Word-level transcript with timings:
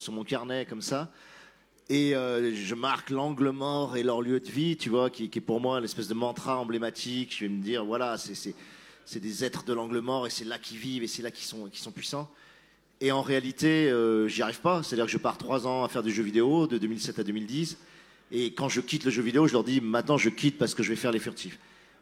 sur 0.00 0.14
mon 0.14 0.24
carnet 0.24 0.64
comme 0.64 0.80
ça. 0.80 1.12
Et 1.90 2.14
euh, 2.14 2.54
je 2.54 2.74
marque 2.74 3.10
l'angle 3.10 3.50
mort 3.50 3.98
et 3.98 4.02
leur 4.02 4.22
lieu 4.22 4.40
de 4.40 4.50
vie, 4.50 4.78
tu 4.78 4.88
vois, 4.88 5.10
qui, 5.10 5.24
est 5.24 5.40
pour 5.40 5.60
moi 5.60 5.78
l'espèce 5.78 6.08
de 6.08 6.14
mantra 6.14 6.56
emblématique. 6.56 7.36
Je 7.36 7.44
vais 7.44 7.50
me 7.50 7.62
dire, 7.62 7.84
voilà, 7.84 8.16
c'est 8.16 9.20
des 9.20 9.44
êtres 9.44 9.62
de 9.64 9.74
l'angle 9.74 9.98
mort 10.00 10.26
et 10.26 10.30
c'est 10.30 10.46
là 10.46 10.58
qu'ils 10.58 10.78
vivent 10.78 11.02
et 11.02 11.06
c'est 11.06 11.20
là 11.20 11.30
qu'ils 11.30 11.44
sont, 11.44 11.68
qu'ils 11.68 11.82
sont 11.82 11.90
puissants. 11.90 12.30
Et 13.02 13.12
en 13.12 13.20
réalité, 13.20 13.90
euh, 13.90 14.26
j'y 14.26 14.40
arrive 14.40 14.60
pas. 14.60 14.82
C'est-à-dire 14.82 15.04
que 15.04 15.12
je 15.12 15.18
pars 15.18 15.36
trois 15.36 15.66
ans 15.66 15.84
à 15.84 15.88
faire 15.88 16.02
des 16.02 16.10
jeux 16.10 16.22
vidéo, 16.22 16.66
de 16.66 16.78
2007 16.78 17.18
à 17.18 17.22
2010. 17.22 17.76
Et 18.32 18.54
quand 18.54 18.70
je 18.70 18.80
quitte 18.80 19.04
le 19.04 19.10
jeu 19.10 19.22
vidéo, 19.22 19.48
je 19.48 19.52
leur 19.52 19.64
dis, 19.64 19.82
maintenant 19.82 20.16
je 20.16 20.30
quitte 20.30 20.56
parce 20.56 20.74
que 20.74 20.82
je 20.82 20.88
vais 20.88 20.96
faire 20.96 21.12
les 21.12 21.18
furtifs. 21.18 21.58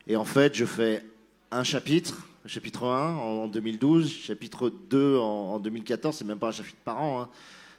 Et 0.07 0.15
en 0.15 0.25
fait, 0.25 0.55
je 0.55 0.67
fais 0.67 1.05
un 1.51 1.65
chapitre, 1.65 2.29
chapitre 2.47 2.85
1 2.85 3.17
en 3.17 3.49
2012, 3.49 4.09
chapitre 4.09 4.71
2 4.91 5.17
en, 5.17 5.59
2014, 5.59 6.15
c'est 6.15 6.25
même 6.25 6.39
pas 6.39 6.49
un 6.49 6.53
chapitre 6.53 6.77
par 6.85 7.03
an, 7.03 7.23
hein. 7.23 7.29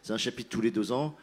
C'est 0.09 0.15
un 0.15 0.17
chapitre 0.17 0.49
tous 0.49 0.61
les 0.61 0.71
deux 0.71 0.91
ans 0.91 1.15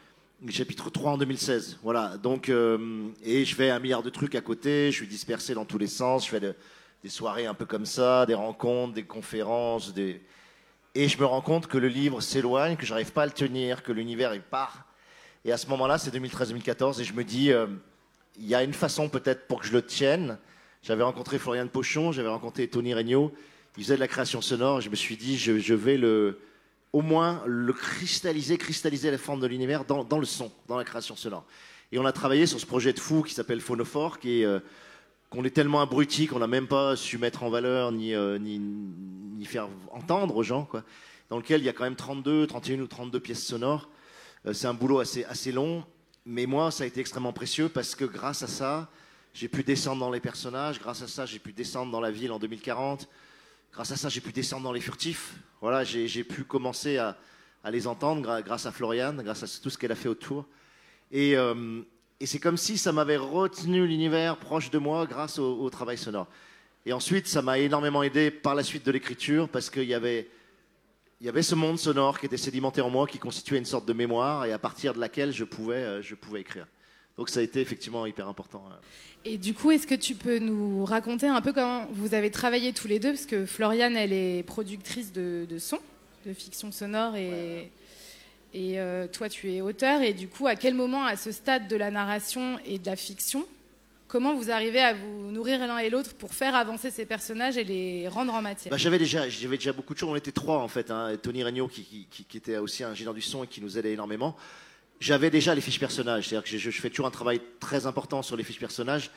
chapitre 0.49 0.91
3 0.91 1.11
en 1.11 1.19
2016. 1.19 1.81
Voilà. 1.83 2.17
Donc, 2.19 2.49
euh, 2.49 3.09
et 3.25 3.45
je 3.45 3.53
fais 3.53 3.71
un 3.71 3.81
milliard 3.81 4.05
de 4.05 4.11
trucs 4.11 4.37
à 4.37 4.41
côté. 4.41 4.93
Je 4.93 4.97
suis 4.99 5.09
dispersé 5.09 5.55
dans 5.55 5.65
tous 5.65 5.77
les 5.77 5.89
sens. 5.89 6.25
Je 6.25 6.31
fais 6.31 6.39
des 6.39 7.09
soirées 7.09 7.47
un 7.47 7.55
peu 7.55 7.67
comme 7.67 7.85
ça, 7.85 8.27
des 8.27 8.35
rencontres, 8.35 8.95
des 8.95 9.03
conférences, 9.03 9.93
et 9.97 11.09
je 11.09 11.19
me 11.19 11.25
rends 11.25 11.41
compte 11.41 11.67
que 11.67 11.79
le 11.79 11.89
livre 11.89 12.21
s'éloigne, 12.21 12.77
que 12.77 12.87
j'arrive 12.87 13.11
pas 13.11 13.25
à 13.25 13.27
le 13.27 13.33
tenir, 13.33 13.83
que 13.83 13.91
l'univers 13.91 14.37
il 14.37 14.43
part. 14.43 14.87
Et 15.45 15.51
à 15.51 15.57
ce 15.57 15.67
moment-là, 15.67 15.99
c'est 15.99 16.15
2013-2014, 16.15 17.01
et 17.01 17.05
je 17.05 17.13
me 17.13 17.25
dis, 17.25 17.51
euh, 17.51 17.67
il 18.39 18.47
y 18.47 18.55
a 18.55 18.63
une 18.63 18.73
façon 18.73 19.09
peut-être 19.09 19.49
pour 19.49 19.63
que 19.63 19.67
je 19.67 19.73
le 19.73 19.83
tienne. 19.83 20.39
J'avais 20.85 21.03
rencontré 21.03 21.41
Florian 21.41 21.67
Pochon, 21.67 22.13
j'avais 22.13 22.29
rencontré 22.29 22.69
Tony 22.69 22.95
Regnault. 22.95 23.33
Ils 23.79 23.83
faisaient 23.83 23.97
de 23.97 24.01
la 24.01 24.07
création 24.07 24.41
sonore. 24.43 24.81
Je 24.81 24.91
me 24.91 24.95
suis 24.95 25.17
dit, 25.17 25.37
je, 25.37 25.59
je 25.59 25.75
vais 25.75 25.97
le 25.97 26.39
au 26.93 27.03
moins 27.03 27.43
le 27.47 27.73
cristalliser, 27.73 28.59
cristalliser 28.59 29.11
la 29.11 29.19
forme 29.19 29.41
de 29.41 29.47
l'univers 29.47 29.85
dans, 29.85 30.19
le 30.19 30.25
son, 30.25 30.51
dans 30.69 30.77
la 30.77 30.85
création 30.85 31.17
sonore. 31.17 31.45
Et 31.93 31.99
on 31.99 32.07
a 32.07 32.13
travaillé 32.13 32.47
sur 32.47 32.59
ce 32.59 32.67
projet 32.67 32.93
de 32.93 33.01
fou 33.01 33.23
qui 33.23 33.35
s'appelle 33.35 33.61
Phonophore, 33.61 34.19
qui 34.19 34.45
euh, 34.45 34.61
qu'on 35.31 35.45
est 35.45 35.51
tellement 35.51 35.81
abruti 35.81 36.27
qu'on 36.27 36.39
n'a 36.39 36.47
même 36.47 36.67
pas 36.67 36.97
su 36.97 37.19
mettre 37.19 37.43
en 37.43 37.51
valeur 37.51 37.93
ni, 37.93 38.15
euh, 38.15 38.39
faire 39.45 39.69
entendre 39.93 40.37
aux 40.37 40.43
gens. 40.43 40.69
Dans 41.29 41.37
lequel 41.37 41.61
il 41.61 41.65
y 41.65 41.69
a 41.69 41.73
quand 41.73 41.85
même 41.85 41.97
32, 41.97 42.47
31 42.47 42.81
ou 42.81 42.87
32 42.87 43.21
pièces 43.21 43.45
sonores. 43.45 43.89
Euh, 44.47 44.53
c'est 44.53 44.67
un 44.67 44.75
boulot 44.75 45.01
assez, 45.01 45.25
assez 45.25 45.53
long, 45.53 45.85
mais 46.25 46.47
moi, 46.47 46.71
ça 46.71 46.85
a 46.85 46.87
été 46.87 47.01
extrêmement 47.01 47.33
précieux 47.33 47.69
parce 47.69 47.95
que 47.95 48.05
grâce 48.05 48.43
à 48.43 48.47
ça, 48.47 48.89
j'ai 49.35 49.49
pu 49.49 49.63
descendre 49.63 50.01
dans 50.01 50.11
les 50.11 50.21
personnages, 50.21 50.81
grâce 50.81 51.03
à 51.03 51.09
ça, 51.09 51.27
j'ai 51.27 51.39
pu 51.39 51.53
descendre 51.53 51.93
dans 51.93 52.01
la 52.01 52.11
ville 52.11 52.33
en 52.33 52.39
2040, 52.39 53.09
grâce 53.77 53.93
à 53.93 53.97
ça, 53.97 54.09
j'ai 54.09 54.23
pu 54.23 54.33
descendre 54.33 54.65
dans 54.65 54.73
les 54.73 54.81
furtifs. 54.81 55.35
Voilà, 55.61 55.85
j'ai 55.85 56.25
pu 56.25 56.45
commencer 56.45 56.97
à, 56.97 57.15
les 57.71 57.87
entendre 57.87 58.41
grâce 58.41 58.65
à 58.65 58.73
Floriane, 58.73 59.23
grâce 59.23 59.43
à 59.43 59.63
tout 59.63 59.69
ce 59.69 59.77
qu'elle 59.77 59.93
a 59.93 59.97
fait 59.97 60.09
autour. 60.09 60.47
Euh, 61.15 61.83
et, 62.19 62.25
c'est 62.25 62.39
comme 62.39 62.57
si 62.57 62.79
ça 62.79 62.93
m'avait 62.93 63.19
retenu 63.19 63.87
l'univers 63.87 64.39
proche 64.39 64.71
de 64.71 64.79
moi 64.79 65.05
grâce 65.05 65.39
au, 65.39 65.69
travail 65.69 65.99
sonore. 65.99 66.27
Et 66.87 66.95
ensuite, 66.95 67.27
ça 67.27 67.43
m'a 67.43 67.59
énormément 67.59 68.03
aidé 68.03 68.31
par 68.31 68.55
la 68.55 68.63
suite 68.63 68.87
de 68.87 68.93
l'écriture 68.93 69.47
parce 69.47 69.69
qu'il 69.69 69.85
y 69.85 69.95
avait, 69.95 70.31
ce 71.21 71.55
monde 71.55 71.79
sonore 71.79 72.19
qui 72.19 72.25
était 72.25 72.39
sédimenté 72.39 72.81
en 72.81 72.89
moi, 72.89 73.07
qui 73.07 73.19
constituait 73.19 73.59
une 73.59 73.67
sorte 73.67 73.87
de 73.87 73.93
mémoire 73.93 74.47
et 74.47 74.53
à 74.53 74.59
partir 74.59 74.95
de 74.95 75.01
laquelle 75.01 75.33
je 75.33 75.45
pouvais, 75.45 75.75
euh, 75.75 76.03
je 76.03 76.15
pouvais 76.15 76.41
écrire. 76.41 76.67
Donc 77.17 77.31
ça 77.31 77.41
a 77.41 77.43
été 77.43 77.61
effectivement 77.61 78.05
hyper 78.05 78.29
important. 78.29 78.63
Et 79.25 79.39
du 79.39 79.55
coup, 79.55 79.71
est-ce 79.71 79.87
que 79.87 79.95
tu 79.95 80.15
peux 80.15 80.39
nous 80.39 80.85
raconter 80.85 81.27
un 81.27 81.41
peu 81.41 81.53
comment 81.53 81.87
vous 81.93 82.15
avez 82.15 82.31
travaillé 82.31 82.73
tous 82.73 82.89
les 82.89 82.99
deux? 82.99 83.13
Parce 83.13 83.27
que 83.27 83.47
Floriane, 83.47 83.97
elle 83.97 84.13
est 84.13 84.43
productrice 84.43 85.13
de, 85.13 85.47
son, 85.59 85.79
de 86.27 86.33
fiction 86.33 86.71
sonore, 86.71 87.17
et, 87.17 87.71
et 88.53 88.79
euh, 88.79 89.07
toi, 89.09 89.29
tu 89.29 89.51
es 89.53 89.63
auteur. 89.63 90.03
Et 90.03 90.13
du 90.13 90.29
coup, 90.29 90.47
à 90.47 90.57
quel 90.57 90.75
moment, 90.75 91.05
à 91.05 91.17
ce 91.17 91.33
stade 91.33 91.69
de 91.69 91.77
la 91.77 91.91
narration 91.91 92.59
et 92.67 92.79
de 92.79 92.87
la 92.87 92.97
fiction, 92.97 93.47
comment 94.09 94.35
vous 94.35 94.51
arrivez 94.51 94.81
à 94.81 94.93
vous 94.93 95.31
nourrir 95.33 95.59
l'un 95.67 95.79
et 95.79 95.89
l'autre 95.89 96.15
pour 96.15 96.35
faire 96.35 96.55
avancer 96.55 96.91
ces 96.91 97.07
personnages 97.07 97.57
et 97.57 97.65
les 97.65 98.09
rendre 98.09 98.35
en 98.35 98.43
matière? 98.43 98.71
Bah, 98.71 98.77
J'avais 98.77 98.99
déjà, 98.99 99.27
déjà 99.27 99.73
beaucoup 99.73 99.95
de 99.95 99.99
choses. 99.99 100.11
On 100.11 100.17
était 100.17 100.33
trois, 100.33 100.59
en 100.59 100.69
fait. 100.69 100.91
Hein. 100.91 101.17
Tony 101.23 101.43
Regnault, 101.43 101.69
qui, 101.69 102.07
qui, 102.11 102.37
était 102.37 102.59
aussi 102.59 102.85
un 102.85 102.91
ingénieur 102.91 103.15
du 103.15 103.23
son 103.23 103.43
et 103.43 103.47
qui 103.47 103.63
nous 103.63 103.79
aidait 103.79 103.95
énormément 103.95 104.37
j'avais 105.01 105.31
déjà 105.31 105.55
les 105.55 105.61
fiches 105.61 105.81
personnages. 105.81 106.29
C'est-à-dire 106.29 106.51
que 106.51 106.59
je, 106.59 106.71
fais 106.71 106.91
toujours 106.91 107.07
un 107.07 107.11
travail 107.11 107.41
très 107.61 107.87
important 107.87 108.23
sur 108.23 108.37
les 108.37 108.45
fiches 108.45 108.59
personnages. 108.59 109.11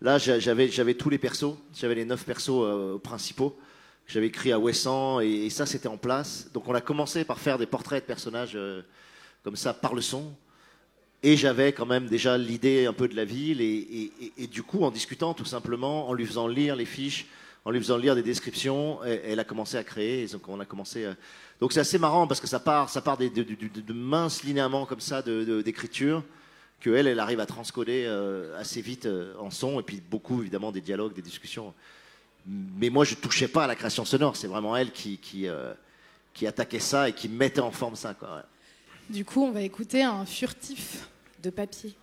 Là, 0.00 0.18
j'avais, 0.18 0.68
j'avais 0.68 0.94
tous 0.94 1.10
les 1.10 1.18
persos. 1.18 1.56
J'avais 1.74 1.96
les 1.96 2.04
neuf 2.04 2.24
persos 2.24 2.50
euh, 2.50 2.98
principaux 2.98 3.58
que 4.06 4.14
j'avais 4.14 4.28
écrits 4.28 4.52
à 4.52 4.58
Wesson 4.58 5.20
et, 5.20 5.50
ça, 5.50 5.66
c'était 5.66 5.88
en 5.88 5.98
place. 5.98 6.48
Donc, 6.54 6.66
on 6.66 6.74
a 6.74 6.80
commencé 6.80 7.24
par 7.24 7.38
faire 7.38 7.58
des 7.58 7.66
portraits 7.66 8.02
de 8.02 8.06
personnages 8.06 8.52
euh, 8.54 8.82
comme 9.44 9.56
ça 9.56 9.74
par 9.74 9.94
le 9.94 10.00
son. 10.00 10.32
Et 11.22 11.36
j'avais 11.36 11.72
quand 11.72 11.84
même 11.84 12.06
déjà 12.06 12.38
l'idée 12.38 12.86
un 12.86 12.92
peu 12.92 13.08
de 13.08 13.16
la 13.16 13.24
ville. 13.24 13.60
Et, 13.60 14.12
et, 14.38 14.46
du 14.46 14.62
coup, 14.62 14.82
en 14.84 14.90
discutant 14.90 15.34
tout 15.34 15.44
simplement, 15.44 16.08
en 16.08 16.14
lui 16.14 16.24
faisant 16.24 16.46
lire 16.46 16.74
les 16.74 16.86
fiches, 16.86 17.26
en 17.68 17.70
lui 17.70 17.80
faisant 17.80 17.98
lire 17.98 18.14
des 18.14 18.22
descriptions, 18.22 19.04
elle, 19.04 19.38
a 19.38 19.44
commencé 19.44 19.76
à 19.76 19.84
créer. 19.84 20.26
donc, 20.28 20.48
on 20.48 20.58
a 20.58 20.64
commencé. 20.64 21.04
À, 21.04 21.14
donc 21.60 21.74
c'est 21.74 21.80
assez 21.80 21.98
marrant 21.98 22.26
parce 22.26 22.40
que 22.40 22.46
ça 22.46 22.60
part, 22.60 22.88
ça 22.88 23.02
part 23.02 23.18
de, 23.18 23.92
minces 23.92 24.42
linéaments 24.42 24.86
comme 24.86 25.00
ça 25.00 25.20
d'écriture 25.20 26.24
que 26.80 26.88
elle, 26.88 27.06
elle 27.06 27.20
arrive 27.20 27.40
à 27.40 27.46
transcoder 27.46 28.06
euh, 28.06 28.58
assez 28.58 28.80
vite 28.80 29.04
euh, 29.04 29.34
en 29.38 29.50
son 29.50 29.80
et 29.80 29.82
puis 29.82 30.00
beaucoup 30.00 30.40
évidemment 30.40 30.72
des 30.72 30.80
dialogues, 30.80 31.12
des 31.12 31.20
discussions. 31.20 31.74
Mais 32.46 32.88
moi 32.88 33.04
je 33.04 33.16
touchais 33.16 33.48
pas 33.48 33.64
à 33.64 33.66
la 33.66 33.74
création 33.74 34.06
sonore, 34.06 34.34
c'est 34.34 34.46
vraiment 34.46 34.74
elle 34.74 34.90
qui 34.90 35.18
euh, 35.44 35.74
attaquait 36.46 36.78
ça 36.78 37.10
et 37.10 37.12
qui 37.12 37.28
mettait 37.28 37.60
en 37.60 37.70
forme 37.70 37.96
ça. 37.96 38.16
Du 39.10 39.26
coup, 39.26 39.44
on 39.44 39.50
va 39.50 39.60
écouter 39.60 40.02
un 40.02 40.24
furtif 40.24 41.06
de 41.42 41.50
papier. 41.50 41.94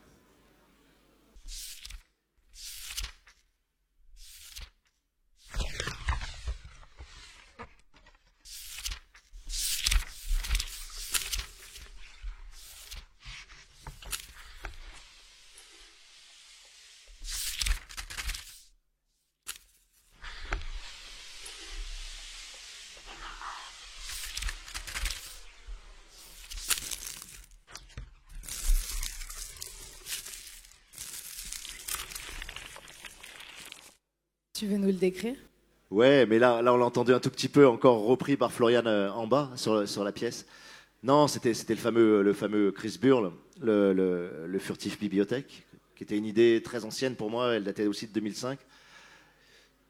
Décrire 35.05 35.35
Ouais, 35.91 36.25
mais 36.25 36.39
là, 36.39 36.61
là 36.61 36.73
on 36.73 36.77
l'a 36.77 36.85
entendu 36.85 37.13
un 37.13 37.19
tout 37.19 37.29
petit 37.29 37.47
peu, 37.47 37.67
encore 37.67 38.05
repris 38.05 38.37
par 38.37 38.51
Florian 38.51 38.85
euh, 38.85 39.09
en 39.09 39.27
bas 39.27 39.51
sur, 39.55 39.87
sur 39.87 40.03
la 40.03 40.11
pièce. 40.11 40.45
Non, 41.03 41.27
c'était 41.27 41.53
le 41.53 41.75
fameux, 41.75 42.23
le 42.23 42.33
fameux 42.33 42.71
Chris 42.71 42.97
Burle, 42.99 43.31
le, 43.61 43.93
le, 43.93 44.59
furtif 44.59 44.99
bibliothèque, 44.99 45.63
qui 45.95 46.03
était 46.03 46.17
une 46.17 46.25
idée 46.25 46.61
très 46.63 46.83
ancienne 46.83 47.15
pour 47.15 47.29
moi, 47.29 47.53
elle 47.53 47.63
datait 47.63 47.85
aussi 47.85 48.07
de 48.07 48.13
2005. 48.13 48.57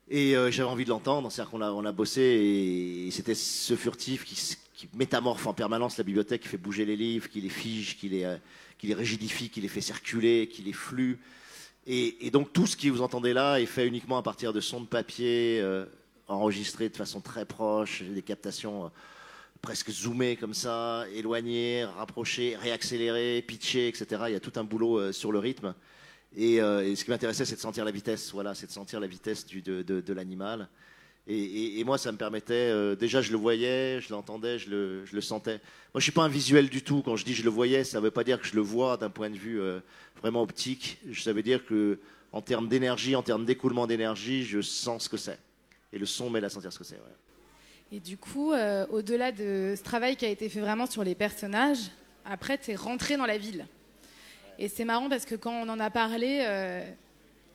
Et 0.10 0.36
euh, 0.36 0.52
j'avais 0.52 0.70
envie 0.70 0.84
de 0.84 0.90
l'entendre, 0.90 1.32
c'est-à-dire 1.32 1.52
qu'on 1.52 1.62
a, 1.62 1.72
on 1.72 1.86
a 1.86 1.92
bossé 1.92 2.22
et, 2.22 3.12
c'était 3.12 3.34
ce 3.34 3.76
furtif 3.76 4.26
qui, 4.26 4.36
qui, 4.74 4.90
métamorphe 4.94 5.48
en 5.48 5.54
permanence 5.54 5.98
la 5.98 6.04
bibliothèque, 6.04 6.42
qui 6.42 6.48
fait 6.50 6.58
bouger 6.58 6.86
les 6.86 6.98
livres, 6.98 7.30
qui 7.30 7.40
les 7.40 7.50
fige, 7.50 7.98
qui 7.98 8.10
les, 8.10 8.26
euh, 8.26 8.38
qui 8.78 8.88
les 8.88 8.94
rigidifie, 8.94 9.50
qui 9.50 9.62
les 9.62 9.70
fait 9.70 9.82
circuler, 9.82 10.48
qui 10.48 10.62
les 10.62 10.74
flue. 10.74 11.18
Et, 11.88 12.32
donc 12.32 12.52
tout 12.52 12.66
ce 12.66 12.76
que 12.76 12.88
vous 12.90 13.02
entendez 13.02 13.34
là 13.34 13.60
est 13.60 13.68
fait 13.68 13.88
uniquement 13.88 14.18
à 14.18 14.24
partir 14.24 14.54
de 14.54 14.60
sons 14.60 14.82
de 14.82 14.88
papier 14.88 15.60
euh, 15.62 15.86
enregistrés 16.28 16.90
de 16.90 16.98
façon 16.98 17.22
très 17.22 17.46
proche, 17.46 18.02
des 18.02 18.24
captations 18.24 18.86
euh, 18.86 18.90
presque 19.62 19.92
zoomées 19.92 20.36
comme 20.36 20.56
ça, 20.56 21.06
éloignées, 21.14 21.86
rapprochées, 21.86 22.56
réaccélérées, 22.56 23.44
pitchées, 23.48 23.88
etc. 23.88 24.24
Il 24.28 24.34
y 24.34 24.36
a 24.36 24.40
tout 24.40 24.54
un 24.56 24.64
boulot 24.64 25.00
euh, 25.00 25.12
sur 25.12 25.32
le 25.32 25.38
rythme. 25.38 25.76
Et, 26.36 26.58
ce 26.58 27.02
qui 27.02 27.12
m'intéressait, 27.12 27.46
c'est 27.46 27.56
de 27.56 27.62
sentir 27.62 27.86
la 27.86 27.92
vitesse. 27.92 28.34
Voilà, 28.34 28.54
c'est 28.56 28.68
de 28.68 28.72
sentir 28.72 29.00
la 29.00 29.08
vitesse 29.08 29.46
du, 29.46 29.62
de, 29.62 29.82
de 29.82 30.14
l'animal. 30.14 30.68
Et, 31.28 31.84
moi, 31.84 31.98
ça 31.98 32.12
me 32.12 32.18
permettait, 32.18 32.54
euh, 32.54 32.96
déjà, 32.96 33.20
je 33.22 33.32
le 33.32 33.38
voyais, 33.38 34.00
je 34.00 34.14
l'entendais, 34.14 34.60
je 34.60 34.70
le, 34.70 35.22
sentais. 35.22 35.60
Moi, 35.94 36.00
je 36.00 36.04
suis 36.04 36.12
pas 36.12 36.22
un 36.22 36.30
visuel 36.30 36.70
du 36.70 36.84
tout. 36.84 37.02
Quand 37.04 37.16
je 37.16 37.26
dis 37.26 37.34
je 37.34 37.44
le 37.44 37.50
voyais, 37.50 37.84
ça 37.84 37.98
ne 37.98 38.04
veut 38.04 38.12
pas 38.12 38.24
dire 38.24 38.40
que 38.40 38.46
je 38.46 38.56
le 38.56 38.62
vois 38.62 38.98
d'un 38.98 39.10
point 39.10 39.32
de 39.32 39.36
vue 39.36 39.60
euh, 39.60 39.80
vraiment 40.22 40.44
optique. 40.44 41.00
Ça 41.18 41.34
veut 41.34 41.42
dire 41.42 41.66
que, 41.66 42.00
en 42.32 42.42
termes 42.42 42.68
d'énergie, 42.68 43.16
en 43.16 43.24
termes 43.24 43.44
d'écoulement 43.44 43.88
d'énergie, 43.88 44.44
je 44.44 44.62
sens 44.62 45.06
ce 45.06 45.10
que 45.10 45.18
c'est. 45.18 45.40
Et 45.92 45.98
le 45.98 46.06
son 46.06 46.30
m'aide 46.30 46.44
à 46.44 46.50
sentir 46.50 46.72
ce 46.72 46.78
que 46.78 46.84
c'est. 46.84 47.00
Et 47.92 48.00
du 48.00 48.18
coup, 48.18 48.52
euh, 48.52 48.86
au-delà 48.92 49.32
de 49.32 49.74
ce 49.76 49.82
travail 49.84 50.18
qui 50.18 50.26
a 50.26 50.30
été 50.30 50.48
fait 50.48 50.60
vraiment 50.60 50.86
sur 50.86 51.04
les 51.04 51.16
personnages, 51.16 51.90
après, 52.24 52.60
tu 52.60 52.72
es 52.72 52.76
rentré 52.76 53.18
dans 53.18 53.26
la 53.26 53.40
ville. 53.40 53.66
Et 54.60 54.68
c'est 54.68 54.86
marrant 54.86 55.10
parce 55.10 55.26
que 55.26 55.36
quand 55.36 55.54
on 55.54 55.70
en 55.70 55.80
a 55.80 55.90
parlé 55.90 56.40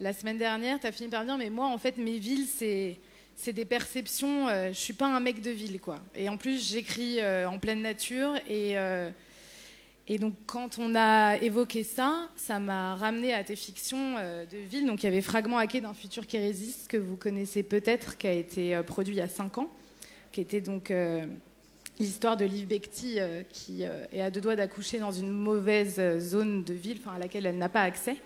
la 0.00 0.12
semaine 0.12 0.38
dernière, 0.38 0.80
tu 0.80 0.86
as 0.86 0.92
fini 0.92 1.08
par 1.08 1.24
dire, 1.24 1.38
mais 1.38 1.50
moi, 1.50 1.66
en 1.66 1.78
fait, 1.78 1.96
mes 1.96 2.18
villes, 2.18 2.46
c'est 2.46 2.98
c'est 3.40 3.54
des 3.54 3.64
perceptions. 3.64 4.48
Euh, 4.48 4.68
je 4.68 4.78
suis 4.78 4.92
pas 4.92 5.06
un 5.06 5.20
mec 5.20 5.40
de 5.40 5.50
ville, 5.50 5.80
quoi. 5.80 5.98
Et 6.14 6.28
en 6.28 6.36
plus, 6.36 6.70
j'écris 6.70 7.20
euh, 7.20 7.48
en 7.48 7.58
pleine 7.58 7.80
nature 7.80 8.36
et, 8.46 8.76
euh, 8.78 9.10
Et 10.08 10.18
donc, 10.18 10.34
quand 10.46 10.78
on 10.78 10.94
a 10.94 11.36
évoqué 11.38 11.82
ça, 11.84 12.28
ça 12.36 12.58
m'a 12.58 12.96
ramené 12.96 13.32
à 13.32 13.42
tes 13.42 13.56
fictions 13.56 14.16
euh, 14.18 14.44
de 14.44 14.58
ville. 14.58 14.86
Donc, 14.86 15.02
il 15.02 15.06
y 15.06 15.08
avait 15.08 15.22
Fragment 15.22 15.56
hacké 15.56 15.80
d'un 15.80 15.94
futur 15.94 16.26
qui 16.26 16.36
résiste, 16.36 16.88
que 16.88 16.98
vous 16.98 17.16
connaissez 17.16 17.62
peut-être, 17.62 18.18
qui 18.18 18.26
a 18.26 18.32
été 18.32 18.78
produit 18.86 19.14
il 19.14 19.18
y 19.18 19.22
a 19.22 19.28
cinq 19.28 19.56
ans, 19.56 19.70
qui 20.32 20.42
était 20.42 20.60
donc 20.60 20.92
l'histoire 21.98 22.36
de 22.36 22.44
Liv 22.44 22.66
Bekti, 22.66 23.18
qui 23.50 23.82
est 23.82 24.20
à 24.20 24.30
deux 24.30 24.40
doigts 24.40 24.56
d'accoucher 24.56 24.98
dans 24.98 25.12
une 25.12 25.30
mauvaise 25.30 26.00
zone 26.18 26.64
de 26.64 26.74
ville, 26.74 26.98
à 27.06 27.18
laquelle 27.18 27.46
elle 27.46 27.58
n'a 27.58 27.68
pas 27.68 27.82
accès. 27.82 28.16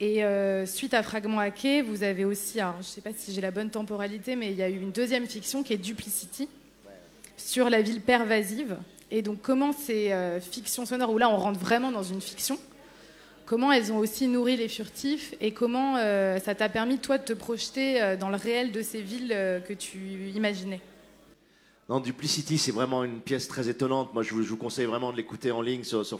Et 0.00 0.22
suite 0.66 0.92
à 0.92 1.02
Fragment 1.02 1.38
hacké, 1.38 1.80
vous 1.80 2.02
avez 2.02 2.24
aussi, 2.24 2.58
je 2.58 2.78
ne 2.78 2.82
sais 2.82 3.00
pas 3.00 3.10
si 3.16 3.32
j'ai 3.32 3.40
la 3.40 3.50
bonne 3.50 3.70
temporalité, 3.70 4.36
mais 4.36 4.50
il 4.50 4.56
y 4.56 4.62
a 4.62 4.68
eu 4.68 4.80
une 4.80 4.90
deuxième 4.90 5.26
fiction 5.26 5.62
qui 5.62 5.72
est 5.72 5.78
Duplicity, 5.78 6.48
sur 7.36 7.70
la 7.70 7.80
ville 7.80 8.00
pervasive 8.00 8.76
et 9.10 9.22
donc, 9.22 9.42
comment 9.42 9.72
ces 9.72 10.10
euh, 10.10 10.40
fictions 10.40 10.86
sonores, 10.86 11.12
où 11.12 11.18
là 11.18 11.28
on 11.28 11.36
rentre 11.36 11.60
vraiment 11.60 11.92
dans 11.92 12.02
une 12.02 12.20
fiction, 12.20 12.58
comment 13.46 13.70
elles 13.70 13.92
ont 13.92 13.98
aussi 13.98 14.26
nourri 14.26 14.56
les 14.56 14.68
furtifs 14.68 15.34
et 15.40 15.52
comment 15.52 15.96
euh, 15.98 16.40
ça 16.40 16.56
t'a 16.56 16.68
permis, 16.68 16.98
toi, 16.98 17.18
de 17.18 17.24
te 17.24 17.32
projeter 17.32 18.02
euh, 18.02 18.16
dans 18.16 18.28
le 18.28 18.36
réel 18.36 18.72
de 18.72 18.82
ces 18.82 19.00
villes 19.00 19.28
que 19.68 19.72
tu 19.72 19.98
imaginais? 20.34 20.80
Non, 21.88 22.00
Duplicity, 22.00 22.58
c'est 22.58 22.72
vraiment 22.72 23.04
une 23.04 23.20
pièce 23.20 23.46
très 23.46 23.68
étonnante. 23.68 24.12
Moi, 24.14 24.24
je 24.24 24.34
vous, 24.34 24.56
conseille 24.56 24.86
vraiment 24.86 25.12
de 25.12 25.16
l'écouter 25.16 25.52
en 25.52 25.60
ligne 25.60 25.84
sur, 25.84 26.04
sur. 26.04 26.18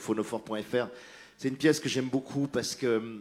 C'est 1.36 1.48
une 1.48 1.56
pièce 1.56 1.80
que 1.80 1.88
j'aime 1.88 2.08
beaucoup 2.08 2.46
parce 2.46 2.76
que 2.76 3.20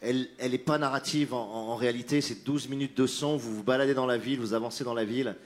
elle 0.00 0.28
n'est 0.40 0.58
pas 0.58 0.78
narrative 0.78 1.34
en, 1.34 1.70
en 1.70 1.76
réalité. 1.76 2.20
C'est 2.20 2.44
12 2.44 2.68
minutes 2.68 2.96
de 2.96 3.06
son. 3.06 3.36
Vous 3.36 3.54
vous 3.54 3.62
baladez 3.62 3.94
dans 3.94 4.06
la 4.06 4.18
ville, 4.18 4.40
vous 4.40 4.54
avancez 4.54 4.84
dans 4.84 4.94
la 4.94 5.04
ville. 5.04 5.36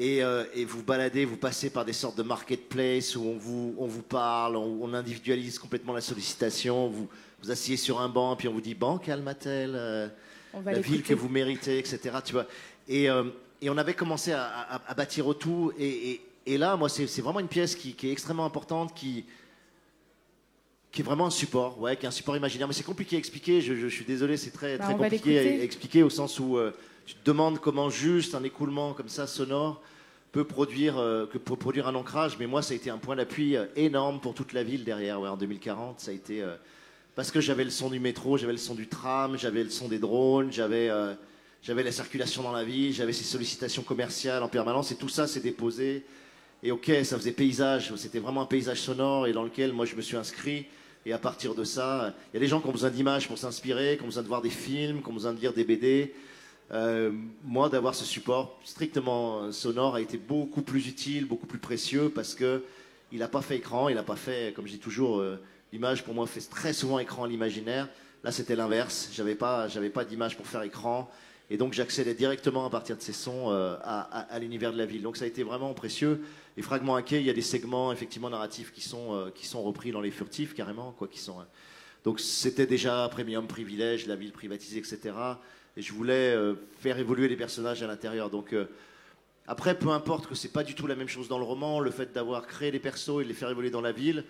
Euh, 0.00 0.44
et, 0.54 0.64
vous 0.64 0.82
baladez, 0.82 1.24
vous 1.24 1.36
passez 1.36 1.70
par 1.70 1.84
des 1.84 1.92
sortes 1.92 2.18
de 2.18 2.24
marketplace 2.24 3.14
où 3.14 3.22
on 3.22 3.36
vous, 3.36 3.74
on 3.78 3.86
vous 3.86 4.02
parle, 4.02 4.56
on, 4.56 4.92
individualise 4.92 5.58
complètement 5.58 5.92
la 5.92 6.00
sollicitation, 6.00 6.88
vous 6.88 7.08
vous 7.42 7.50
asseyez 7.50 7.76
sur 7.76 8.00
un 8.00 8.08
banc, 8.08 8.34
puis 8.34 8.48
on 8.48 8.52
vous 8.52 8.60
dit 8.60 8.74
Banque 8.74 9.08
Almatel, 9.08 9.72
euh, 9.76 10.08
la 10.64 10.80
ville 10.80 11.02
que 11.02 11.14
vous 11.14 11.28
méritez, 11.28 11.78
etc. 11.78 12.00
Tu 12.24 12.32
vois 12.32 12.46
et, 12.88 13.08
euh, 13.08 13.24
et 13.62 13.70
on 13.70 13.78
avait 13.78 13.94
commencé 13.94 14.32
à, 14.32 14.82
bâtir 14.96 15.28
autour. 15.28 15.72
Et, 15.78 16.20
et, 16.44 16.58
là, 16.58 16.76
moi, 16.76 16.88
c'est 16.88 17.20
vraiment 17.20 17.40
une 17.40 17.48
pièce 17.48 17.76
qui, 17.76 17.96
est 18.02 18.12
extrêmement 18.12 18.44
importante, 18.44 18.94
qui, 18.94 19.24
qui 20.94 21.02
est 21.02 21.04
vraiment 21.04 21.26
un 21.26 21.30
support, 21.30 21.80
ouais, 21.80 21.96
qui 21.96 22.06
est 22.06 22.08
un 22.08 22.12
support 22.12 22.36
imaginaire. 22.36 22.68
Mais 22.68 22.74
c'est 22.74 22.84
compliqué 22.84 23.16
à 23.16 23.18
expliquer, 23.18 23.60
je, 23.60 23.86
suis 23.88 24.04
désolé, 24.04 24.36
c'est 24.36 24.52
très, 24.52 24.78
bah, 24.78 24.84
très 24.84 24.96
compliqué 24.96 25.38
à 25.38 25.62
expliquer 25.62 26.02
au 26.02 26.10
sens 26.10 26.40
où 26.40 26.58
tu 27.04 27.14
te 27.14 27.24
demandes 27.24 27.58
comment 27.58 27.90
juste 27.90 28.34
un 28.34 28.44
écoulement 28.44 28.94
comme 28.94 29.08
ça 29.08 29.26
sonore 29.26 29.82
peut 30.34 30.44
produire, 30.44 30.98
euh, 30.98 31.26
que 31.26 31.38
peut 31.38 31.54
produire 31.54 31.86
un 31.86 31.94
ancrage. 31.94 32.36
Mais 32.40 32.46
moi, 32.46 32.60
ça 32.60 32.72
a 32.72 32.76
été 32.76 32.90
un 32.90 32.98
point 32.98 33.14
d'appui 33.14 33.56
euh, 33.56 33.66
énorme 33.76 34.18
pour 34.20 34.34
toute 34.34 34.52
la 34.52 34.64
ville 34.64 34.82
derrière. 34.82 35.20
en 35.20 35.36
2040, 35.36 36.00
ça 36.00 36.10
a 36.10 36.14
été 36.14 36.42
euh, 36.42 36.56
parce 37.14 37.30
que 37.30 37.40
j'avais 37.40 37.62
le 37.62 37.70
son 37.70 37.88
du 37.88 38.00
métro, 38.00 38.36
j'avais 38.36 38.52
le 38.52 38.58
son 38.58 38.74
du 38.74 38.88
tram, 38.88 39.38
j'avais 39.38 39.62
le 39.62 39.70
son 39.70 39.86
des 39.86 40.00
drones, 40.00 40.52
j'avais 40.52 40.90
j'avais 41.62 41.84
la 41.84 41.92
circulation 41.92 42.42
dans 42.42 42.52
la 42.52 42.64
ville, 42.64 42.92
j'avais 42.92 43.12
ces 43.12 43.24
sollicitations 43.24 43.82
commerciales 43.82 44.42
en 44.42 44.48
permanence, 44.48 44.90
et 44.90 44.96
tout 44.96 45.08
ça 45.08 45.28
s'est 45.28 45.40
déposé. 45.40 46.04
Et 46.64 46.72
ok, 46.72 46.90
ça 47.04 47.16
faisait 47.16 47.32
paysage, 47.32 47.94
c'était 47.96 48.18
vraiment 48.18 48.42
un 48.42 48.46
paysage 48.46 48.80
sonore 48.80 49.28
et 49.28 49.32
dans 49.32 49.44
lequel 49.44 49.72
moi 49.72 49.86
je 49.86 49.94
me 49.94 50.02
suis 50.02 50.16
inscrit. 50.16 50.66
Et 51.06 51.12
à 51.12 51.18
partir 51.18 51.54
de 51.54 51.64
ça, 51.64 52.14
il 52.32 52.36
y 52.36 52.38
a 52.38 52.40
des 52.40 52.46
gens 52.46 52.60
qui 52.60 52.68
ont 52.68 52.72
besoin 52.72 52.90
d'images 52.90 53.28
pour 53.28 53.38
s'inspirer, 53.38 53.96
qui 53.96 54.02
ont 54.02 54.06
besoin 54.06 54.22
de 54.22 54.28
voir 54.28 54.42
des 54.42 54.50
films, 54.50 55.02
qui 55.02 55.08
ont 55.08 55.12
besoin 55.12 55.32
de 55.32 55.40
lire 55.40 55.52
des 55.52 55.64
BD. 55.64 56.14
Euh, 56.72 57.12
moi, 57.44 57.68
d'avoir 57.68 57.94
ce 57.94 58.04
support 58.04 58.58
strictement 58.64 59.52
sonore 59.52 59.96
a 59.96 60.00
été 60.00 60.16
beaucoup 60.16 60.62
plus 60.62 60.88
utile, 60.88 61.26
beaucoup 61.26 61.46
plus 61.46 61.58
précieux 61.58 62.08
parce 62.08 62.34
que 62.34 62.64
il 63.12 63.18
n'a 63.18 63.28
pas 63.28 63.42
fait 63.42 63.56
écran, 63.58 63.88
il 63.88 63.94
n'a 63.94 64.02
pas 64.02 64.16
fait, 64.16 64.52
comme 64.54 64.66
je 64.66 64.72
dis 64.72 64.78
toujours, 64.78 65.20
euh, 65.20 65.40
l'image 65.72 66.02
pour 66.02 66.14
moi 66.14 66.26
fait 66.26 66.40
très 66.40 66.72
souvent 66.72 66.98
écran 66.98 67.26
l'imaginaire. 67.26 67.88
Là, 68.24 68.32
c'était 68.32 68.56
l'inverse. 68.56 69.10
J'avais 69.12 69.34
pas, 69.34 69.68
j'avais 69.68 69.90
pas 69.90 70.04
d'image 70.04 70.36
pour 70.36 70.46
faire 70.46 70.62
écran, 70.62 71.10
et 71.50 71.56
donc 71.56 71.72
j'accédais 71.72 72.14
directement 72.14 72.66
à 72.66 72.70
partir 72.70 72.96
de 72.96 73.02
ces 73.02 73.12
sons 73.12 73.50
euh, 73.50 73.76
à, 73.82 74.38
l'univers 74.38 74.72
de 74.72 74.78
la 74.78 74.86
ville. 74.86 75.02
Donc 75.02 75.16
ça 75.16 75.24
a 75.24 75.28
été 75.28 75.42
vraiment 75.42 75.72
précieux. 75.74 76.22
Les 76.56 76.62
fragments 76.62 76.96
hackés, 76.96 77.20
il 77.20 77.26
y 77.26 77.30
a 77.30 77.34
des 77.34 77.42
segments 77.42 77.92
effectivement 77.92 78.30
narratifs 78.30 78.72
qui 78.72 78.80
sont 78.80 79.30
qui 79.34 79.46
sont 79.46 79.62
repris 79.62 79.92
dans 79.92 80.00
les 80.00 80.10
furtifs 80.10 80.54
carrément, 80.54 80.92
quoi, 80.92 81.08
qui 81.08 81.18
sont. 81.18 81.36
donc 82.04 82.20
c'était 82.20 82.66
déjà 82.66 83.08
premium 83.10 83.46
privilège, 83.46 84.06
la 84.06 84.16
ville 84.16 84.32
privatisée, 84.32 84.78
etc 84.78 85.12
et 85.76 85.82
je 85.82 85.92
voulais 85.92 86.34
euh, 86.34 86.54
faire 86.78 86.98
évoluer 86.98 87.28
les 87.28 87.36
personnages 87.36 87.82
à 87.82 87.86
l'intérieur. 87.86 88.30
Donc 88.30 88.52
euh, 88.52 88.66
après, 89.46 89.78
peu 89.78 89.90
importe 89.90 90.26
que 90.26 90.34
c'est 90.34 90.52
pas 90.52 90.64
du 90.64 90.74
tout 90.74 90.86
la 90.86 90.94
même 90.94 91.08
chose 91.08 91.28
dans 91.28 91.38
le 91.38 91.44
roman, 91.44 91.80
le 91.80 91.90
fait 91.90 92.12
d'avoir 92.12 92.46
créé 92.46 92.70
les 92.70 92.78
persos 92.78 93.20
et 93.20 93.24
de 93.24 93.28
les 93.28 93.34
faire 93.34 93.50
évoluer 93.50 93.70
dans 93.70 93.80
la 93.80 93.92
ville, 93.92 94.24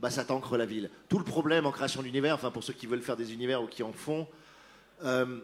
bah 0.00 0.10
ça 0.10 0.24
t'ancre 0.24 0.56
la 0.56 0.66
ville. 0.66 0.90
Tout 1.08 1.18
le 1.18 1.24
problème 1.24 1.66
en 1.66 1.72
création 1.72 2.02
d'univers, 2.02 2.34
enfin 2.34 2.50
pour 2.50 2.64
ceux 2.64 2.72
qui 2.72 2.86
veulent 2.86 3.02
faire 3.02 3.16
des 3.16 3.32
univers 3.32 3.62
ou 3.62 3.66
qui 3.66 3.82
en 3.82 3.92
font, 3.92 4.26
euh, 5.04 5.38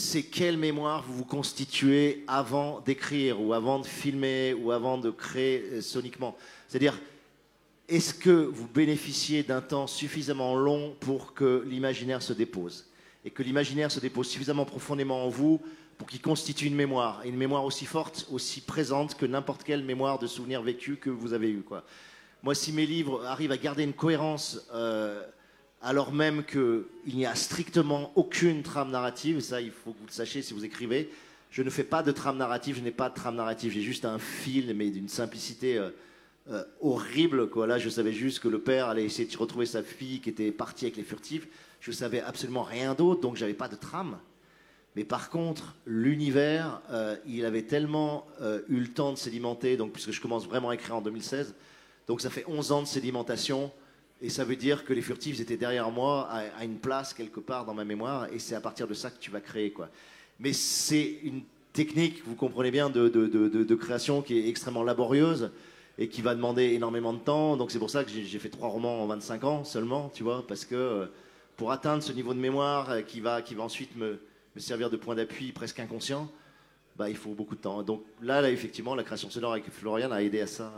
c'est 0.00 0.22
quelle 0.22 0.56
mémoire 0.56 1.04
vous 1.06 1.18
vous 1.18 1.24
constituez 1.24 2.24
avant 2.26 2.80
d'écrire 2.80 3.40
ou 3.40 3.52
avant 3.52 3.78
de 3.78 3.86
filmer 3.86 4.54
ou 4.54 4.72
avant 4.72 4.98
de 4.98 5.10
créer 5.10 5.82
soniquement? 5.82 6.36
C'est-à-dire, 6.66 6.98
est-ce 7.88 8.14
que 8.14 8.30
vous 8.30 8.66
bénéficiez 8.66 9.42
d'un 9.42 9.60
temps 9.60 9.86
suffisamment 9.86 10.56
long 10.56 10.96
pour 11.00 11.34
que 11.34 11.64
l'imaginaire 11.66 12.22
se 12.22 12.32
dépose? 12.32 12.86
Et 13.24 13.30
que 13.30 13.42
l'imaginaire 13.42 13.92
se 13.92 14.00
dépose 14.00 14.28
suffisamment 14.28 14.64
profondément 14.64 15.26
en 15.26 15.28
vous 15.28 15.60
pour 15.98 16.08
qu'il 16.08 16.22
constitue 16.22 16.66
une 16.66 16.74
mémoire, 16.74 17.20
une 17.26 17.36
mémoire 17.36 17.64
aussi 17.64 17.84
forte, 17.84 18.26
aussi 18.30 18.62
présente 18.62 19.16
que 19.16 19.26
n'importe 19.26 19.64
quelle 19.64 19.84
mémoire 19.84 20.18
de 20.18 20.26
souvenir 20.26 20.62
vécu 20.62 20.96
que 20.96 21.10
vous 21.10 21.34
avez 21.34 21.50
eu. 21.50 21.62
Moi, 22.42 22.54
si 22.54 22.72
mes 22.72 22.86
livres 22.86 23.26
arrivent 23.26 23.52
à 23.52 23.58
garder 23.58 23.82
une 23.82 23.92
cohérence, 23.92 24.66
euh, 24.72 25.22
alors 25.82 26.12
même 26.12 26.44
qu'il 26.44 26.84
n'y 27.06 27.26
a 27.26 27.34
strictement 27.34 28.12
aucune 28.14 28.62
trame 28.62 28.90
narrative, 28.90 29.40
ça 29.40 29.60
il 29.60 29.70
faut 29.70 29.92
que 29.92 29.98
vous 29.98 30.06
le 30.06 30.12
sachiez 30.12 30.42
si 30.42 30.52
vous 30.52 30.64
écrivez, 30.64 31.10
je 31.50 31.62
ne 31.62 31.70
fais 31.70 31.84
pas 31.84 32.02
de 32.02 32.12
trame 32.12 32.36
narrative, 32.36 32.76
je 32.76 32.82
n'ai 32.82 32.90
pas 32.90 33.08
de 33.08 33.14
trame 33.14 33.36
narrative, 33.36 33.72
j'ai 33.72 33.80
juste 33.80 34.04
un 34.04 34.18
fil, 34.18 34.74
mais 34.74 34.90
d'une 34.90 35.08
simplicité 35.08 35.78
euh, 35.78 35.90
euh, 36.50 36.62
horrible. 36.80 37.48
Quoi. 37.50 37.66
Là, 37.66 37.78
je 37.78 37.88
savais 37.88 38.12
juste 38.12 38.38
que 38.38 38.48
le 38.48 38.60
père 38.60 38.88
allait 38.88 39.04
essayer 39.04 39.28
de 39.28 39.36
retrouver 39.36 39.66
sa 39.66 39.82
fille 39.82 40.20
qui 40.20 40.30
était 40.30 40.52
partie 40.52 40.84
avec 40.84 40.96
les 40.96 41.02
furtifs. 41.02 41.48
Je 41.80 41.90
savais 41.90 42.20
absolument 42.20 42.62
rien 42.62 42.94
d'autre, 42.94 43.20
donc 43.20 43.36
j'avais 43.36 43.54
pas 43.54 43.68
de 43.68 43.74
trame. 43.74 44.18
Mais 44.94 45.04
par 45.04 45.30
contre, 45.30 45.76
l'univers, 45.86 46.82
euh, 46.90 47.16
il 47.26 47.44
avait 47.44 47.62
tellement 47.62 48.26
eu 48.68 48.80
le 48.80 48.88
temps 48.88 49.12
de 49.12 49.18
sédimenter, 49.18 49.76
donc 49.76 49.92
puisque 49.92 50.12
je 50.12 50.20
commence 50.20 50.46
vraiment 50.46 50.70
à 50.70 50.74
écrire 50.74 50.96
en 50.96 51.00
2016, 51.00 51.54
donc 52.06 52.20
ça 52.20 52.30
fait 52.30 52.44
11 52.46 52.72
ans 52.72 52.82
de 52.82 52.86
sédimentation, 52.86 53.72
et 54.22 54.28
ça 54.28 54.44
veut 54.44 54.56
dire 54.56 54.84
que 54.84 54.92
les 54.92 55.00
furtifs 55.00 55.40
étaient 55.40 55.56
derrière 55.56 55.90
moi, 55.90 56.28
à, 56.30 56.64
une 56.64 56.78
place 56.78 57.14
quelque 57.14 57.40
part 57.40 57.64
dans 57.64 57.74
ma 57.74 57.84
mémoire, 57.84 58.28
et 58.32 58.38
c'est 58.38 58.54
à 58.54 58.60
partir 58.60 58.86
de 58.86 58.94
ça 58.94 59.10
que 59.10 59.18
tu 59.18 59.30
vas 59.30 59.40
créer. 59.40 59.70
Quoi. 59.70 59.88
Mais 60.38 60.52
c'est 60.52 61.18
une 61.22 61.42
technique, 61.72 62.22
vous 62.26 62.34
comprenez 62.34 62.70
bien, 62.70 62.90
de, 62.90 63.08
de, 63.08 63.26
de, 63.26 63.74
création 63.74 64.20
qui 64.22 64.38
est 64.38 64.48
extrêmement 64.48 64.82
laborieuse 64.82 65.50
et 65.98 66.08
qui 66.08 66.20
va 66.20 66.34
demander 66.34 66.64
énormément 66.64 67.12
de 67.12 67.18
temps. 67.18 67.56
Donc 67.56 67.70
c'est 67.70 67.78
pour 67.78 67.90
ça 67.90 68.04
que 68.04 68.10
j'ai 68.10 68.38
fait 68.38 68.50
trois 68.50 68.68
romans 68.68 69.02
en 69.02 69.06
25 69.06 69.44
ans 69.44 69.64
seulement, 69.64 70.10
tu 70.12 70.22
vois, 70.22 70.46
parce 70.46 70.64
que 70.64 70.74
euh, 70.74 71.06
pour 71.56 71.72
atteindre 71.72 72.02
ce 72.02 72.12
niveau 72.12 72.34
de 72.34 72.40
mémoire 72.40 72.90
euh, 72.90 73.02
qui 73.02 73.20
va, 73.20 73.40
qui 73.40 73.54
va 73.54 73.62
ensuite 73.62 73.96
me, 73.96 74.20
servir 74.56 74.90
de 74.90 74.96
point 74.96 75.14
d'appui 75.14 75.52
presque 75.52 75.78
inconscient, 75.80 76.30
bah, 76.96 77.08
il 77.08 77.16
faut 77.16 77.30
beaucoup 77.30 77.54
de 77.54 77.60
temps. 77.60 77.82
Donc 77.82 78.02
là, 78.20 78.42
là 78.42 78.50
effectivement, 78.50 78.94
la 78.94 79.04
création 79.04 79.30
sonore 79.30 79.52
avec 79.52 79.70
Florian 79.70 80.10
a 80.10 80.22
aidé 80.22 80.40
à 80.40 80.46
ça. 80.46 80.72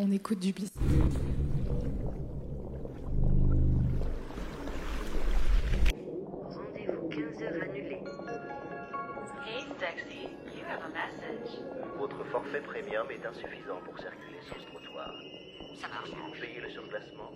On 0.00 0.12
écoute 0.12 0.38
du 0.38 0.52
Duplicité. 0.52 0.78
Rendez-vous 6.54 7.08
15h 7.08 7.62
annulé. 7.64 7.98
Hey 9.44 9.64
taxi, 9.80 10.28
you 10.54 10.62
have 10.68 10.84
a 10.84 10.88
message. 10.94 11.58
Votre 11.98 12.22
forfait 12.26 12.60
premium 12.60 13.10
est 13.10 13.26
insuffisant 13.26 13.80
pour 13.84 13.98
circuler 13.98 14.40
sur 14.46 14.54
ce 14.60 14.66
trottoir. 14.66 15.12
Ça 15.80 15.88
marche. 15.88 16.10
Vous 16.10 16.40
payez 16.40 16.60
le 16.60 16.70
surclassement 16.70 17.32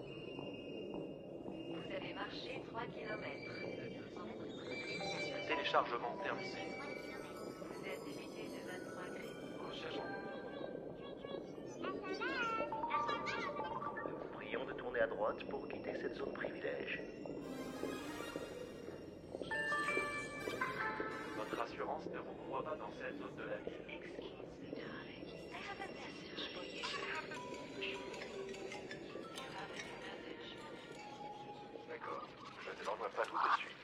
3 2.71 2.83
km. 2.95 3.27
Téléchargement 5.49 6.17
terminé. 6.23 6.92
À 15.03 15.07
droite 15.09 15.43
pour 15.51 15.67
quitter 15.67 15.93
cette 16.01 16.17
zone 16.17 16.33
privilège. 16.33 17.01
Votre 21.37 21.61
assurance 21.61 22.07
ne 22.07 22.19
vous 22.19 22.35
croit 22.47 22.63
pas 22.63 22.77
dans 22.77 22.93
cette 23.01 23.19
zone 23.19 23.37
de 23.37 23.51
la 23.51 23.57
ville. 23.59 23.83
pas 33.17 33.25
tout 33.25 33.37
de 33.37 33.59
suite. 33.59 33.77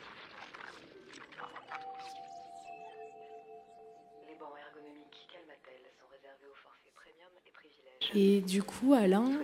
Les 4.28 4.34
bancs 4.36 4.54
ergonomiques 4.56 5.28
Calmatel 5.32 5.82
sont 5.98 6.06
réservés 6.10 6.46
au 6.46 6.54
forfait 6.54 6.92
premium 6.94 7.32
et 7.44 7.50
privilèges. 7.50 8.10
Et 8.14 8.40
du 8.40 8.62
coup, 8.62 8.94
Alain, 8.94 9.40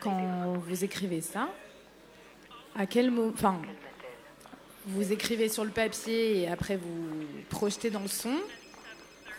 quand 0.00 0.54
vous 0.66 0.84
écrivez 0.84 1.20
ça, 1.20 1.48
à 2.76 2.86
quel 2.86 3.10
moment, 3.10 3.32
enfin, 3.34 3.60
vous 4.86 5.12
écrivez 5.12 5.48
sur 5.48 5.64
le 5.64 5.70
papier 5.70 6.40
et 6.42 6.48
après 6.48 6.76
vous 6.76 7.08
projetez 7.50 7.90
dans 7.90 8.00
le 8.00 8.08
son, 8.08 8.34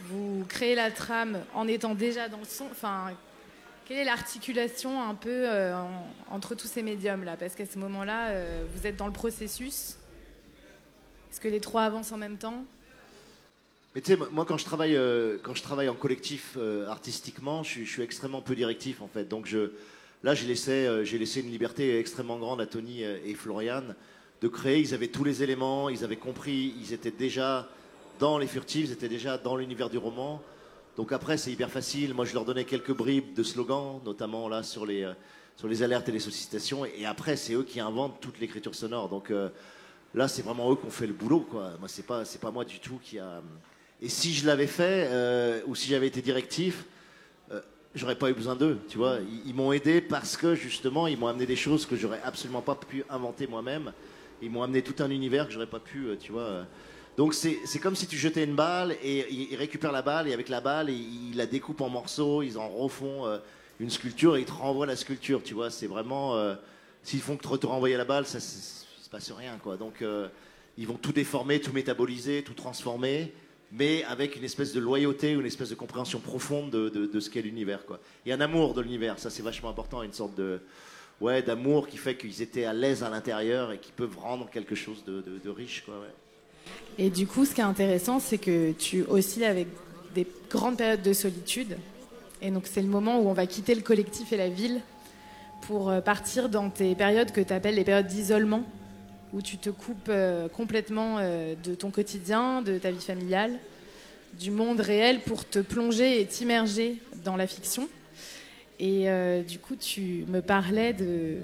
vous 0.02 0.46
créez 0.48 0.76
la 0.76 0.92
trame 0.92 1.44
en 1.54 1.68
étant 1.68 1.96
déjà 1.96 2.30
dans 2.30 2.40
le 2.40 2.46
son, 2.46 2.66
enfin, 2.72 3.12
quelle 3.86 3.98
est 3.98 4.06
l'articulation 4.06 5.02
un 5.02 5.16
peu 5.16 5.50
euh, 5.50 5.76
en- 5.76 6.08
entre 6.30 6.56
tous 6.56 6.68
ces 6.68 6.82
médiums 6.84 7.24
là 7.24 7.36
Parce 7.38 7.56
qu'à 7.56 7.66
ce 7.66 7.78
moment-là, 7.80 8.30
euh, 8.30 8.64
vous 8.74 8.88
êtes 8.88 8.96
dans 8.96 9.08
le 9.08 9.14
processus. 9.14 9.96
Est-ce 11.32 11.40
que 11.40 11.48
les 11.48 11.60
trois 11.60 11.84
avancent 11.84 12.12
en 12.12 12.18
même 12.18 12.38
temps? 12.38 12.64
Mais 13.96 14.02
tu 14.02 14.14
sais, 14.14 14.20
moi, 14.32 14.46
quand 14.46 14.58
je 14.58 14.64
travaille, 14.66 14.96
euh, 14.96 15.38
quand 15.44 15.54
je 15.54 15.64
travaille 15.64 15.90
en 15.90 15.96
collectif 15.96 16.58
artistiquement, 16.88 17.64
je 17.64 17.84
je 17.84 17.90
suis 17.92 18.02
extrêmement 18.04 18.42
peu 18.42 18.56
directif 18.56 19.02
en 19.02 19.08
fait. 19.08 19.26
Donc 19.28 19.46
je, 19.48 19.72
là, 20.24 20.34
j'ai 20.34 20.48
laissé, 20.48 20.72
euh, 20.72 21.04
j'ai 21.04 21.18
laissé 21.18 21.42
une 21.42 21.52
liberté 21.52 21.98
extrêmement 22.00 22.38
grande 22.38 22.62
à 22.62 22.66
Tony 22.66 23.04
euh, 23.04 23.18
et 23.26 23.34
Florian 23.34 23.84
de 24.42 24.48
créer. 24.48 24.80
Ils 24.80 24.94
avaient 24.94 25.08
tous 25.08 25.24
les 25.24 25.44
éléments, 25.44 25.90
ils 25.90 26.04
avaient 26.04 26.16
compris, 26.16 26.76
ils 26.80 26.94
étaient 26.94 27.12
déjà 27.12 27.68
dans 28.20 28.38
les 28.38 28.48
furtifs, 28.48 28.86
ils 28.88 28.92
étaient 28.92 29.10
déjà 29.10 29.38
dans 29.38 29.56
l'univers 29.56 29.90
du 29.90 29.98
roman. 29.98 30.42
Donc 30.98 31.12
après, 31.12 31.38
c'est 31.38 31.52
hyper 31.52 31.72
facile. 31.72 32.14
Moi, 32.14 32.26
je 32.26 32.34
leur 32.34 32.46
donnais 32.46 32.66
quelques 32.66 32.94
bribes 32.94 33.34
de 33.34 33.44
slogans, 33.44 34.02
notamment 34.06 34.50
là 34.50 34.62
sur 34.62 34.86
les, 34.86 35.04
euh, 35.04 35.84
alertes 35.84 36.10
et 36.10 36.12
les 36.12 36.20
sollicitations. 36.20 36.86
Et, 36.86 37.06
après, 37.06 37.36
c'est 37.36 37.54
eux 37.54 37.64
qui 37.64 37.80
inventent 37.80 38.20
toute 38.20 38.40
l'écriture 38.40 38.76
sonore. 38.76 39.10
Donc 39.10 39.32
là, 40.14 40.28
c'est 40.28 40.42
vraiment 40.42 40.72
eux 40.72 40.76
qui 40.76 40.86
ont 40.86 40.92
fait 40.92 41.08
le 41.08 41.14
boulot. 41.14 41.42
Quoi. 41.42 41.72
Moi, 41.80 41.88
c'est 41.88 42.06
pas, 42.06 42.24
pas 42.42 42.52
moi 42.52 42.66
du 42.66 42.80
tout 42.80 43.00
qui 43.02 43.20
a. 43.20 43.42
Et 44.02 44.10
si 44.10 44.34
je 44.34 44.48
l'avais 44.48 44.68
fait, 44.68 45.64
ou 45.68 45.76
si 45.76 45.88
j'avais 45.88 46.08
été 46.08 46.22
directif, 46.22 46.84
j'aurais 47.96 48.16
pas 48.16 48.30
eu 48.30 48.34
besoin 48.34 48.56
d'eux. 48.56 48.80
Tu 48.90 48.98
vois, 48.98 49.18
ils, 49.46 49.54
m'ont 49.54 49.72
aidé 49.72 50.02
parce 50.02 50.38
que 50.38 50.56
justement, 50.56 51.08
ils 51.08 51.18
m'ont 51.18 51.28
amené 51.28 51.46
des 51.46 51.56
choses 51.56 51.86
que 51.86 51.96
j'aurais 51.96 52.22
absolument 52.24 52.62
pas 52.62 52.76
pu 52.76 53.04
inventer 53.10 53.48
moi-même. 53.48 53.92
Ils 54.42 54.50
m'ont 54.50 54.64
amené 54.64 54.82
tout 54.82 55.04
un 55.04 55.10
univers 55.10 55.48
que 55.48 55.54
j'aurais 55.54 55.68
pas 55.68 55.80
pu, 55.80 56.08
euh, 56.08 56.16
tu 56.20 56.32
vois. 56.32 56.66
Donc 57.18 57.34
c'est 57.34 57.80
comme 57.80 57.96
si 57.96 58.08
tu 58.08 58.18
jetais 58.18 58.44
une 58.44 58.56
balle 58.56 58.96
et 59.04 59.32
ils 59.32 59.56
récupèrent 59.56 59.92
la 59.92 60.02
balle 60.02 60.30
et 60.30 60.34
avec 60.34 60.48
la 60.48 60.62
balle 60.62 60.90
ils, 60.90 61.36
la 61.36 61.46
découpent 61.46 61.82
en 61.82 61.90
morceaux, 61.90 62.42
ils 62.42 62.58
en 62.58 62.70
refont 62.70 63.28
euh, 63.28 63.38
une 63.82 63.90
sculpture 63.90 64.38
et 64.38 64.40
ils 64.40 64.46
te 64.46 64.52
renvoient 64.54 64.86
la 64.86 64.96
sculpture. 64.96 65.44
Tu 65.44 65.54
vois, 65.54 65.70
c'est 65.70 65.88
vraiment 65.88 66.36
euh, 66.36 66.56
s'ils 67.04 67.20
font 67.20 67.36
que 67.36 67.56
te 67.58 67.68
renvoyer 67.68 67.98
la 67.98 68.06
balle, 68.06 68.26
ça 68.26 68.38
il 68.38 69.04
se 69.04 69.10
passe 69.12 69.30
rien 69.32 69.58
quoi. 69.62 69.76
Donc 69.76 70.04
ils 70.78 70.88
vont 70.88 70.96
tout 70.96 71.12
déformer, 71.12 71.60
tout 71.60 71.74
métaboliser, 71.74 72.44
tout 72.44 72.54
transformer, 72.54 73.34
mais 73.74 74.04
avec 74.06 74.36
une 74.36 74.44
espèce 74.44 74.74
de 74.74 74.80
loyauté, 74.80 75.32
une 75.32 75.46
espèce 75.46 75.70
de 75.70 75.76
compréhension 75.76 76.20
profonde 76.20 76.72
de, 76.72 76.90
de- 76.90 77.20
ce 77.20 77.30
qu'est 77.30 77.42
l'univers 77.42 77.86
quoi. 77.86 78.00
Et 78.26 78.34
un 78.34 78.42
amour 78.42 78.74
de 78.74 78.82
l'univers, 78.82 79.18
ça 79.20 79.30
c'est 79.30 79.44
vachement 79.44 79.70
important, 79.70 80.04
une 80.04 80.14
sorte 80.14 80.36
de 80.36 80.60
ouais 81.22 81.42
d'amour 81.42 81.88
qui 81.88 81.98
fait 81.98 82.16
qu'ils 82.18 82.42
étaient 82.42 82.66
à 82.66 82.74
l'aise 82.74 83.04
à 83.04 83.10
l'intérieur 83.10 83.72
et 83.72 83.78
qui 83.80 83.92
peuvent 83.92 84.18
rendre 84.18 84.50
quelque 84.50 84.76
chose 84.76 85.04
de, 85.06 85.24
de- 85.44 85.50
riche 85.50 85.84
quoi. 85.86 85.96
Et 86.98 87.10
du 87.10 87.26
coup, 87.28 87.46
ce 87.46 87.54
qui 87.56 87.62
est 87.62 87.66
intéressant, 87.66 88.20
c'est 88.20 88.38
que 88.38 88.72
tu 88.74 89.04
oscilles 89.04 89.46
avec 89.46 89.68
des 90.14 90.28
grandes 90.50 90.78
périodes 90.78 91.02
de 91.02 91.14
solitude. 91.14 91.78
Et 92.42 92.52
donc, 92.52 92.64
c'est 92.68 92.82
le 92.82 92.88
moment 92.88 93.20
où 93.20 93.30
on 93.30 93.34
va 93.34 93.48
quitter 93.48 93.74
le 93.76 93.82
collectif 93.82 94.32
et 94.34 94.38
la 94.38 94.50
ville 94.50 94.82
pour 95.62 95.90
euh, 95.90 96.02
partir 96.02 96.50
dans 96.50 96.70
tes 96.70 96.94
périodes 96.96 97.32
que 97.32 97.42
tu 97.42 97.54
appelles 97.54 97.76
les 97.76 97.84
périodes 97.84 98.08
d'isolement, 98.08 98.64
où 99.34 99.42
tu 99.42 99.58
te 99.58 99.70
coupes 99.70 100.10
euh, 100.10 100.50
complètement 100.50 101.18
euh, 101.20 101.56
de 101.64 101.76
ton 101.76 101.92
quotidien, 101.92 102.62
de 102.62 102.78
ta 102.78 102.92
vie 102.92 103.02
familiale, 103.02 103.58
du 104.40 104.52
monde 104.52 104.80
réel 104.80 105.22
pour 105.22 105.48
te 105.48 105.60
plonger 105.60 106.22
et 106.22 106.26
t'immerger 106.26 106.98
dans 107.24 107.36
la 107.36 107.48
fiction. 107.48 107.88
Et 108.80 109.10
euh, 109.10 109.44
du 109.44 109.60
coup, 109.60 109.76
tu 109.76 110.26
me 110.28 110.42
parlais 110.42 110.94
de 110.94 111.38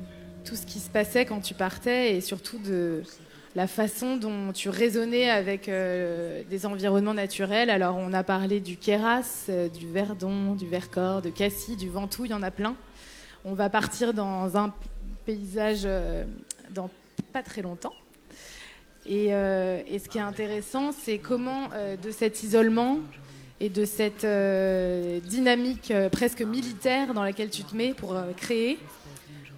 tout 0.44 0.56
ce 0.56 0.66
qui 0.66 0.80
se 0.80 0.90
passait 0.90 1.26
quand 1.26 1.40
tu 1.40 1.54
partais 1.54 2.16
et 2.16 2.22
surtout 2.22 2.58
de 2.58 3.04
la 3.56 3.68
façon 3.68 4.18
dont 4.18 4.54
tu 4.54 4.70
raisonnais 4.70 5.30
avec 5.30 5.66
des 5.68 6.66
environnements 6.66 7.16
naturels. 7.16 7.70
Alors, 7.70 7.98
on 7.98 8.14
a 8.14 8.24
parlé 8.24 8.60
du 8.60 8.78
Kéras, 8.78 9.50
du 9.74 9.92
Verdon, 9.92 10.54
du 10.54 10.68
Vercors, 10.68 11.24
de 11.24 11.30
Cassis, 11.30 11.76
du 11.76 11.90
Ventoux, 11.90 12.26
il 12.26 12.32
y 12.32 12.34
en 12.36 12.44
a 12.44 12.52
plein. 12.52 12.76
On 13.46 13.56
va 13.56 13.70
partir 13.70 14.14
dans 14.14 14.58
un 14.58 14.74
paysage 15.26 15.88
dans 16.70 16.90
pas 17.24 17.44
très 17.44 17.62
longtemps. 17.62 17.94
Et, 19.08 19.28
euh, 19.30 19.82
et 19.88 20.00
ce 20.00 20.10
qui 20.10 20.18
est 20.18 20.22
intéressant, 20.22 20.92
c'est 20.92 21.18
comment, 21.18 21.70
euh, 21.74 21.96
de 21.96 22.12
cet 22.12 22.44
isolement 22.44 23.00
et 23.60 23.70
de 23.70 23.86
cette 23.86 24.26
euh, 24.26 25.20
dynamique 25.22 25.94
presque 26.12 26.42
militaire 26.42 27.14
dans 27.14 27.24
laquelle 27.24 27.50
tu 27.50 27.64
te 27.64 27.76
mets 27.76 27.94
pour 27.94 28.16
créer, 28.36 28.78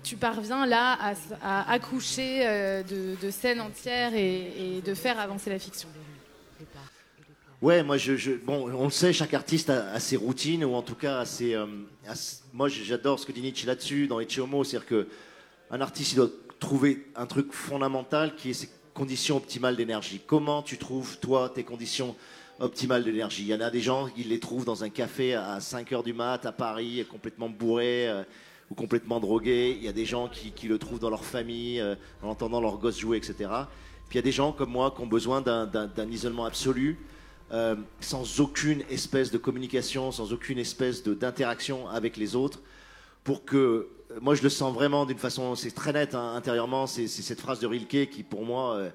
tu 0.04 0.16
parviens 0.16 0.66
là 0.66 0.98
à, 1.42 1.72
accoucher 1.72 2.46
de, 2.88 3.32
scènes 3.32 3.60
entières 3.60 4.14
et, 4.16 4.82
de 4.86 4.94
faire 4.94 5.20
avancer 5.20 5.50
la 5.50 5.60
fiction. 5.60 5.90
Ouais, 7.62 7.84
moi, 7.84 7.98
bon, 8.46 8.72
on 8.74 8.86
le 8.86 8.90
sait, 8.92 9.12
chaque 9.12 9.34
artiste 9.34 9.70
a, 9.70 10.00
ses 10.00 10.16
routines, 10.16 10.64
ou 10.64 10.76
en 10.76 10.82
tout 10.82 10.96
cas, 10.96 11.26
moi, 12.54 12.70
j'adore 12.70 13.20
ce 13.20 13.26
que 13.26 13.34
dit 13.34 13.42
Nietzsche 13.42 13.68
là-dessus, 13.68 14.08
dans 14.08 14.22
Homo, 14.38 14.64
c'est-à-dire 14.64 14.88
que 14.88 15.08
un 15.70 15.82
artiste, 15.82 16.14
il 16.14 16.16
doit 16.16 16.32
trouver 16.60 17.06
un 17.16 17.26
truc 17.26 17.52
fondamental 17.54 18.36
qui 18.36 18.52
est 18.52 18.54
ses 18.54 18.70
conditions 18.94 19.38
optimales 19.38 19.76
d'énergie. 19.76 20.22
Comment 20.26 20.62
tu 20.62 20.78
trouves, 20.78 21.18
toi, 21.20 21.50
tes 21.54 21.64
conditions 21.64 22.16
optimales 22.60 23.04
d'énergie? 23.04 23.44
Il 23.44 23.48
y 23.48 23.54
en 23.54 23.62
a 23.62 23.70
des 23.70 23.82
gens 23.82 24.10
qui 24.10 24.24
les 24.24 24.40
trouvent 24.40 24.66
dans 24.66 24.84
un 24.84 24.90
café 24.90 25.34
à 25.36 25.60
5 25.60 25.92
heures 25.94 26.04
du 26.04 26.14
mat 26.14 26.46
à 26.46 26.52
Paris, 26.52 27.06
complètement 27.10 27.50
bourrés 27.50 28.10
euh, 28.10 28.24
ou 28.70 28.76
complètement 28.76 29.20
drogués. 29.20 29.76
Il 29.80 29.84
y 29.86 29.88
a 29.88 29.94
des 29.94 30.06
gens 30.06 30.28
qui, 30.28 30.52
qui 30.52 30.68
le 30.68 30.78
trouvent 30.78 31.00
dans 31.00 31.10
leur 31.10 31.24
famille, 31.24 31.80
euh, 31.80 31.96
en 32.22 32.30
entendant 32.30 32.60
leurs 32.60 32.78
gosses 32.78 33.00
jouer, 33.00 33.18
etc. 33.18 33.36
Puis 34.10 34.14
il 34.14 34.16
y 34.18 34.20
a 34.20 34.24
des 34.24 34.32
gens 34.32 34.52
comme 34.52 34.72
moi 34.72 34.92
qui 34.96 35.02
ont 35.02 35.08
besoin 35.08 35.42
d'un- 35.42 35.70
isolement 36.12 36.46
absolu, 36.46 36.98
euh, 37.52 37.76
sans 38.02 38.40
aucune 38.42 38.84
espèce 38.90 39.32
de 39.32 39.38
communication, 39.38 40.12
sans 40.12 40.34
aucune 40.34 40.58
espèce 40.60 41.04
d'interaction 41.04 41.88
avec 41.88 42.18
les 42.18 42.36
autres, 42.36 42.60
pour 43.30 43.46
que, 43.46 43.56
euh, 43.58 44.20
moi 44.22 44.34
je 44.34 44.42
le 44.42 44.50
sens 44.50 44.74
vraiment 44.74 45.06
d'une 45.06 45.20
façon, 45.20 45.54
c'est 45.54 45.70
très 45.70 45.94
net 45.94 46.16
hein, 46.16 46.34
intérieurement, 46.36 46.88
c'est 46.88 47.08
cette 47.08 47.40
phrase 47.40 47.60
de 47.60 47.68
Rilke 47.68 48.10
qui 48.10 48.24
pour 48.24 48.44
moi 48.44 48.74
euh, 48.74 48.90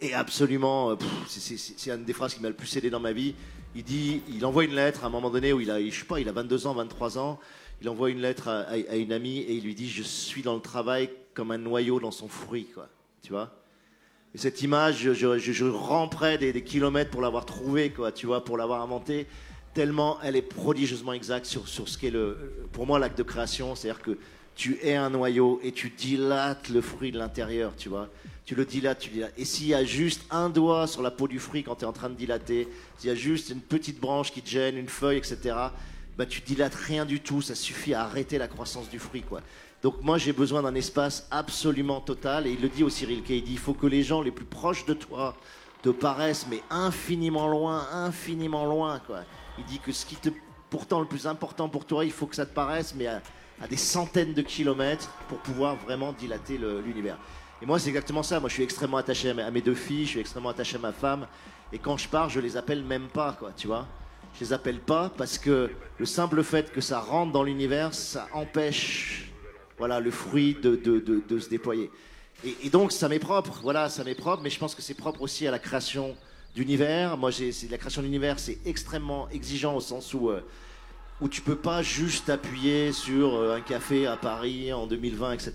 est, 0.00 0.12
absolument, 0.12 0.92
euh, 0.92 0.94
c'est- 1.26 1.90
une 1.90 2.04
des 2.04 2.12
phrases 2.12 2.34
qui 2.34 2.40
m'a 2.40 2.48
le 2.48 2.54
plus 2.54 2.76
aidé 2.76 2.90
dans 2.90 3.00
ma 3.00 3.10
vie. 3.10 3.34
Il 3.74 3.82
dit, 3.82 4.22
il 4.28 4.46
envoie 4.46 4.62
une 4.62 4.76
lettre 4.76 5.02
à 5.02 5.08
un 5.08 5.10
moment 5.10 5.30
donné 5.30 5.52
où 5.52 5.60
il 5.60 5.68
a, 5.72 5.84
je 5.84 5.90
sais 5.90 6.04
pas, 6.04 6.20
il 6.20 6.28
a 6.28 6.32
22 6.32 6.68
ans, 6.68 6.74
23 6.74 7.18
ans, 7.18 7.40
il 7.82 7.88
envoie 7.88 8.08
une 8.10 8.20
lettre 8.20 8.46
à, 8.46 8.76
une 8.76 9.10
amie 9.10 9.38
et 9.38 9.54
il 9.54 9.64
lui 9.64 9.74
dit, 9.74 9.88
je 9.88 10.04
suis 10.04 10.42
dans 10.42 10.54
le 10.54 10.60
travail 10.60 11.10
comme 11.34 11.50
un 11.50 11.58
noyau 11.58 11.98
dans 11.98 12.12
son 12.12 12.28
fruit, 12.28 12.68
quoi, 12.72 12.88
tu 13.20 13.32
vois? 13.32 13.50
Et 14.32 14.38
cette 14.38 14.62
image, 14.62 14.98
je, 14.98 15.12
je, 15.12 16.36
des, 16.36 16.52
des 16.52 16.62
kilomètres 16.62 17.10
pour 17.10 17.20
l'avoir 17.20 17.44
trouvée, 17.44 17.90
quoi, 17.90 18.12
tu 18.12 18.26
vois, 18.26 18.44
pour 18.44 18.58
l'avoir 18.58 18.80
inventée, 18.80 19.26
tellement 19.76 20.18
elle 20.22 20.36
est 20.36 20.42
prodigieusement 20.42 21.12
exacte 21.12 21.44
sur, 21.44 21.68
sur 21.68 21.86
ce 21.86 21.98
qu'est 21.98 22.10
le, 22.10 22.66
pour 22.72 22.86
moi, 22.86 22.98
l'acte 22.98 23.18
de 23.18 23.22
création. 23.22 23.74
C'est-à-dire 23.74 24.02
que 24.02 24.16
tu 24.54 24.78
es 24.82 24.94
un 24.94 25.10
noyau 25.10 25.60
et 25.62 25.70
tu 25.70 25.90
dilates 25.90 26.70
le 26.70 26.80
fruit 26.80 27.12
de 27.12 27.18
l'intérieur, 27.18 27.74
tu 27.76 27.90
vois. 27.90 28.08
Tu 28.46 28.54
le 28.54 28.64
dilates, 28.64 29.00
tu 29.00 29.10
dilates. 29.10 29.34
Et 29.36 29.44
s'il 29.44 29.66
y 29.66 29.74
a 29.74 29.84
juste 29.84 30.22
un 30.30 30.48
doigt 30.48 30.86
sur 30.86 31.02
la 31.02 31.10
peau 31.10 31.28
du 31.28 31.38
fruit 31.38 31.62
quand 31.62 31.74
tu 31.76 31.84
es 31.84 31.86
en 31.86 31.92
train 31.92 32.08
de 32.08 32.14
dilater, 32.14 32.66
s'il 32.96 33.10
y 33.10 33.12
a 33.12 33.14
juste 33.14 33.50
une 33.50 33.60
petite 33.60 34.00
branche 34.00 34.32
qui 34.32 34.40
te 34.40 34.48
gêne, 34.48 34.78
une 34.78 34.88
feuille, 34.88 35.18
etc., 35.18 35.54
bah, 36.16 36.24
tu 36.24 36.40
dilates 36.40 36.74
rien 36.74 37.04
du 37.04 37.20
tout. 37.20 37.42
Ça 37.42 37.54
suffit 37.54 37.92
à 37.92 38.04
arrêter 38.04 38.38
la 38.38 38.48
croissance 38.48 38.88
du 38.88 38.98
fruit, 38.98 39.22
quoi. 39.22 39.42
Donc 39.82 40.02
moi 40.02 40.16
j'ai 40.16 40.32
besoin 40.32 40.62
d'un 40.62 40.74
espace 40.74 41.28
absolument 41.30 42.00
total 42.00 42.46
et 42.46 42.52
il 42.52 42.62
le 42.62 42.68
dit 42.68 42.82
aussi 42.82 43.04
Rilke, 43.04 43.28
il 43.28 43.44
dit 43.44 43.52
il 43.52 43.58
faut 43.58 43.74
que 43.74 43.86
les 43.86 44.02
gens 44.02 44.22
les 44.22 44.30
plus 44.30 44.46
proches 44.46 44.86
de 44.86 44.94
toi 44.94 45.36
te 45.82 45.90
paraissent 45.90 46.46
mais 46.50 46.62
infiniment 46.70 47.46
loin, 47.46 47.86
infiniment 47.92 48.64
loin 48.64 49.00
quoi. 49.06 49.20
Il 49.58 49.64
dit 49.64 49.78
que 49.78 49.92
ce 49.92 50.04
qui 50.06 50.16
te 50.16 50.28
pourtant 50.70 51.00
le 51.00 51.06
plus 51.06 51.26
important 51.26 51.68
pour 51.68 51.84
toi, 51.84 52.04
il 52.04 52.12
faut 52.12 52.26
que 52.26 52.36
ça 52.36 52.46
te 52.46 52.54
paraisse 52.54 52.94
mais 52.94 53.06
à, 53.06 53.20
des 53.68 53.76
centaines 53.76 54.34
de 54.34 54.42
kilomètres 54.42 55.08
pour 55.28 55.38
pouvoir 55.38 55.76
vraiment 55.76 56.12
dilater 56.12 56.58
l'univers. 56.58 57.18
Et 57.62 57.66
moi 57.66 57.78
c'est 57.78 57.88
exactement 57.88 58.22
ça, 58.22 58.40
moi 58.40 58.48
je 58.48 58.54
suis 58.54 58.62
extrêmement 58.62 58.98
attaché 58.98 59.30
à 59.30 59.50
mes, 59.50 59.62
deux 59.62 59.74
filles, 59.74 60.04
je 60.04 60.10
suis 60.10 60.20
extrêmement 60.20 60.50
attaché 60.50 60.76
à 60.76 60.80
ma 60.80 60.92
femme 60.92 61.26
et 61.72 61.78
quand 61.78 61.96
je 61.96 62.08
pars 62.08 62.28
je 62.28 62.40
les 62.40 62.56
appelle 62.56 62.82
même 62.82 63.08
pas 63.08 63.32
quoi, 63.38 63.52
tu 63.56 63.66
vois. 63.66 63.86
Je 64.34 64.44
les 64.44 64.52
appelle 64.52 64.80
pas 64.80 65.10
parce 65.16 65.38
que 65.38 65.70
le 65.98 66.04
simple 66.04 66.42
fait 66.42 66.70
que 66.70 66.82
ça 66.82 67.00
rentre 67.00 67.32
dans 67.32 67.42
l'univers, 67.42 67.94
ça 67.94 68.28
empêche 68.34 69.32
voilà, 69.78 69.98
le 69.98 70.10
fruit 70.10 70.54
de 70.54 71.38
se 71.38 71.48
déployer. 71.48 71.90
Et, 72.44 72.56
et 72.64 72.70
donc, 72.70 72.92
ça 72.92 73.08
m'est 73.08 73.18
propre, 73.18 73.60
voilà, 73.62 73.88
ça 73.88 74.04
m'est 74.04 74.14
propre, 74.14 74.42
mais 74.42 74.50
je 74.50 74.58
pense 74.58 74.74
que 74.74 74.82
c'est 74.82 74.94
propre 74.94 75.22
aussi 75.22 75.46
à 75.46 75.50
la 75.50 75.58
création 75.58 76.16
d'univers. 76.56 77.16
Moi, 77.16 77.30
j'ai, 77.30 77.52
la 77.70 77.78
création 77.78 78.02
d'univers, 78.02 78.38
c'est 78.40 78.58
extrêmement 78.66 79.28
exigeant 79.30 79.76
au 79.76 79.80
sens 79.80 80.12
où, 80.14 80.30
euh, 80.30 80.40
où 81.20 81.28
tu 81.28 81.40
peux 81.42 81.54
pas 81.56 81.82
juste 81.82 82.28
appuyer 82.30 82.92
sur 82.92 83.34
euh, 83.36 83.56
un 83.56 83.60
café 83.60 84.06
à 84.06 84.16
Paris 84.16 84.72
en 84.72 84.86
2020, 84.88 85.32
etc. 85.34 85.52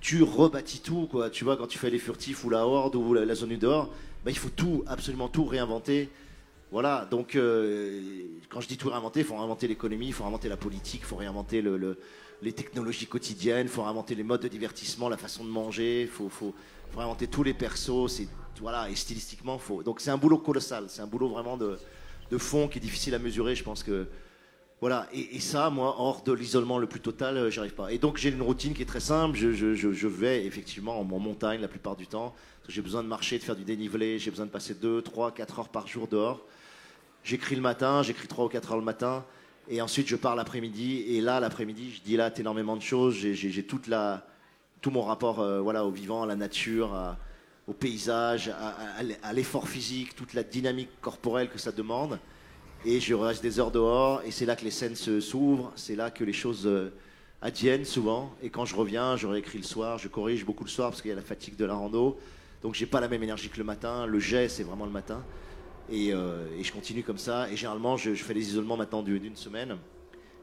Tu 0.00 0.22
rebâtis 0.22 0.80
tout, 0.80 1.08
quoi. 1.10 1.30
Tu 1.30 1.42
vois, 1.44 1.56
quand 1.56 1.66
tu 1.66 1.78
fais 1.78 1.90
les 1.90 1.98
furtifs 1.98 2.44
ou 2.44 2.50
la 2.50 2.66
horde 2.66 2.94
ou 2.94 3.14
la, 3.14 3.34
zone 3.34 3.48
du 3.48 3.56
dehors, 3.56 3.88
bah, 4.24 4.30
il 4.30 4.38
faut 4.38 4.50
tout, 4.50 4.84
absolument 4.86 5.28
tout 5.28 5.44
réinventer 5.44 6.08
Voilà, 6.70 7.08
donc 7.10 7.34
euh, 7.34 8.00
quand 8.50 8.60
je 8.60 8.68
dis 8.68 8.76
tout 8.76 8.90
réinventer, 8.90 9.20
il 9.20 9.26
faut 9.26 9.36
réinventer 9.36 9.66
l'économie, 9.66 10.08
il 10.08 10.12
faut 10.12 10.24
réinventer 10.24 10.48
la 10.50 10.56
politique, 10.58 11.00
il 11.02 11.06
faut 11.06 11.16
réinventer 11.16 11.62
le, 11.62 11.76
le- 11.78 11.98
les 12.42 12.52
technologies 12.52 13.06
quotidiennes, 13.06 13.66
il 13.66 13.70
faut 13.70 13.82
réinventer 13.82 14.14
les 14.14 14.22
modes 14.22 14.42
de 14.42 14.48
divertissement, 14.48 15.08
la 15.08 15.16
façon 15.16 15.44
de 15.44 15.50
manger, 15.50 16.02
il 16.02 16.08
faut, 16.08 16.28
faut, 16.28 16.54
réinventer 16.96 17.26
tous 17.26 17.42
les 17.42 17.54
persos, 17.54 18.20
voilà, 18.60 18.88
et 18.90 18.94
stylistiquement, 18.94 19.58
faut. 19.58 19.82
Donc 19.82 20.00
c'est 20.00 20.10
un 20.10 20.16
boulot 20.18 20.38
colossal, 20.38 20.84
c'est 20.88 21.02
un 21.02 21.06
boulot 21.06 21.28
vraiment 21.28 21.56
de, 21.56 21.78
de 22.30 22.38
fond 22.38 22.68
qui 22.68 22.78
est 22.78 22.80
difficile 22.80 23.14
à 23.14 23.18
mesurer, 23.18 23.54
je 23.54 23.64
pense 23.64 23.82
que. 23.82 24.06
Voilà, 24.80 25.08
et, 25.12 25.40
ça, 25.40 25.70
moi, 25.70 25.96
hors 25.98 26.22
de 26.22 26.32
l'isolement 26.32 26.78
le 26.78 26.86
plus 26.86 27.00
total, 27.00 27.36
euh, 27.36 27.50
j'y 27.50 27.58
arrive 27.58 27.74
pas. 27.74 27.92
Et 27.92 27.98
donc 27.98 28.16
j'ai 28.16 28.28
une 28.28 28.42
routine 28.42 28.74
qui 28.74 28.82
est 28.82 28.86
très 28.86 29.00
simple, 29.00 29.36
je, 29.36 29.52
je- 29.52 29.74
je- 29.74 30.06
vais 30.06 30.44
effectivement 30.46 31.00
en 31.00 31.04
montagne 31.04 31.60
la 31.60 31.66
plupart 31.66 31.96
du 31.96 32.06
temps, 32.06 32.32
j'ai 32.68 32.80
besoin 32.80 33.02
de 33.02 33.08
marcher, 33.08 33.38
de 33.38 33.42
faire 33.42 33.56
du 33.56 33.64
dénivelé, 33.64 34.20
j'ai 34.20 34.30
besoin 34.30 34.46
de 34.46 34.52
passer 34.52 34.74
2, 34.74 35.02
3, 35.02 35.32
4 35.32 35.58
heures 35.58 35.68
par 35.68 35.88
jour 35.88 36.06
dehors. 36.06 36.40
J'écris 37.24 37.56
le 37.56 37.60
matin, 37.60 38.04
j'écris 38.04 38.28
3 38.28 38.44
ou 38.44 38.48
4 38.48 38.70
heures 38.70 38.78
le 38.78 38.84
matin, 38.84 39.24
et 39.68 39.82
ensuite 39.82 40.06
je 40.06 40.14
pars 40.14 40.36
l'après-midi, 40.36 41.02
et 41.08 41.20
là, 41.20 41.40
l'après-midi, 41.40 41.90
je 41.96 42.00
dilate 42.02 42.38
énormément 42.38 42.76
de 42.76 42.82
choses, 42.82 43.14
j'ai- 43.16 43.34
tout 44.80 44.90
mon 44.92 45.02
rapport 45.02 45.40
euh, 45.40 45.60
voilà, 45.60 45.84
au 45.84 45.90
vivant, 45.90 46.22
à 46.22 46.26
la 46.26 46.36
nature, 46.36 46.94
à- 46.94 47.18
au 47.68 47.74
paysage, 47.74 48.50
à, 49.22 49.32
l'effort 49.34 49.68
physique, 49.68 50.16
toute 50.16 50.32
la 50.32 50.42
dynamique 50.42 50.88
corporelle 51.02 51.50
que 51.50 51.58
ça 51.58 51.70
demande. 51.70 52.18
Et 52.86 52.98
je 52.98 53.12
reste 53.12 53.42
des 53.42 53.60
heures 53.60 53.70
dehors, 53.70 54.22
et 54.24 54.30
c'est 54.30 54.46
là 54.46 54.56
que 54.56 54.64
les 54.64 54.70
scènes 54.70 54.96
s'ouvrent, 54.96 55.72
c'est 55.76 55.94
là 55.94 56.10
que 56.10 56.24
les 56.24 56.32
choses 56.32 56.66
euh, 56.66 56.90
adviennent 57.42 57.84
souvent. 57.84 58.34
Et 58.42 58.48
quand 58.48 58.64
je 58.64 58.74
reviens, 58.74 59.16
je 59.16 59.26
réécris 59.26 59.58
le 59.58 59.64
soir, 59.64 59.98
je 59.98 60.08
corrige 60.08 60.46
beaucoup 60.46 60.64
le 60.64 60.70
soir 60.70 60.90
parce 60.90 61.02
qu'il 61.02 61.10
y 61.10 61.12
a 61.12 61.16
la 61.16 61.22
fatigue 61.22 61.56
de 61.56 61.66
la 61.66 61.74
rando. 61.74 62.18
Donc 62.62 62.74
j'ai 62.74 62.86
pas 62.86 63.00
la 63.00 63.08
même 63.08 63.22
énergie 63.22 63.50
que 63.50 63.58
le 63.58 63.64
matin. 63.64 64.06
Le 64.06 64.18
jet, 64.18 64.48
c'est 64.48 64.62
vraiment 64.62 64.86
le 64.86 64.90
matin. 64.92 65.22
Et, 65.90 66.14
euh, 66.14 66.46
je 66.62 66.72
continue 66.72 67.02
comme 67.02 67.18
ça. 67.18 67.50
Et 67.50 67.56
généralement, 67.56 67.96
je, 67.96 68.14
fais 68.14 68.34
les 68.34 68.48
isolements 68.48 68.76
maintenant 68.76 69.02
du- 69.02 69.20
d'une 69.20 69.36
semaine. 69.36 69.76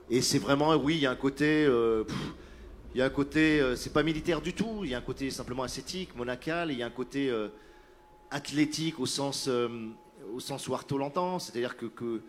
Et 0.09 0.21
c'est 0.21 0.39
vraiment, 0.39 0.75
oui, 0.75 0.95
il 0.95 1.01
y 1.01 1.05
a 1.05 1.11
un 1.11 1.15
côté. 1.15 1.65
euh, 1.65 2.03
il 2.95 2.99
y 2.99 3.01
a 3.01 3.05
un 3.05 3.09
côté, 3.09 3.59
euh, 3.59 3.75
c'est 3.75 3.91
pas 3.91 4.03
militaire 4.03 4.39
du 4.39 4.53
tout, 4.53 4.85
il 4.85 4.91
y 4.91 4.93
a 4.93 4.97
un 4.97 5.01
côté 5.01 5.29
simplement 5.29 5.63
ascétique, 5.63 6.15
monacal, 6.15 6.71
il 6.71 6.77
y 6.77 6.81
a 6.81 6.85
un 6.85 6.89
côté 6.89 7.29
euh, 7.29 7.49
athlétique 8.31 9.01
au 9.01 9.05
sens, 9.05 9.49
euh, 9.49 9.67
au 10.33 10.39
sens 10.39 10.69
l'entend, 10.69 11.37
c'est-à-dire 11.39 11.75
que, 11.75 11.87
que, 11.87 12.21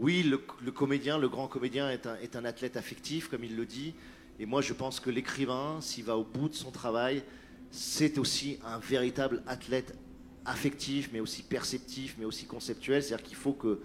oui, 0.00 0.24
le, 0.24 0.42
le 0.60 0.72
comédien, 0.72 1.18
le 1.18 1.28
grand 1.28 1.46
comédien 1.46 1.88
est 1.88 2.08
un, 2.08 2.16
est 2.16 2.34
un 2.34 2.44
athlète 2.44 2.76
affectif, 2.76 3.28
comme 3.28 3.44
il 3.44 3.54
le 3.54 3.64
dit, 3.64 3.94
et 4.40 4.46
moi 4.46 4.60
je 4.60 4.72
pense 4.72 4.98
que 4.98 5.08
l'écrivain, 5.08 5.80
s'il 5.80 6.02
va 6.02 6.16
au 6.16 6.24
bout 6.24 6.48
de 6.48 6.54
son 6.54 6.72
travail, 6.72 7.22
c'est 7.70 8.18
aussi 8.18 8.58
un 8.66 8.80
véritable 8.80 9.44
athlète 9.46 9.96
affectif, 10.44 11.10
mais 11.12 11.20
aussi 11.20 11.44
perceptif, 11.44 12.16
mais 12.18 12.24
aussi 12.24 12.46
conceptuel, 12.46 13.04
c'est-à-dire 13.04 13.24
qu'il 13.24 13.36
faut 13.36 13.52
que 13.52 13.82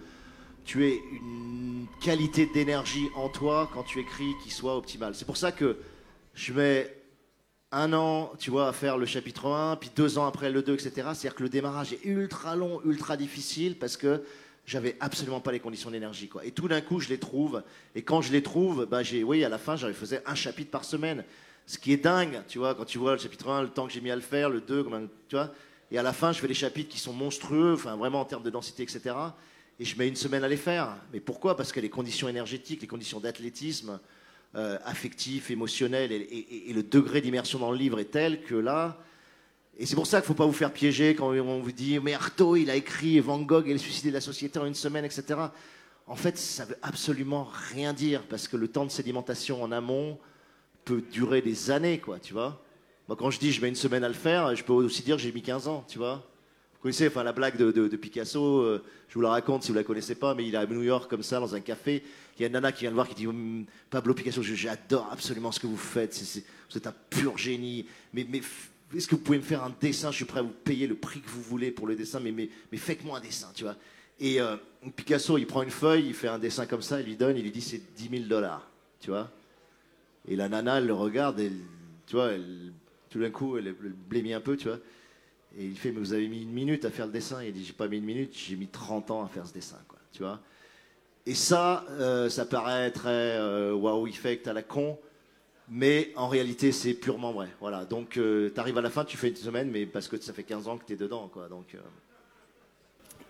tu 0.64 0.84
aies 0.84 1.00
une 1.12 1.86
qualité 2.02 2.46
d'énergie 2.52 3.06
en 3.14 3.28
toi 3.28 3.70
quand 3.72 3.84
tu 3.84 4.00
écris 4.00 4.32
qui 4.42 4.50
soit 4.50 4.76
optimale. 4.76 5.14
C'est 5.14 5.26
pour 5.26 5.36
ça 5.36 5.52
que 5.52 5.78
je 6.34 6.52
mets 6.52 6.94
un 7.72 7.92
an, 7.92 8.32
tu 8.38 8.50
vois, 8.50 8.68
à 8.68 8.72
faire 8.72 8.98
le 8.98 9.06
chapitre 9.06 9.46
1, 9.46 9.76
puis 9.76 9.90
deux 9.96 10.18
ans 10.18 10.26
après 10.26 10.50
le 10.50 10.62
2, 10.62 10.74
etc. 10.74 10.90
C'est-à-dire 10.94 11.34
que 11.34 11.42
le 11.42 11.48
démarrage 11.48 11.92
est 11.92 12.04
ultra 12.04 12.54
long, 12.54 12.80
ultra 12.84 13.16
difficile, 13.16 13.78
parce 13.78 13.96
que 13.96 14.22
j'avais 14.66 14.96
absolument 15.00 15.40
pas 15.40 15.52
les 15.52 15.60
conditions 15.60 15.90
d'énergie, 15.90 16.28
quoi. 16.28 16.44
Et 16.44 16.50
tout 16.52 16.68
d'un 16.68 16.80
coup, 16.80 17.00
je 17.00 17.08
les 17.08 17.18
trouve, 17.18 17.62
et 17.94 18.02
quand 18.02 18.22
je 18.22 18.32
les 18.32 18.42
trouve, 18.42 18.86
bah, 18.86 19.02
j'ai, 19.02 19.24
oui, 19.24 19.44
à 19.44 19.48
la 19.48 19.58
fin, 19.58 19.76
j'en 19.76 19.92
faisais 19.92 20.22
un 20.26 20.34
chapitre 20.34 20.70
par 20.70 20.84
semaine. 20.84 21.24
Ce 21.66 21.78
qui 21.78 21.92
est 21.92 21.96
dingue, 21.96 22.42
tu 22.46 22.58
vois, 22.58 22.74
quand 22.74 22.84
tu 22.84 22.98
vois 22.98 23.12
le 23.12 23.18
chapitre 23.18 23.48
1, 23.50 23.62
le 23.62 23.68
temps 23.68 23.86
que 23.86 23.92
j'ai 23.92 24.00
mis 24.00 24.10
à 24.10 24.16
le 24.16 24.22
faire, 24.22 24.50
le 24.50 24.60
2, 24.60 24.84
comment- 24.84 25.00
tu 25.28 25.36
vois. 25.36 25.50
Et 25.90 25.98
à 25.98 26.02
la 26.02 26.12
fin, 26.12 26.32
je 26.32 26.40
fais 26.40 26.48
des 26.48 26.54
chapitres 26.54 26.90
qui 26.90 26.98
sont 26.98 27.12
monstrueux, 27.12 27.74
enfin, 27.74 27.96
vraiment 27.96 28.20
en 28.20 28.24
termes 28.24 28.42
de 28.42 28.50
densité, 28.50 28.82
etc. 28.82 29.14
Et 29.78 29.84
je 29.84 29.98
mets 29.98 30.08
une 30.08 30.16
semaine 30.16 30.44
à 30.44 30.48
les 30.48 30.56
faire. 30.56 30.96
Mais 31.12 31.20
pourquoi? 31.20 31.56
Parce 31.56 31.72
que 31.72 31.80
les 31.80 31.90
conditions 31.90 32.28
énergétiques, 32.28 32.80
les 32.80 32.86
conditions 32.86 33.20
d'athlétisme, 33.20 33.98
euh, 34.56 34.78
affectif, 34.84 35.50
émotionnel, 35.50 36.12
et, 36.12 36.72
le 36.72 36.82
degré 36.82 37.20
d'immersion 37.20 37.58
dans 37.58 37.72
le 37.72 37.76
livre 37.76 37.98
est 37.98 38.10
tel 38.12 38.42
que 38.42 38.54
là. 38.54 38.98
Et 39.78 39.86
c'est 39.86 39.96
pour 39.96 40.06
ça 40.06 40.18
qu'il 40.20 40.24
ne 40.24 40.28
faut 40.28 40.34
pas 40.34 40.46
vous 40.46 40.52
faire 40.52 40.72
piéger 40.72 41.16
quand 41.16 41.32
on 41.32 41.60
vous 41.60 41.72
dit 41.72 41.98
Mais 42.00 42.14
Artaud, 42.14 42.56
il 42.56 42.70
a 42.70 42.76
écrit 42.76 43.18
Van 43.18 43.40
Gogh 43.40 43.68
et 43.68 43.72
le 43.72 43.78
suicide 43.78 44.06
de 44.06 44.12
la 44.12 44.20
société 44.20 44.58
en 44.58 44.66
une 44.66 44.74
semaine, 44.74 45.04
etc. 45.04 45.40
En 46.06 46.16
fait, 46.16 46.38
ça 46.38 46.64
veut 46.64 46.76
absolument 46.82 47.48
rien 47.72 47.92
dire 47.92 48.22
parce 48.28 48.46
que 48.46 48.56
le 48.56 48.68
temps 48.68 48.84
de 48.84 48.90
sédimentation 48.90 49.62
en 49.62 49.72
amont 49.72 50.18
peut 50.84 51.02
durer 51.12 51.42
des 51.42 51.70
années, 51.70 51.98
quoi, 51.98 52.18
tu 52.20 52.32
vois. 52.32 52.62
Moi, 53.08 53.16
quand 53.16 53.30
je 53.30 53.38
dis 53.38 53.52
je 53.52 53.60
mets 53.60 53.68
une 53.68 53.74
semaine 53.74 54.04
à 54.04 54.08
le 54.08 54.14
faire, 54.14 54.54
je 54.54 54.62
peux 54.62 54.72
aussi 54.72 55.02
dire 55.02 55.18
j'ai 55.18 55.32
mis 55.32 55.42
15 55.42 55.68
ans, 55.68 55.84
tu 55.88 55.98
vois. 55.98 56.24
Vous 56.84 56.88
connaissez 56.88 57.08
enfin, 57.08 57.22
la 57.22 57.32
blague 57.32 57.56
de, 57.56 57.96
Picasso, 57.96 58.58
euh, 58.58 58.84
je 59.08 59.14
vous 59.14 59.22
la 59.22 59.30
raconte 59.30 59.62
si 59.62 59.70
vous 59.70 59.74
la 59.74 59.84
connaissez 59.84 60.16
pas, 60.16 60.34
mais 60.34 60.46
il 60.46 60.54
est 60.54 60.58
à 60.58 60.66
New 60.66 60.82
York 60.82 61.08
comme 61.08 61.22
ça, 61.22 61.40
dans 61.40 61.54
un 61.54 61.60
café. 61.60 62.02
Il 62.36 62.42
y 62.42 62.44
a 62.44 62.48
une 62.48 62.52
nana 62.52 62.72
qui 62.72 62.80
vient 62.80 62.90
le 62.90 62.94
voir 62.94 63.08
qui 63.08 63.14
dit 63.14 63.26
Hum, 63.26 63.64
Pablo 63.88 64.12
Picasso, 64.12 64.42
j'adore 64.42 65.08
absolument 65.10 65.50
ce 65.50 65.60
que 65.60 65.66
vous 65.66 65.78
faites, 65.78 66.14
vous 66.70 66.76
êtes 66.76 66.86
un 66.86 66.94
pur 67.08 67.38
génie. 67.38 67.86
Mais, 68.12 68.26
est-ce 68.94 69.08
que 69.08 69.14
vous 69.14 69.22
pouvez 69.22 69.38
me 69.38 69.42
faire 69.42 69.64
un 69.64 69.74
dessin? 69.80 70.10
Je 70.10 70.16
suis 70.16 70.24
prêt 70.26 70.40
à 70.40 70.42
vous 70.42 70.52
payer 70.62 70.86
le 70.86 70.94
prix 70.94 71.22
que 71.22 71.30
vous 71.30 71.40
voulez 71.40 71.70
pour 71.70 71.86
le 71.86 71.96
dessin, 71.96 72.20
mais, 72.20 72.50
faites-moi 72.76 73.16
un 73.16 73.22
dessin, 73.22 73.48
tu 73.54 73.64
vois. 73.64 73.76
Et 74.20 74.38
euh, 74.42 74.58
Picasso, 74.94 75.38
il 75.38 75.46
prend 75.46 75.62
une 75.62 75.70
feuille, 75.70 76.08
il 76.08 76.14
fait 76.14 76.28
un 76.28 76.38
dessin 76.38 76.66
comme 76.66 76.82
ça, 76.82 77.00
il 77.00 77.06
lui 77.06 77.16
donne, 77.16 77.38
il 77.38 77.44
lui 77.44 77.50
dit 77.50 77.62
c'est 77.62 77.94
10 77.96 78.10
000 78.10 78.24
dollars, 78.24 78.68
tu 79.00 79.08
vois. 79.08 79.30
Et 80.28 80.36
la 80.36 80.50
nana, 80.50 80.76
elle 80.76 80.86
le 80.88 80.92
regarde, 80.92 81.40
elle, 81.40 81.60
tu 82.06 82.16
vois, 82.16 82.32
tout 83.08 83.20
d'un 83.20 83.30
coup, 83.30 83.56
elle, 83.56 83.68
elle 83.68 83.92
blêmit 84.06 84.34
un 84.34 84.42
peu, 84.42 84.58
tu 84.58 84.68
vois. 84.68 84.80
Et 85.58 85.64
il 85.64 85.76
fait, 85.76 85.92
mais 85.92 86.00
vous 86.00 86.12
avez 86.12 86.28
mis 86.28 86.42
une 86.42 86.52
minute 86.52 86.84
à 86.84 86.90
faire 86.90 87.06
le 87.06 87.12
dessin. 87.12 87.42
Il 87.42 87.52
dit, 87.52 87.64
j'ai 87.64 87.72
pas 87.72 87.88
mis 87.88 87.98
une 87.98 88.04
minute, 88.04 88.34
j'ai 88.36 88.56
mis 88.56 88.66
30 88.66 89.10
ans 89.10 89.24
à 89.24 89.28
faire 89.28 89.46
ce 89.46 89.52
dessin, 89.52 89.78
quoi, 89.88 89.98
tu 90.12 90.22
vois? 90.22 90.40
Et 91.26 91.34
ça, 91.34 91.84
euh, 91.90 92.28
ça 92.28 92.44
paraît 92.44 92.90
très 92.90 93.38
euh, 93.38 93.72
wow 93.72 94.06
effect 94.06 94.46
à 94.46 94.52
la 94.52 94.62
con, 94.62 94.98
mais 95.68 96.12
en 96.16 96.28
réalité, 96.28 96.72
c'est 96.72 96.94
purement 96.94 97.32
vrai. 97.32 97.48
Voilà. 97.60 97.84
Donc, 97.84 98.10
tu 98.10 98.52
arrives 98.56 98.78
à 98.78 98.82
la 98.82 98.90
fin, 98.90 99.04
tu 99.04 99.16
fais 99.16 99.28
une 99.28 99.36
semaine, 99.36 99.70
mais 99.70 99.86
parce 99.86 100.08
que 100.08 100.20
ça 100.20 100.32
fait 100.32 100.42
15 100.42 100.68
ans 100.68 100.76
que 100.76 100.84
tu 100.84 100.92
es 100.92 100.96
dedans, 100.96 101.28
quoi. 101.32 101.48
Donc, 101.48 101.74
euh, 101.74 101.78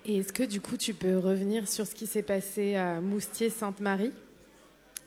Et 0.05 0.19
est-ce 0.19 0.33
que 0.33 0.43
du 0.43 0.61
coup 0.61 0.77
tu 0.77 0.95
peux 0.95 1.19
revenir 1.19 1.69
sur 1.69 1.87
ce 1.87 1.95
qui 1.95 2.07
s'est 2.07 2.23
passé 2.23 2.75
à 2.75 3.01
Moustier-Sainte-Marie? 3.01 4.13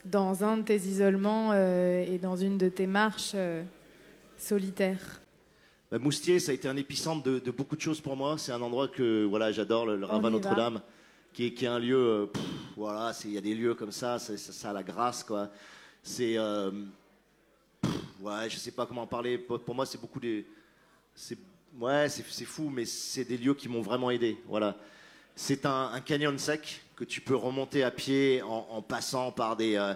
Dans 0.05 0.43
un 0.45 0.57
de 0.57 0.63
tes 0.63 0.77
isolements 0.77 1.51
euh, 1.51 2.05
et 2.05 2.17
dans 2.17 2.37
une 2.37 2.57
de 2.57 2.69
tes 2.69 2.87
marches 2.87 3.33
euh, 3.35 3.63
solitaires? 4.37 5.21
Bah, 5.91 5.99
Moustier, 5.99 6.39
ça 6.39 6.51
a 6.51 6.55
été 6.55 6.67
un 6.67 6.75
épicentre 6.77 7.23
de, 7.23 7.39
de 7.39 7.51
beaucoup 7.51 7.75
de 7.75 7.81
choses 7.81 8.01
pour 8.01 8.15
moi. 8.15 8.37
C'est 8.37 8.51
un 8.51 8.61
endroit 8.61 8.87
que 8.87 9.23
voilà, 9.25 9.51
j'adore, 9.51 9.85
le, 9.85 9.95
le 9.95 10.05
va. 10.05 10.17
Notre-Dame, 10.29 10.81
qui 11.33 11.45
est, 11.47 11.53
qui 11.53 11.65
est 11.65 11.69
un 11.69 11.79
lieu. 11.79 11.97
euh, 11.97 12.25
pff, 12.25 12.43
voilà, 12.75 13.13
il 13.25 13.31
y 13.31 13.37
a 13.37 13.41
des 13.41 13.55
lieux 13.55 13.73
comme 13.73 13.91
ça, 13.91 14.19
c'est- 14.19 14.37
ça, 14.37 14.51
ça 14.51 14.69
a 14.71 14.73
la 14.73 14.83
grâce, 14.83 15.23
quoi. 15.23 15.49
C'est. 16.03 16.37
euh, 16.37 16.71
pff, 17.81 17.91
ouais, 18.21 18.49
je 18.49 18.57
sais 18.57 18.71
pas 18.71 18.85
comment 18.85 19.03
en 19.03 19.07
parler. 19.07 19.37
Pour, 19.37 19.59
pour 19.59 19.75
moi, 19.75 19.85
c'est 19.85 19.99
beaucoup 19.99 20.19
des. 20.19 20.45
c'est- 21.15 21.37
Ouais, 21.79 22.09
c'est 22.09 22.25
c'est 22.29 22.45
fou, 22.45 22.69
mais 22.73 22.85
c'est 22.85 23.23
des 23.25 23.37
lieux 23.37 23.53
qui 23.53 23.69
m'ont 23.69 23.81
vraiment 23.81 24.09
aidé. 24.09 24.37
Voilà. 24.47 24.75
C'est 25.35 25.65
un, 25.65 25.91
un 25.93 26.01
canyon 26.01 26.35
sec 26.39 26.81
que 26.95 27.03
tu 27.03 27.21
peux 27.21 27.35
remonter 27.35 27.83
à 27.83 27.91
pied 27.91 28.41
en, 28.41 28.65
en 28.71 28.81
passant 28.81 29.31
par 29.31 29.55
des. 29.55 29.75
euh, 29.75 29.93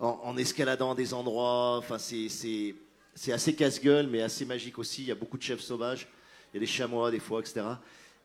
en, 0.00 0.20
en 0.24 0.36
escaladant 0.36 0.94
des 0.94 1.14
endroits. 1.14 1.78
Enfin, 1.78 1.98
c'est- 1.98 2.28
c'est 2.28 2.74
c'est 3.14 3.32
assez 3.32 3.54
casse-gueule, 3.54 4.08
mais 4.08 4.22
assez 4.22 4.44
magique 4.44 4.78
aussi. 4.78 5.02
Il 5.02 5.08
y 5.08 5.12
a 5.12 5.14
beaucoup 5.14 5.38
de 5.38 5.42
chefs 5.42 5.60
sauvages. 5.60 6.08
Il 6.52 6.56
y 6.56 6.58
a 6.58 6.60
des 6.60 6.66
chamois, 6.66 7.10
des 7.10 7.20
fois, 7.20 7.40
etc. 7.40 7.62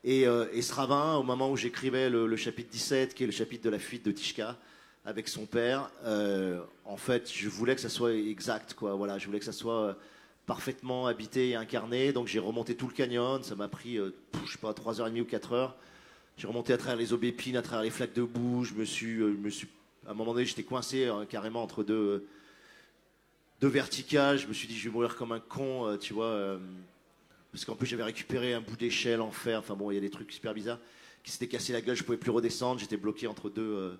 Et, 0.04 0.26
euh, 0.26 0.46
et 0.52 0.62
ce 0.62 0.72
ravin, 0.72 1.16
au 1.16 1.22
moment 1.22 1.50
où 1.50 1.56
j'écrivais 1.56 2.08
le, 2.08 2.36
chapitre 2.36 2.70
17, 2.70 3.14
qui 3.14 3.24
est 3.24 3.26
le 3.26 3.32
chapitre 3.32 3.64
de 3.64 3.70
la 3.70 3.78
fuite 3.78 4.04
de 4.04 4.12
Tishka, 4.12 4.56
avec 5.04 5.28
son 5.28 5.46
père, 5.46 5.90
euh, 6.04 6.60
en 6.84 6.96
fait, 6.96 7.30
je 7.32 7.48
voulais 7.48 7.74
que 7.74 7.80
ça 7.80 7.88
soit 7.88 8.14
exact, 8.14 8.74
quoi. 8.74 8.94
Voilà, 8.94 9.18
je 9.18 9.26
voulais 9.26 9.38
que 9.38 9.44
ça 9.44 9.52
soit 9.52 9.80
euh, 9.80 9.94
parfaitement 10.50 11.06
habité 11.06 11.50
et 11.50 11.54
incarné. 11.54 12.12
Donc 12.12 12.26
j'ai 12.26 12.40
remonté 12.40 12.74
tout 12.74 12.88
le 12.88 12.92
canyon. 12.92 13.40
Ça 13.44 13.54
m'a 13.54 13.68
pris, 13.68 13.98
euh, 13.98 14.10
je 14.44 14.50
sais 14.50 14.58
pas, 14.58 14.72
3h30 14.72 15.20
ou 15.20 15.24
4 15.24 15.52
heures. 15.52 15.76
J'ai 16.36 16.48
remonté 16.48 16.72
à 16.72 16.76
travers 16.76 16.96
les 16.96 17.12
aubépines, 17.12 17.56
à 17.56 17.62
travers 17.62 17.84
les 17.84 17.90
flaques 17.90 18.14
de 18.14 18.24
boue. 18.24 18.64
Je 18.64 18.74
me 18.74 18.84
suis, 18.84 19.20
euh, 19.20 19.36
à 20.08 20.10
un 20.10 20.14
moment 20.14 20.32
donné, 20.32 20.44
j'étais 20.44 20.64
coincé 20.64 21.04
euh, 21.04 21.24
carrément 21.24 21.62
entre 21.62 21.84
deux, 21.84 22.26
deux 23.60 23.68
verticales. 23.68 24.38
Je 24.38 24.46
me 24.46 24.52
suis 24.52 24.66
dit, 24.68 24.76
je 24.78 24.88
vais 24.88 24.92
mourir 24.92 25.16
comme 25.16 25.32
un 25.32 25.40
con, 25.40 25.86
euh, 25.86 25.96
tu 25.96 26.12
vois. 26.12 26.26
euh, 26.26 26.58
parce 27.52 27.64
qu'en 27.64 27.74
plus, 27.74 27.86
j'avais 27.86 28.04
récupéré 28.04 28.54
un 28.54 28.60
bout 28.60 28.76
d'échelle 28.76 29.20
en 29.20 29.30
fer. 29.30 29.58
Enfin 29.58 29.74
bon, 29.74 29.90
il 29.90 29.94
y 29.94 29.98
a 29.98 30.00
des 30.00 30.10
trucs 30.10 30.30
super 30.32 30.54
bizarres 30.54 30.78
qui 31.24 31.32
s'étaient 31.32 31.48
cassé 31.48 31.72
la 31.72 31.80
gueule. 31.80 31.96
Je 31.96 32.04
pouvais 32.04 32.18
plus 32.18 32.30
redescendre. 32.30 32.80
J'étais 32.80 32.96
bloqué 32.96 33.26
entre 33.26 33.50
deux, 33.50 33.62
euh, 33.62 33.94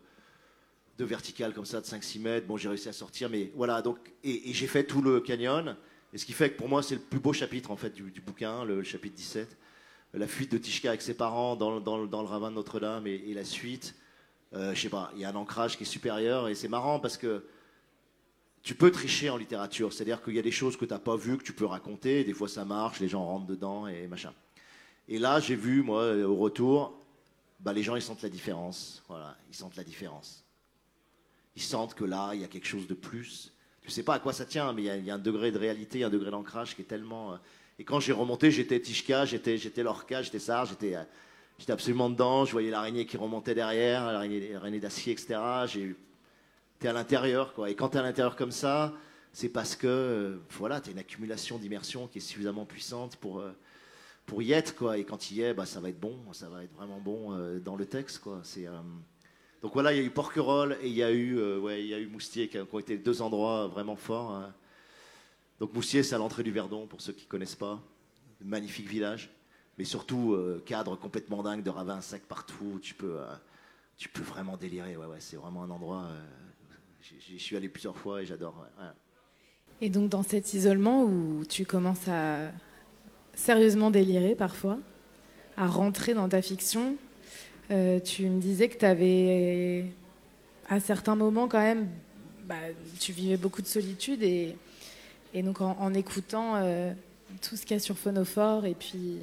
deux 0.98 1.04
verticales 1.04 1.52
comme 1.52 1.64
ça 1.66 1.80
de 1.80 1.86
5-6 1.86 2.20
mètres. 2.20 2.46
Bon, 2.46 2.56
j'ai 2.56 2.68
réussi 2.68 2.88
à 2.88 2.92
sortir. 2.92 3.28
Mais 3.28 3.50
voilà, 3.56 3.82
donc, 3.82 3.98
et, 4.22 4.52
j'ai 4.52 4.66
fait 4.68 4.84
tout 4.84 5.02
le 5.02 5.20
canyon. 5.20 5.76
Et 6.12 6.18
ce 6.18 6.24
qui 6.26 6.32
fait 6.32 6.50
que 6.50 6.56
pour 6.56 6.68
moi, 6.68 6.82
c'est 6.82 6.94
le 6.94 7.00
plus 7.00 7.20
beau 7.20 7.32
chapitre 7.32 7.70
en 7.70 7.76
fait 7.76 7.90
du, 7.90 8.20
bouquin, 8.20 8.64
le, 8.64 8.82
chapitre 8.82 9.14
17. 9.16 9.56
La 10.14 10.26
fuite 10.26 10.50
de 10.50 10.58
Tishka 10.58 10.88
avec 10.88 11.02
ses 11.02 11.14
parents 11.14 11.54
dans, 11.54 11.76
le- 11.76 11.80
dans, 11.80 12.04
dans 12.06 12.22
le 12.22 12.26
ravin 12.28 12.50
de 12.50 12.56
Notre-Dame 12.56 13.06
et, 13.06 13.14
et 13.14 13.34
la 13.34 13.44
suite. 13.44 13.94
Euh, 14.54 14.74
je 14.74 14.80
sais 14.80 14.88
pas, 14.88 15.12
il 15.14 15.20
y 15.20 15.24
a 15.24 15.30
un 15.30 15.36
ancrage 15.36 15.76
qui 15.76 15.84
est 15.84 15.86
supérieur 15.86 16.48
et 16.48 16.56
c'est 16.56 16.66
marrant 16.66 16.98
parce 16.98 17.16
que 17.16 17.44
tu 18.62 18.74
peux 18.74 18.90
tricher 18.90 19.30
en 19.30 19.36
littérature, 19.36 19.92
c'est-à-dire 19.92 20.22
qu'il 20.22 20.34
y 20.34 20.38
a 20.38 20.42
des 20.42 20.50
choses 20.50 20.76
que 20.76 20.84
tu 20.84 20.92
n'as 20.92 20.98
pas 20.98 21.16
vues, 21.16 21.38
que 21.38 21.42
tu 21.44 21.52
peux 21.52 21.64
raconter, 21.64 22.24
des 22.24 22.34
fois 22.34 22.48
ça 22.48 22.64
marche, 22.64 23.00
les 23.00 23.08
gens 23.08 23.24
rentrent 23.24 23.46
dedans 23.46 23.86
et 23.86 24.06
machin. 24.06 24.32
Et 25.08 25.18
là, 25.18 25.40
j'ai 25.40 25.56
vu, 25.56 25.82
moi, 25.82 26.14
au 26.24 26.36
retour, 26.36 26.94
bah, 27.58 27.72
les 27.72 27.82
gens 27.82 27.96
ils 27.96 28.02
sentent 28.02 28.22
la 28.22 28.28
différence. 28.28 29.02
Voilà, 29.08 29.36
ils 29.48 29.54
sentent 29.56 29.76
la 29.76 29.84
différence. 29.84 30.44
Ils 31.56 31.62
sentent 31.62 31.94
que 31.94 32.04
là, 32.04 32.30
il 32.34 32.40
y 32.40 32.44
a 32.44 32.48
quelque 32.48 32.66
chose 32.68 32.86
de 32.86 32.94
plus. 32.94 33.52
Tu 33.82 33.90
sais 33.90 34.02
pas 34.02 34.14
à 34.14 34.18
quoi 34.18 34.32
ça 34.32 34.44
tient, 34.44 34.72
mais 34.72 34.82
il 34.82 35.04
y 35.04 35.10
a- 35.10 35.14
un 35.14 35.18
degré 35.18 35.50
de 35.50 35.58
réalité, 35.58 36.04
un 36.04 36.10
degré 36.10 36.30
d'ancrage 36.30 36.76
qui 36.76 36.82
est 36.82 36.86
tellement. 36.86 37.32
euh, 37.32 37.36
Et 37.78 37.84
quand 37.84 37.98
j'ai 37.98 38.12
remonté, 38.12 38.50
j'étais 38.50 38.78
Tishka, 38.78 39.24
j'étais, 39.24 39.56
Lorca, 39.82 40.20
j'étais 40.22 40.38
j'étais, 40.38 40.96
euh, 40.96 41.02
j'étais 41.58 41.72
absolument 41.72 42.10
dedans. 42.10 42.44
Je 42.44 42.52
voyais 42.52 42.70
l'araignée 42.70 43.06
qui 43.06 43.16
remontait 43.16 43.54
derrière, 43.54 44.12
l'araignée, 44.12 44.80
d'acier, 44.80 45.14
etc. 45.14 45.40
t'es 46.80 46.88
à 46.88 46.92
l'intérieur, 46.92 47.52
quoi. 47.54 47.70
Et 47.70 47.76
quand 47.76 47.90
t'es 47.90 47.98
à 47.98 48.02
l'intérieur 48.02 48.34
comme 48.34 48.50
ça, 48.50 48.94
c'est 49.32 49.50
parce 49.50 49.76
que, 49.76 49.86
euh, 49.86 50.38
voilà, 50.50 50.80
t'as 50.80 50.90
une 50.90 50.98
accumulation 50.98 51.58
d'immersion 51.58 52.08
qui 52.08 52.18
est 52.18 52.22
suffisamment 52.22 52.64
puissante 52.64 53.16
pour, 53.16 53.40
euh, 53.40 53.52
pour 54.26 54.42
y 54.42 54.52
être, 54.52 54.74
quoi. 54.74 54.98
Et 54.98 55.04
quand 55.04 55.30
il 55.30 55.36
y 55.36 55.42
est, 55.42 55.54
bah, 55.54 55.66
ça 55.66 55.78
va 55.80 55.90
être 55.90 56.00
bon, 56.00 56.18
ça 56.32 56.48
va 56.48 56.64
être 56.64 56.74
vraiment 56.74 56.98
bon 56.98 57.34
euh, 57.34 57.60
dans 57.60 57.76
le 57.76 57.86
texte, 57.86 58.20
quoi. 58.20 58.42
Euh, 58.58 58.80
Donc 59.62 59.74
voilà, 59.74 59.92
il 59.92 59.98
y 59.98 60.00
a 60.00 60.04
eu 60.04 60.10
Porquerolles 60.10 60.78
et 60.82 60.88
il 60.88 60.94
y 60.94 61.02
a 61.02 61.12
eu, 61.12 61.38
ouais, 61.58 61.84
y 61.86 61.94
a 61.94 61.98
eu 61.98 62.06
Moustier 62.08 62.48
qui, 62.48 62.58
ont 62.58 62.78
été 62.78 62.96
deux 62.96 63.22
endroits 63.22 63.68
vraiment 63.68 63.96
forts. 63.96 64.32
hein. 64.32 64.54
Donc 65.60 65.74
Moustier, 65.74 66.02
c'est 66.02 66.14
à 66.14 66.18
l'entrée 66.18 66.42
du 66.42 66.50
Verdon, 66.50 66.86
pour 66.86 67.02
ceux 67.02 67.12
qui 67.12 67.26
connaissent 67.26 67.54
pas. 67.56 67.78
Magnifique 68.42 68.88
village. 68.88 69.30
Mais 69.76 69.84
surtout, 69.84 70.36
cadre 70.64 70.96
complètement 70.96 71.42
dingue 71.42 71.62
de 71.62 71.68
ravins 71.70 72.00
secs 72.00 72.26
partout. 72.26 72.78
Tu 72.82 72.94
peux, 72.94 73.18
tu 73.98 74.08
peux 74.08 74.22
vraiment 74.22 74.56
délirer. 74.56 74.96
Ouais, 74.96 75.06
ouais, 75.06 75.20
c'est 75.20 75.36
vraiment 75.36 75.62
un 75.62 75.70
endroit. 75.70 76.08
J'y- 77.02 77.38
suis 77.38 77.56
allé 77.56 77.68
plusieurs 77.68 77.96
fois 77.96 78.22
et 78.22 78.26
j'adore. 78.26 78.66
Et 79.80 79.88
donc 79.88 80.08
dans 80.10 80.22
cet 80.22 80.54
isolement 80.54 81.04
où 81.04 81.44
tu 81.48 81.64
commences 81.64 82.08
à 82.08 82.50
sérieusement 83.34 83.90
délirer 83.90 84.34
parfois, 84.34 84.78
à 85.56 85.66
rentrer 85.66 86.14
dans 86.14 86.28
ta 86.28 86.42
fiction, 86.42 86.96
euh, 87.70 88.00
tu 88.00 88.28
me 88.28 88.40
disais 88.40 88.68
que 88.68 88.78
tu 88.78 88.84
avais 88.84 89.84
à 90.68 90.80
certains 90.80 91.16
moments 91.16 91.48
quand 91.48 91.60
même, 91.60 91.88
bah, 92.44 92.56
tu 92.98 93.12
vivais 93.12 93.36
beaucoup 93.36 93.62
de 93.62 93.66
solitude 93.66 94.22
et, 94.22 94.56
donc 95.34 95.60
en, 95.60 95.94
écoutant 95.94 96.56
euh, 96.56 96.92
tout 97.40 97.56
ce 97.56 97.62
qu'il 97.62 97.72
y 97.72 97.76
a 97.76 97.80
sur 97.80 97.96
Phonophore 97.96 98.66
et 98.66 98.74
puis 98.74 99.18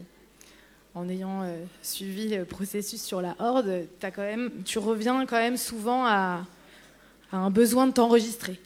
en 0.95 1.09
ayant 1.09 1.43
euh, 1.43 1.63
suivi 1.83 2.29
le 2.29 2.45
processus 2.45 3.01
sur 3.01 3.21
la 3.21 3.35
Horde, 3.39 3.85
tu 4.65 4.79
reviens 4.79 5.25
quand 5.25 5.37
même 5.37 5.57
souvent 5.57 6.05
à, 6.05 6.45
à 7.31 7.37
un 7.37 7.49
besoin 7.49 7.87
de 7.87 7.93
t'enregistrer 7.93 8.59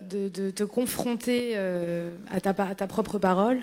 de, 0.00 0.50
te 0.50 0.64
confronter 0.64 1.52
euh, 1.54 2.10
à, 2.30 2.40
ta, 2.40 2.86
propre 2.86 3.18
parole. 3.18 3.62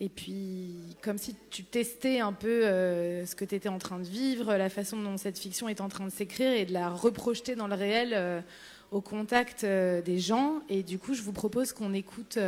Et 0.00 0.08
puis, 0.08 0.74
comme 1.02 1.18
si 1.18 1.36
tu 1.50 1.62
testais 1.62 2.20
un 2.20 2.32
peu 2.32 2.66
euh, 2.66 3.26
ce 3.26 3.34
que 3.34 3.44
tu 3.44 3.54
étais 3.54 3.68
en 3.68 3.78
train 3.78 3.98
de 3.98 4.04
vivre, 4.04 4.54
la 4.54 4.70
façon 4.70 5.00
dont 5.02 5.18
cette 5.18 5.38
fiction 5.38 5.68
est 5.68 5.82
en 5.82 5.88
train 5.88 6.06
de 6.06 6.10
s'écrire 6.10 6.52
et 6.52 6.64
de 6.64 6.72
la 6.72 6.88
reprojeter 6.88 7.54
dans 7.54 7.68
le 7.68 7.74
réel 7.74 8.12
euh, 8.14 8.40
au 8.90 9.02
contact 9.02 9.64
des 9.64 10.18
gens. 10.18 10.60
Et 10.68 10.82
du 10.82 10.98
coup, 10.98 11.14
je 11.14 11.22
vous 11.22 11.32
propose 11.32 11.72
qu'on 11.72 11.92
écoute 11.92 12.38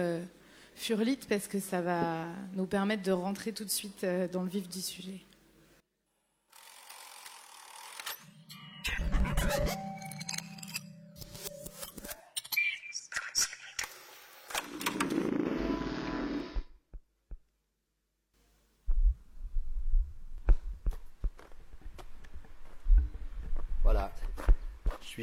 Furlite 0.75 1.29
parce 1.29 1.47
que 1.47 1.61
ça 1.61 1.83
va 1.83 2.25
nous 2.57 2.67
permettre 2.67 3.03
de 3.03 3.13
rentrer 3.13 3.53
tout 3.53 3.65
de 3.65 3.71
suite 3.71 4.05
dans 4.33 4.43
le 4.43 4.49
vif 4.49 4.69
du 4.69 4.81
sujet. 4.81 5.21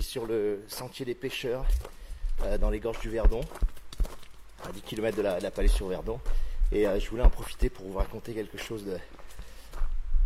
Sur 0.09 0.25
le 0.25 0.63
sentier 0.67 1.05
des 1.05 1.13
pêcheurs 1.13 1.67
euh, 2.41 2.57
dans 2.57 2.71
les 2.71 2.79
gorges 2.79 2.99
du 2.99 3.11
Verdon, 3.11 3.41
à 4.63 4.71
10 4.71 4.81
km 4.81 5.15
de 5.15 5.21
la, 5.21 5.51
Palais 5.51 5.67
sur 5.67 5.87
Verdon. 5.87 6.19
Et 6.71 6.87
euh, 6.87 6.99
je 6.99 7.07
voulais 7.11 7.21
en 7.21 7.29
profiter 7.29 7.69
pour 7.69 7.85
vous 7.85 7.99
raconter 7.99 8.33
quelque 8.33 8.57
chose 8.57 8.85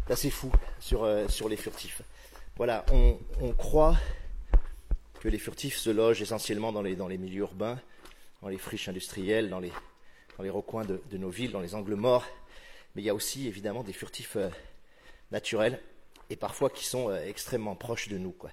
d'assez 0.07 0.29
fou 0.29 0.49
sur, 0.79 1.03
euh, 1.03 1.27
sur 1.27 1.49
les 1.49 1.57
furtifs. 1.57 2.01
Voilà, 2.55 2.85
on, 2.93 3.51
croit 3.57 3.97
que 5.19 5.27
les 5.27 5.37
furtifs 5.37 5.75
se 5.75 5.89
logent 5.89 6.21
essentiellement 6.21 6.71
dans 6.71 6.81
les, 6.81 6.95
dans 6.95 7.09
les 7.09 7.17
milieux 7.17 7.41
urbains, 7.41 7.77
dans 8.41 8.47
les 8.47 8.57
friches 8.57 8.87
industrielles, 8.87 9.49
dans 9.49 9.59
les, 9.59 9.73
dans 10.37 10.45
les 10.45 10.49
recoins 10.49 10.85
de, 10.85 11.01
de 11.11 11.17
nos 11.17 11.29
villes, 11.29 11.51
dans 11.51 11.59
les 11.59 11.75
angles 11.75 11.95
morts. 11.95 12.25
Mais 12.95 13.01
il 13.01 13.05
y 13.05 13.09
a 13.09 13.13
aussi 13.13 13.49
évidemment 13.49 13.83
des 13.83 13.91
furtifs 13.91 14.37
naturels 15.31 15.81
et 16.29 16.37
parfois 16.37 16.69
qui 16.69 16.85
sont 16.85 17.13
extrêmement 17.13 17.75
proches 17.75 18.07
de 18.07 18.17
nous. 18.17 18.31
Quoi. 18.31 18.51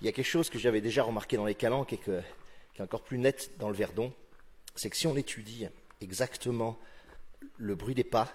Il 0.00 0.06
y 0.06 0.08
a 0.08 0.12
quelque 0.12 0.24
chose 0.24 0.48
que 0.48 0.58
j'avais 0.58 0.80
déjà 0.80 1.02
remarqué 1.02 1.36
dans 1.36 1.44
les 1.44 1.54
calanques 1.54 1.92
et 1.92 1.98
qui 1.98 2.10
est 2.10 2.80
encore 2.80 3.02
plus 3.02 3.18
net 3.18 3.50
dans 3.58 3.68
le 3.68 3.74
Verdon, 3.74 4.12
c'est 4.74 4.88
que 4.88 4.96
si 4.96 5.06
on 5.06 5.16
étudie 5.16 5.66
exactement 6.00 6.78
le 7.58 7.74
bruit 7.74 7.94
des 7.94 8.04
pas, 8.04 8.32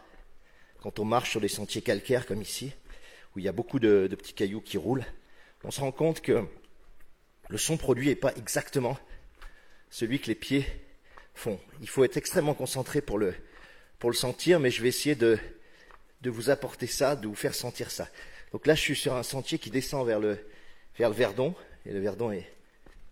quand 0.81 0.99
on 0.99 1.05
marche 1.05 1.31
sur 1.31 1.41
des 1.41 1.47
sentiers 1.47 1.81
calcaires 1.81 2.27
comme 2.27 2.41
ici, 2.41 2.71
où 3.35 3.39
il 3.39 3.45
y 3.45 3.47
a 3.47 3.51
beaucoup 3.51 3.79
de, 3.79 4.07
de 4.07 4.15
petits 4.15 4.33
cailloux 4.33 4.61
qui 4.61 4.77
roulent, 4.77 5.05
on 5.63 5.71
se 5.71 5.81
rend 5.81 5.91
compte 5.91 6.21
que 6.21 6.45
le 7.49 7.57
son 7.57 7.77
produit 7.77 8.09
n'est 8.09 8.15
pas 8.15 8.35
exactement 8.35 8.99
celui 9.89 10.19
que 10.19 10.27
les 10.27 10.35
pieds 10.35 10.67
font. 11.33 11.59
Il 11.81 11.89
faut 11.89 12.03
être 12.03 12.17
extrêmement 12.17 12.53
concentré 12.53 13.01
pour 13.01 13.17
le, 13.17 13.33
pour 13.97 14.11
le 14.11 14.15
sentir, 14.15 14.59
mais 14.59 14.69
je 14.69 14.83
vais 14.83 14.89
essayer 14.89 15.15
de, 15.15 15.39
de 16.21 16.29
vous 16.29 16.51
apporter 16.51 16.85
ça, 16.85 17.15
de 17.15 17.27
vous 17.27 17.33
faire 17.35 17.55
sentir 17.55 17.89
ça. 17.89 18.07
Donc 18.51 18.67
là, 18.67 18.75
je 18.75 18.81
suis 18.81 18.95
sur 18.95 19.15
un 19.15 19.23
sentier 19.23 19.57
qui 19.57 19.71
descend 19.71 20.05
vers 20.05 20.19
le, 20.19 20.37
vers 20.97 21.09
le 21.09 21.15
Verdon, 21.15 21.55
et 21.85 21.91
le 21.91 21.99
Verdon 21.99 22.31
est 22.31 22.49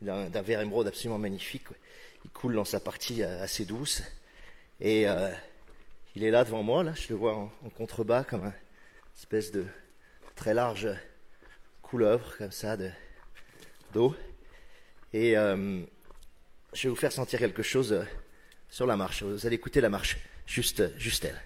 d'un 0.02 0.42
vert 0.42 0.62
émeraude 0.62 0.88
absolument 0.88 1.20
magnifique. 1.20 1.68
Il 2.26 2.32
coule 2.32 2.56
dans 2.56 2.66
sa 2.66 2.80
partie 2.80 3.24
euh, 3.24 3.42
assez 3.44 3.66
douce, 3.66 4.04
et 4.80 5.08
euh, 5.08 5.30
il 6.16 6.24
est 6.24 6.32
là 6.32 6.44
devant 6.44 6.64
moi, 6.64 6.84
là, 6.84 6.94
je 6.96 7.10
le 7.10 7.16
vois 7.16 7.36
en, 7.36 7.50
contrebas 7.78 8.24
comme 8.24 8.46
une 8.46 8.54
espèce 9.18 9.52
de 9.52 9.66
très 10.36 10.54
large 10.54 10.88
couleuvre, 11.82 12.36
comme 12.38 12.52
ça, 12.52 12.78
de- 12.78 12.92
d'eau. 13.94 14.16
Et 15.14 15.38
euh, 15.38 15.82
je 16.74 16.84
vais 16.84 16.90
vous 16.90 16.96
faire 16.96 17.12
sentir 17.12 17.40
quelque 17.40 17.64
chose 17.64 18.06
sur 18.70 18.88
la 18.88 18.98
marche. 18.98 19.24
Vous 19.24 19.46
allez 19.46 19.56
écouter 19.56 19.80
la 19.82 19.90
marche, 19.90 20.18
juste, 20.48 20.98
juste 20.98 21.26
elle. 21.26 21.40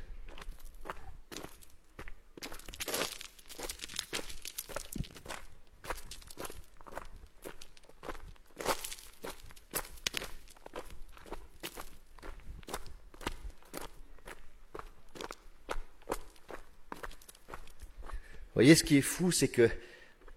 Voyez, 18.58 18.76
ce 18.76 18.84
qui 18.84 18.98
est 18.98 19.02
fou, 19.02 19.32
c'est 19.32 19.48
que 19.48 19.70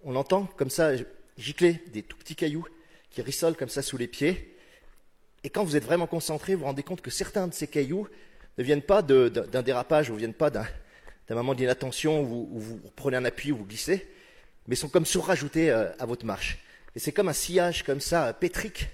on 0.03 0.15
entend 0.15 0.45
comme 0.45 0.69
ça 0.69 0.91
gicler 1.37 1.81
des 1.91 2.03
tout 2.03 2.17
petits 2.17 2.35
cailloux 2.35 2.65
qui 3.09 3.21
rissolent 3.21 3.55
comme 3.55 3.69
ça 3.69 3.81
sous 3.81 3.97
les 3.97 4.07
pieds. 4.07 4.55
Et 5.43 5.49
quand 5.49 5.63
vous 5.63 5.75
êtes 5.75 5.83
vraiment 5.83 6.07
concentré, 6.07 6.53
vous 6.53 6.59
vous 6.61 6.65
rendez 6.67 6.83
compte 6.83 7.01
que 7.01 7.09
certains 7.09 7.47
de 7.47 7.53
ces 7.53 7.67
cailloux 7.67 8.07
ne 8.57 8.63
viennent 8.63 8.81
pas 8.83 9.01
d'un 9.01 9.61
dérapage 9.63 10.09
ou 10.09 10.13
ne 10.13 10.19
viennent 10.19 10.33
pas 10.33 10.49
d'un 10.51 10.65
moment 11.29 11.55
d'inattention 11.55 12.21
où, 12.21 12.59
vous- 12.59 12.79
prenez 12.95 13.17
un 13.17 13.25
appui 13.25 13.51
ou 13.51 13.57
vous 13.57 13.65
glissez, 13.65 14.07
mais 14.67 14.75
sont 14.75 14.89
comme 14.89 15.05
surrajoutés 15.05 15.71
euh, 15.71 15.89
à 15.97 16.05
votre 16.05 16.25
marche. 16.25 16.59
Et 16.95 16.99
c'est 16.99 17.11
comme 17.11 17.29
un 17.29 17.33
sillage 17.33 17.83
comme 17.83 18.01
ça, 18.01 18.27
euh, 18.27 18.33
pétrique, 18.33 18.87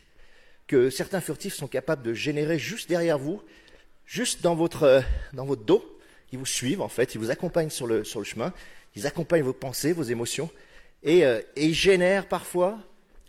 que 0.68 0.90
certains 0.90 1.20
furtifs 1.22 1.54
sont 1.56 1.68
capables 1.68 2.04
de 2.04 2.14
générer 2.14 2.60
juste 2.60 2.88
derrière 2.88 3.18
vous, 3.18 3.42
juste 4.06 4.42
dans 4.42 4.56
votre, 4.56 4.84
euh, 4.84 5.02
dans 5.34 5.46
votre 5.46 5.64
dos. 5.64 5.97
Ils 6.32 6.40
vous 6.40 6.46
suivent 6.46 6.82
en 6.82 6.90
fait, 6.90 7.16
ils 7.16 7.20
vous 7.20 7.32
accompagnent 7.32 7.70
sur 7.70 7.88
le, 7.88 8.04
sur 8.04 8.20
le 8.20 8.26
chemin, 8.26 8.54
ils 8.96 9.08
accompagnent 9.08 9.44
vos 9.44 9.54
pensées, 9.54 9.94
vos 9.94 10.04
émotions, 10.04 10.50
et, 11.04 11.26
euh, 11.26 11.42
et 11.56 11.66
ils 11.68 11.74
génèrent 11.74 12.28
parfois, 12.28 12.80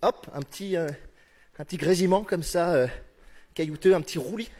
hop, 0.02 0.28
un 0.32 0.42
petit, 0.42 0.76
euh, 0.76 0.88
un 1.58 1.64
petit 1.64 1.76
grésillement 1.76 2.24
comme 2.24 2.42
ça, 2.42 2.74
euh, 2.74 2.86
caillouteux, 3.54 3.94
un 3.94 4.00
petit 4.00 4.18
roulis, 4.18 4.50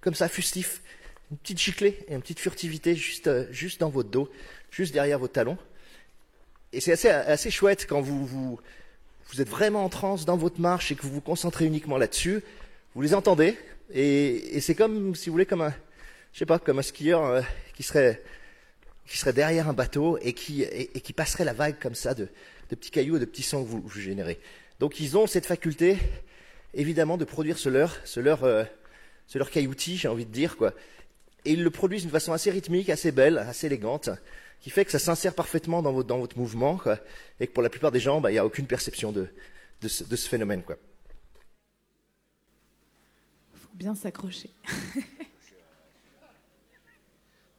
comme 0.00 0.14
ça, 0.14 0.28
fustif, 0.28 0.82
une 1.30 1.38
petite 1.38 1.58
giclée 1.58 2.04
et 2.08 2.14
une 2.14 2.20
petite 2.20 2.40
furtivité 2.40 2.94
juste, 2.94 3.26
euh, 3.26 3.46
juste 3.50 3.80
dans 3.80 3.88
votre 3.88 4.10
dos, 4.10 4.30
juste 4.70 4.92
derrière 4.92 5.18
vos 5.18 5.28
talons. 5.28 5.58
Et 6.72 6.80
c'est 6.80 6.92
assez, 6.92 7.08
assez 7.08 7.50
chouette 7.50 7.86
quand 7.88 8.00
vous, 8.00 8.26
vous, 8.26 8.60
vous 9.30 9.40
êtes 9.40 9.48
vraiment 9.48 9.84
en 9.84 9.88
transe 9.88 10.24
dans 10.24 10.36
votre 10.36 10.60
marche 10.60 10.92
et 10.92 10.96
que 10.96 11.02
vous 11.02 11.12
vous 11.12 11.20
concentrez 11.20 11.64
uniquement 11.64 11.96
là-dessus. 11.96 12.42
Vous 12.94 13.02
les 13.02 13.14
entendez 13.14 13.56
et, 13.92 14.56
et 14.56 14.60
c'est 14.60 14.74
comme, 14.74 15.14
si 15.14 15.28
vous 15.28 15.34
voulez, 15.34 15.46
comme 15.46 15.62
un, 15.62 15.74
je 16.34 16.40
sais 16.40 16.46
pas, 16.46 16.58
comme 16.58 16.80
un 16.80 16.82
skieur 16.82 17.24
euh, 17.24 17.42
qui 17.76 17.84
serait, 17.84 18.20
qui 19.06 19.16
serait 19.16 19.32
derrière 19.32 19.68
un 19.68 19.72
bateau 19.72 20.18
et 20.20 20.32
qui, 20.32 20.62
et, 20.62 21.00
qui 21.00 21.12
passerait 21.12 21.44
la 21.44 21.52
vague 21.52 21.78
comme 21.78 21.94
ça 21.94 22.12
de, 22.12 22.28
de 22.70 22.74
petits 22.74 22.90
cailloux 22.90 23.16
et 23.16 23.20
de 23.20 23.24
petits 23.24 23.44
sons 23.44 23.62
que 23.62 23.68
vous, 23.68 23.80
vous 23.80 24.00
générez. 24.00 24.40
Donc 24.80 24.98
ils 24.98 25.16
ont 25.16 25.28
cette 25.28 25.46
faculté, 25.46 25.96
évidemment, 26.74 27.16
de 27.16 27.24
produire 27.24 27.56
ce 27.56 27.68
leurre, 27.68 27.96
ce 28.04 28.18
leurre, 28.18 28.42
euh, 28.42 28.64
ce 29.28 29.38
leurre 29.38 29.50
cailloutis, 29.50 29.96
j'ai 29.96 30.08
envie 30.08 30.26
de 30.26 30.32
dire, 30.32 30.56
quoi. 30.56 30.74
Et 31.44 31.52
ils 31.52 31.62
le 31.62 31.70
produisent 31.70 32.02
d'une 32.02 32.10
façon 32.10 32.32
assez 32.32 32.50
rythmique, 32.50 32.90
assez 32.90 33.12
belle, 33.12 33.38
assez 33.38 33.68
élégante, 33.68 34.10
qui 34.60 34.70
fait 34.70 34.84
que 34.84 34.90
ça 34.90 34.98
s'insère 34.98 35.34
parfaitement 35.34 35.82
dans 35.82 35.92
votre, 35.92 36.08
dans 36.08 36.18
votre 36.18 36.36
mouvement, 36.36 36.78
quoi, 36.78 36.98
et 37.38 37.46
que 37.46 37.52
pour 37.52 37.62
la 37.62 37.70
plupart 37.70 37.92
des 37.92 38.00
gens, 38.00 38.20
bah, 38.20 38.32
il 38.32 38.34
n'y 38.34 38.40
a 38.40 38.46
aucune 38.46 38.66
perception 38.66 39.12
de, 39.12 39.28
de, 39.82 39.88
ce, 39.88 40.02
de 40.02 40.16
ce 40.16 40.28
phénomène. 40.28 40.64
Quoi. 40.64 40.78
Faut 43.52 43.68
bien 43.76 43.94
s'accrocher. 43.94 44.50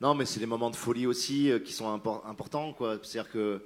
Non, 0.06 0.14
mais 0.14 0.26
c'est 0.26 0.40
des 0.40 0.46
moments 0.46 0.70
de 0.70 0.76
folie 0.76 1.08
aussi 1.08 1.50
euh, 1.50 1.58
qui 1.58 1.74
sont 1.74 1.88
impor- 1.88 2.22
importants. 2.28 2.78
C'est-à-dire 3.02 3.32
que. 3.32 3.60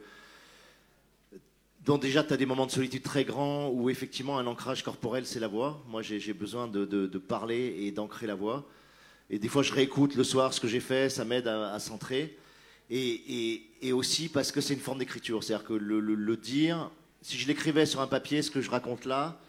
Donc, 1.84 2.02
déjà, 2.02 2.23
tu 2.23 2.32
as 2.32 2.38
des 2.38 2.45
moments 2.45 2.65
de 2.65 2.71
solitude 2.71 3.04
très 3.04 3.25
grands 3.25 3.67
où, 3.67 3.89
effectivement, 3.89 4.38
un 4.38 4.47
ancrage 4.47 4.82
corporel, 4.82 5.25
c'est 5.25 5.41
la 5.41 5.49
voix. 5.49 5.84
Moi, 5.89 6.02
j'ai 6.02 6.32
besoin 6.32 6.69
de, 6.69 7.17
parler 7.17 7.75
et 7.82 7.91
d'ancrer 7.91 8.25
la 8.25 8.36
voix. 8.36 8.65
Et 9.30 9.38
des 9.38 9.49
fois, 9.49 9.63
je 9.63 9.73
réécoute 9.73 10.15
le 10.15 10.23
soir 10.23 10.54
ce 10.54 10.62
que 10.62 10.69
j'ai 10.69 10.80
fait, 10.80 11.10
ça 11.10 11.25
m'aide 11.25 11.45
à, 11.45 11.73
à 11.73 11.80
centrer. 11.80 12.38
Et, 12.89 13.91
aussi 13.91 14.30
parce 14.30 14.54
que 14.54 14.62
c'est 14.62 14.75
une 14.75 14.80
forme 14.80 14.99
d'écriture. 14.99 15.43
C'est-à-dire 15.43 15.67
que 15.67 15.73
le, 15.73 16.38
dire, 16.38 16.89
si 17.21 17.38
je 17.38 17.49
l'écrivais 17.49 17.86
sur 17.86 17.99
un 17.99 18.08
papier, 18.08 18.41
ce 18.41 18.49
que 18.49 18.62
je 18.62 18.69
raconte 18.69 19.04
là, 19.04 19.41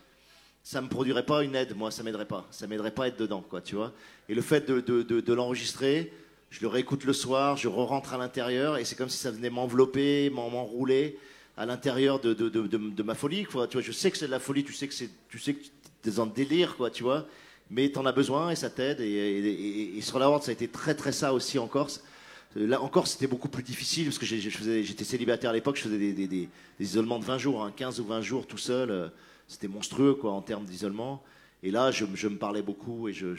ça 0.64 0.80
me 0.80 0.88
produirait 0.88 1.24
pas 1.24 1.44
une 1.44 1.54
aide, 1.54 1.76
moi, 1.76 1.92
ça 1.92 2.02
m'aiderait 2.02 2.26
pas. 2.26 2.48
Ça 2.50 2.66
m'aiderait 2.66 2.90
pas 2.90 3.04
à 3.04 3.08
être 3.08 3.20
dedans, 3.20 3.44
quoi, 3.48 3.60
tu 3.60 3.76
vois. 3.76 3.92
Et 4.28 4.34
le 4.34 4.42
fait 4.42 4.68
de 4.68 5.32
l'enregistrer, 5.32 6.12
je 6.50 6.60
le 6.62 6.68
réécoute 6.68 7.04
le 7.04 7.12
soir, 7.12 7.56
je 7.56 7.68
re-rentre 7.68 8.12
à 8.14 8.18
l'intérieur, 8.18 8.76
et 8.76 8.84
c'est 8.84 8.96
comme 8.96 9.08
si 9.08 9.18
ça 9.18 9.30
venait 9.30 9.50
m'envelopper, 9.50 10.30
m'en- 10.30 10.50
m'enrouler 10.50 11.18
à 11.56 11.66
l'intérieur 11.66 12.20
de, 12.20 13.02
ma 13.02 13.14
folie. 13.14 13.44
Tu 13.46 13.52
vois, 13.52 13.68
je 13.80 13.92
sais 13.92 14.10
que 14.10 14.16
c'est 14.18 14.26
de 14.26 14.30
la 14.30 14.40
folie, 14.40 14.64
tu 14.64 14.72
sais 14.72 14.88
que 14.88 14.94
c'est, 14.94 15.10
tu 15.28 15.38
sais 15.38 15.54
que 15.54 15.62
tu 16.02 16.08
es 16.08 16.12
dans 16.12 16.24
le 16.24 16.30
délire, 16.32 16.76
quoi, 16.76 16.90
tu 16.90 17.02
vois. 17.02 17.26
Mais 17.70 17.88
t'en 17.90 18.04
as 18.04 18.12
besoin 18.12 18.50
et 18.50 18.56
ça 18.56 18.68
t'aide. 18.70 19.00
Et, 19.00 20.00
sur 20.00 20.18
la 20.18 20.28
horde, 20.28 20.42
ça 20.42 20.50
a 20.50 20.52
été 20.54 20.66
très 20.68 20.94
très 20.94 21.12
ça 21.12 21.32
aussi 21.32 21.58
en 21.58 21.68
Corse. 21.68 22.02
Euh, 22.56 22.66
Là 22.66 22.80
encore, 22.82 23.06
c'était 23.06 23.28
beaucoup 23.28 23.48
plus 23.48 23.62
difficile 23.62 24.06
parce 24.06 24.18
que 24.18 24.26
j'étais 24.26 25.04
célibataire 25.04 25.50
à 25.50 25.52
l'époque, 25.52 25.76
je 25.76 25.82
faisais 25.82 25.98
des, 25.98 26.26
des- 26.26 26.48
isolements 26.80 27.18
de 27.20 27.24
20 27.24 27.38
jours, 27.38 27.62
hein, 27.64 27.72
15 27.76 28.00
ou 28.00 28.04
20 28.06 28.22
jours 28.22 28.46
tout 28.46 28.58
seul. 28.58 28.90
euh, 28.90 29.08
C'était 29.46 29.68
monstrueux 29.68 30.14
quoi 30.14 30.32
en 30.32 30.42
termes 30.42 30.64
d'isolement. 30.64 31.22
Et 31.62 31.70
là, 31.70 31.90
je, 31.92 32.04
me 32.06 32.36
parlais 32.38 32.62
beaucoup 32.62 33.08
et 33.08 33.12
je- 33.12 33.36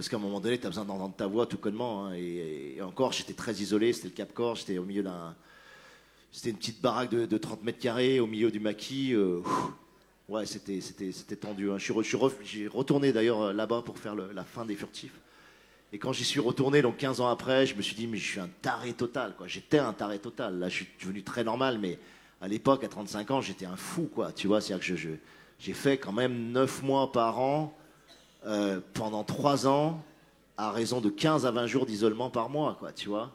parce 0.00 0.08
qu'à 0.08 0.16
un 0.16 0.20
moment 0.20 0.40
donné, 0.40 0.56
tu 0.56 0.64
as 0.66 0.70
besoin 0.70 0.86
d'entendre 0.86 1.14
ta 1.14 1.26
voix 1.26 1.44
tout 1.44 1.58
connement. 1.58 2.06
hein, 2.06 2.14
et, 2.14 2.80
encore, 2.80 3.12
j'étais 3.12 3.34
très 3.34 3.52
isolé. 3.56 3.92
C'était 3.92 4.08
le 4.08 4.14
Cap 4.14 4.32
Corse. 4.32 4.60
J'étais 4.60 4.78
au 4.78 4.84
milieu 4.86 5.02
d'un, 5.02 5.34
c'était 6.32 6.48
une 6.48 6.56
petite 6.56 6.80
baraque 6.80 7.10
de, 7.10 7.26
de 7.26 7.36
30 7.36 7.62
mètres 7.62 7.78
carrés 7.78 8.18
au 8.18 8.26
milieu 8.26 8.50
du 8.50 8.60
maquis. 8.60 9.12
euh, 9.12 9.40
ouais, 10.30 10.46
c'était, 10.46 10.80
tendu. 11.36 11.70
hein. 11.70 11.76
Je 11.76 11.92
suis, 11.92 11.92
je 12.02 12.28
j'ai 12.42 12.66
retourné 12.66 13.12
d'ailleurs 13.12 13.42
euh, 13.42 13.52
là-bas 13.52 13.82
pour 13.82 13.98
faire 13.98 14.14
la 14.14 14.42
fin 14.42 14.64
des 14.64 14.74
furtifs. 14.74 15.12
Et 15.92 15.98
quand 15.98 16.14
j'y 16.14 16.24
suis 16.24 16.40
retourné, 16.40 16.80
donc 16.80 16.96
15 16.96 17.20
ans 17.20 17.28
après, 17.28 17.66
je 17.66 17.74
me 17.74 17.82
suis 17.82 17.94
dit, 17.94 18.06
mais 18.06 18.16
je 18.16 18.26
suis 18.26 18.40
un 18.40 18.48
taré 18.62 18.94
total. 18.94 19.34
J'étais 19.44 19.80
un 19.80 19.92
taré 19.92 20.18
total. 20.18 20.58
Là, 20.58 20.70
je 20.70 20.76
suis 20.76 20.88
devenu 20.98 21.22
très 21.22 21.44
normal, 21.44 21.78
mais 21.78 21.98
à 22.40 22.48
l'époque, 22.48 22.84
à 22.84 22.88
35 22.88 23.30
ans, 23.32 23.40
j'étais 23.42 23.66
un 23.66 23.76
fou. 23.76 24.08
Tu 24.34 24.46
vois, 24.46 24.62
c'est-à-dire 24.62 24.80
que 24.86 24.96
je, 24.96 25.08
je- 25.10 25.16
j'ai 25.58 25.74
fait 25.74 25.98
quand 25.98 26.12
même 26.12 26.52
9 26.52 26.82
mois 26.84 27.12
par 27.12 27.38
an, 27.38 27.76
euh, 28.46 28.80
pendant 28.94 29.24
3 29.24 29.66
ans, 29.66 30.02
à 30.56 30.70
raison 30.70 31.00
de 31.00 31.08
15 31.08 31.46
à 31.46 31.50
20 31.50 31.66
jours 31.66 31.86
d'isolement 31.86 32.30
par 32.30 32.48
mois, 32.48 32.76
quoi, 32.78 32.92
tu 32.92 33.08
vois. 33.08 33.32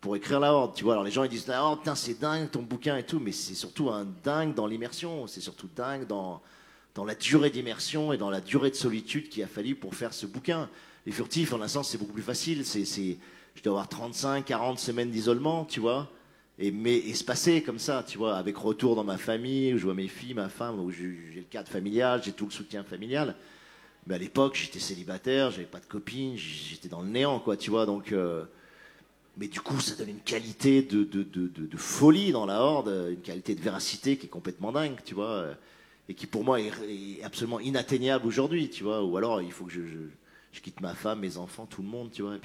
Pour 0.00 0.16
écrire 0.16 0.40
la 0.40 0.52
horde, 0.52 0.74
tu 0.74 0.84
vois. 0.84 0.94
Alors 0.94 1.04
les 1.04 1.10
gens, 1.10 1.24
ils 1.24 1.30
disent, 1.30 1.50
oh, 1.50 1.76
putain, 1.76 1.94
c'est 1.94 2.18
dingue 2.20 2.50
ton 2.50 2.62
bouquin 2.62 2.96
et 2.96 3.04
tout, 3.04 3.20
mais 3.20 3.32
c'est 3.32 3.54
surtout 3.54 3.90
un 3.90 4.06
dingue 4.22 4.54
dans 4.54 4.66
l'immersion. 4.66 5.26
C'est 5.26 5.40
surtout 5.40 5.68
dingue 5.74 6.06
dans, 6.06 6.42
dans 6.94 7.04
la 7.04 7.14
durée 7.14 7.50
d'immersion 7.50 8.12
et 8.12 8.18
dans 8.18 8.30
la 8.30 8.40
durée 8.40 8.70
de 8.70 8.76
solitude 8.76 9.28
qu'il 9.28 9.42
a 9.42 9.46
fallu 9.46 9.74
pour 9.74 9.94
faire 9.94 10.12
ce 10.12 10.26
bouquin. 10.26 10.68
Les 11.06 11.12
furtifs, 11.12 11.52
en 11.52 11.60
un 11.60 11.68
sens, 11.68 11.88
c'est 11.90 11.98
beaucoup 11.98 12.12
plus 12.12 12.22
facile. 12.22 12.64
C'est, 12.64 12.84
je 13.54 13.62
dois 13.62 13.72
avoir 13.72 13.88
35, 13.88 14.44
40 14.44 14.78
semaines 14.78 15.10
d'isolement, 15.10 15.64
tu 15.64 15.80
vois. 15.80 16.10
Et, 16.58 16.70
mais 16.70 16.96
espacé 16.96 17.62
comme 17.62 17.78
ça, 17.78 18.04
tu 18.06 18.16
vois, 18.16 18.36
avec 18.36 18.56
retour 18.56 18.94
dans 18.94 19.04
ma 19.04 19.18
famille, 19.18 19.74
où 19.74 19.78
je 19.78 19.84
vois 19.84 19.94
mes 19.94 20.08
filles, 20.08 20.34
ma 20.34 20.48
femme, 20.48 20.78
où 20.80 20.90
j'ai 20.90 21.18
le 21.34 21.42
cadre 21.42 21.68
familial, 21.68 22.22
j'ai 22.22 22.32
tout 22.32 22.44
le 22.44 22.52
soutien 22.52 22.84
familial. 22.84 23.34
Mais 24.06 24.16
à 24.16 24.18
l'époque, 24.18 24.54
j'étais 24.54 24.80
célibataire, 24.80 25.50
j'avais 25.50 25.64
pas 25.64 25.80
de 25.80 25.86
copine, 25.86 26.36
j'étais 26.36 26.88
dans 26.88 27.02
le 27.02 27.08
néant, 27.08 27.40
quoi, 27.40 27.56
tu 27.56 27.70
vois. 27.70 27.86
Donc, 27.86 28.12
euh, 28.12 28.44
mais 29.38 29.48
du 29.48 29.60
coup, 29.60 29.80
ça 29.80 29.96
donne 29.96 30.10
une 30.10 30.20
qualité 30.20 30.82
de, 30.82 31.76
folie 31.76 32.30
dans 32.30 32.46
la 32.46 32.60
horde, 32.60 32.88
une 32.88 33.22
qualité 33.22 33.54
de 33.54 33.60
véracité 33.60 34.16
qui 34.16 34.26
est 34.26 34.30
complètement 34.30 34.72
dingue, 34.72 34.98
tu 35.04 35.14
vois, 35.14 35.30
euh, 35.30 35.54
et 36.08 36.14
qui 36.14 36.26
pour 36.26 36.44
moi 36.44 36.60
est, 36.60 37.22
absolument 37.22 37.60
inatteignable 37.60 38.26
aujourd'hui, 38.26 38.68
tu 38.68 38.84
vois. 38.84 39.02
Ou 39.02 39.16
alors, 39.16 39.40
il 39.40 39.52
faut 39.52 39.64
que 39.64 39.72
je, 39.72 40.60
quitte 40.60 40.80
ma 40.82 40.94
femme, 40.94 41.20
mes 41.20 41.38
enfants, 41.38 41.66
tout 41.66 41.82
le 41.82 41.88
monde, 41.88 42.10
tu 42.12 42.22
vois. 42.22 42.36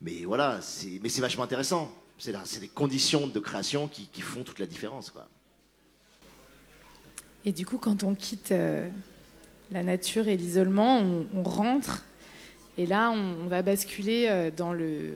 Mais 0.00 0.24
voilà, 0.24 0.60
mais 1.02 1.08
c'est 1.08 1.20
vachement 1.20 1.44
intéressant. 1.44 1.92
C'est, 2.18 2.60
les 2.60 2.68
conditions 2.68 3.26
de 3.26 3.40
création 3.40 3.88
qui, 3.88 4.06
qui 4.06 4.20
font 4.20 4.44
toute 4.44 4.60
la 4.60 4.66
différence, 4.66 5.10
quoi. 5.10 5.28
Et 7.44 7.52
du 7.52 7.66
coup, 7.66 7.78
quand 7.78 8.04
on 8.04 8.14
quitte 8.14 8.52
euh, 8.52 8.88
la 9.72 9.82
nature 9.82 10.28
et 10.28 10.36
l'isolement, 10.36 11.02
on, 11.34 11.42
rentre. 11.42 12.04
Et 12.78 12.86
là, 12.86 13.10
on, 13.10 13.46
va 13.46 13.62
basculer 13.62 14.26
euh, 14.28 14.50
dans 14.54 14.72
le 14.72 15.14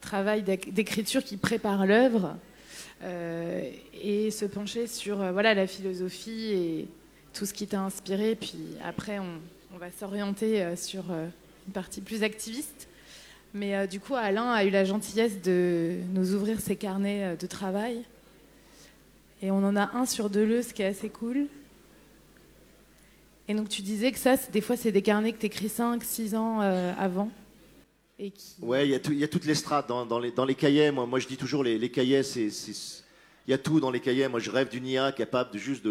travail 0.00 0.42
d'éc- 0.42 0.72
d'écriture 0.72 1.22
qui 1.22 1.36
prépare 1.36 1.86
l'œuvre 1.86 2.36
euh, 3.02 3.70
et 4.02 4.30
se 4.30 4.44
pencher 4.44 4.86
sur 4.86 5.20
euh, 5.20 5.32
voilà, 5.32 5.54
la 5.54 5.66
philosophie 5.66 6.52
et 6.52 6.88
tout 7.34 7.44
ce 7.44 7.52
qui 7.52 7.66
t'a 7.66 7.80
inspiré. 7.80 8.34
Puis 8.34 8.58
après, 8.84 9.18
on, 9.18 9.78
va 9.78 9.90
s'orienter 9.90 10.74
sur 10.74 11.04
une 11.10 11.72
partie 11.74 12.00
plus 12.00 12.22
activiste. 12.22 12.88
Mais 13.52 13.86
du 13.86 14.00
coup, 14.00 14.14
Alain 14.14 14.50
a 14.52 14.64
eu 14.64 14.70
la 14.70 14.86
gentillesse 14.86 15.42
de 15.42 15.96
nous 16.14 16.34
ouvrir 16.34 16.60
ses 16.60 16.76
carnets 16.76 17.36
de 17.36 17.46
travail. 17.46 18.02
Et 19.42 19.50
on 19.50 19.58
en 19.58 19.76
a 19.76 19.90
un 19.94 20.06
sur 20.06 20.30
Deleuze 20.30 20.72
qui 20.72 20.80
est 20.80 20.86
assez 20.86 21.10
cool. 21.10 21.46
Et 23.48 23.54
donc 23.54 23.68
tu 23.68 23.82
disais 23.82 24.10
que 24.12 24.18
ça, 24.18 24.36
des 24.52 24.60
fois, 24.60 24.76
c'est 24.76 24.92
des 24.92 25.02
carnets 25.02 25.32
que 25.32 25.38
tu 25.38 25.46
écris 25.46 25.68
5, 25.68 26.02
6 26.02 26.34
ans 26.34 26.60
euh, 26.62 26.92
avant. 26.98 27.30
Et. 28.18 28.32
Ouais, 28.62 28.88
il 28.88 28.90
y, 28.90 29.24
a 29.24 29.28
toutes 29.28 29.44
les 29.44 29.54
strates 29.54 29.88
dans, 29.88 30.18
les, 30.18 30.54
cahiers. 30.54 30.90
Moi, 30.90 31.06
moi, 31.06 31.18
je 31.18 31.28
dis 31.28 31.36
toujours, 31.36 31.62
les, 31.62 31.90
cahiers, 31.90 32.22
il 32.24 33.50
y 33.50 33.52
a 33.52 33.58
tout 33.58 33.78
dans 33.78 33.90
les 33.90 34.00
cahiers. 34.00 34.26
Moi, 34.28 34.40
je 34.40 34.50
rêve 34.50 34.70
d'une 34.70 34.86
IA 34.86 35.12
capable 35.12 35.52
de 35.52 35.58
juste 35.58 35.86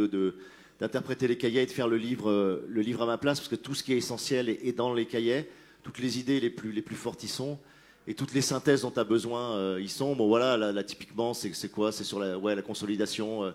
d'interpréter 0.79 1.27
les 1.27 1.37
cahiers 1.37 1.61
et 1.61 1.65
de 1.65 1.71
faire 1.71 1.87
le 1.87 1.97
livre, 1.97 2.29
euh, 2.29 2.65
le 2.67 2.81
livre 2.81 3.03
à 3.03 3.05
ma 3.05 3.17
place, 3.17 3.39
parce 3.39 3.49
que 3.49 3.55
tout 3.55 3.75
ce 3.75 3.83
qui 3.83 3.93
est 3.93 3.97
essentiel 3.97 4.49
est, 4.49 4.75
dans 4.75 4.93
les 4.93 5.05
cahiers. 5.05 5.49
Toutes 5.83 5.99
les 5.99 6.17
idées 6.17 6.39
les 6.39 6.49
plus, 6.49 6.71
les 6.71 6.81
plus 6.81 6.95
fortes 6.95 7.23
y 7.23 7.27
sont. 7.27 7.59
Et 8.07 8.15
toutes 8.15 8.33
les 8.33 8.41
synthèses 8.41 8.81
dont 8.81 8.91
tu 8.91 8.99
as 8.99 9.03
besoin 9.03 9.55
euh, 9.55 9.79
y 9.81 9.87
sont. 9.87 10.15
Bon, 10.15 10.27
voilà, 10.27 10.57
là, 10.57 10.83
typiquement, 10.83 11.35
c'est, 11.35 11.69
quoi? 11.69 11.91
C'est 11.91 12.03
sur 12.03 12.19
la, 12.19 12.39
ouais, 12.39 12.55
la 12.55 12.63
consolidation. 12.63 13.43
euh, 13.43 13.51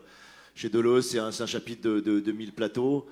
chez 0.55 0.69
Deleuze, 0.69 1.09
c'est 1.09 1.19
un, 1.19 1.33
c'est 1.33 1.43
un 1.43 1.47
chapitre 1.47 1.89
de, 1.89 2.01
de, 2.01 2.21
de 2.21 2.33
1000 2.33 2.53
plateaux. 2.53 3.07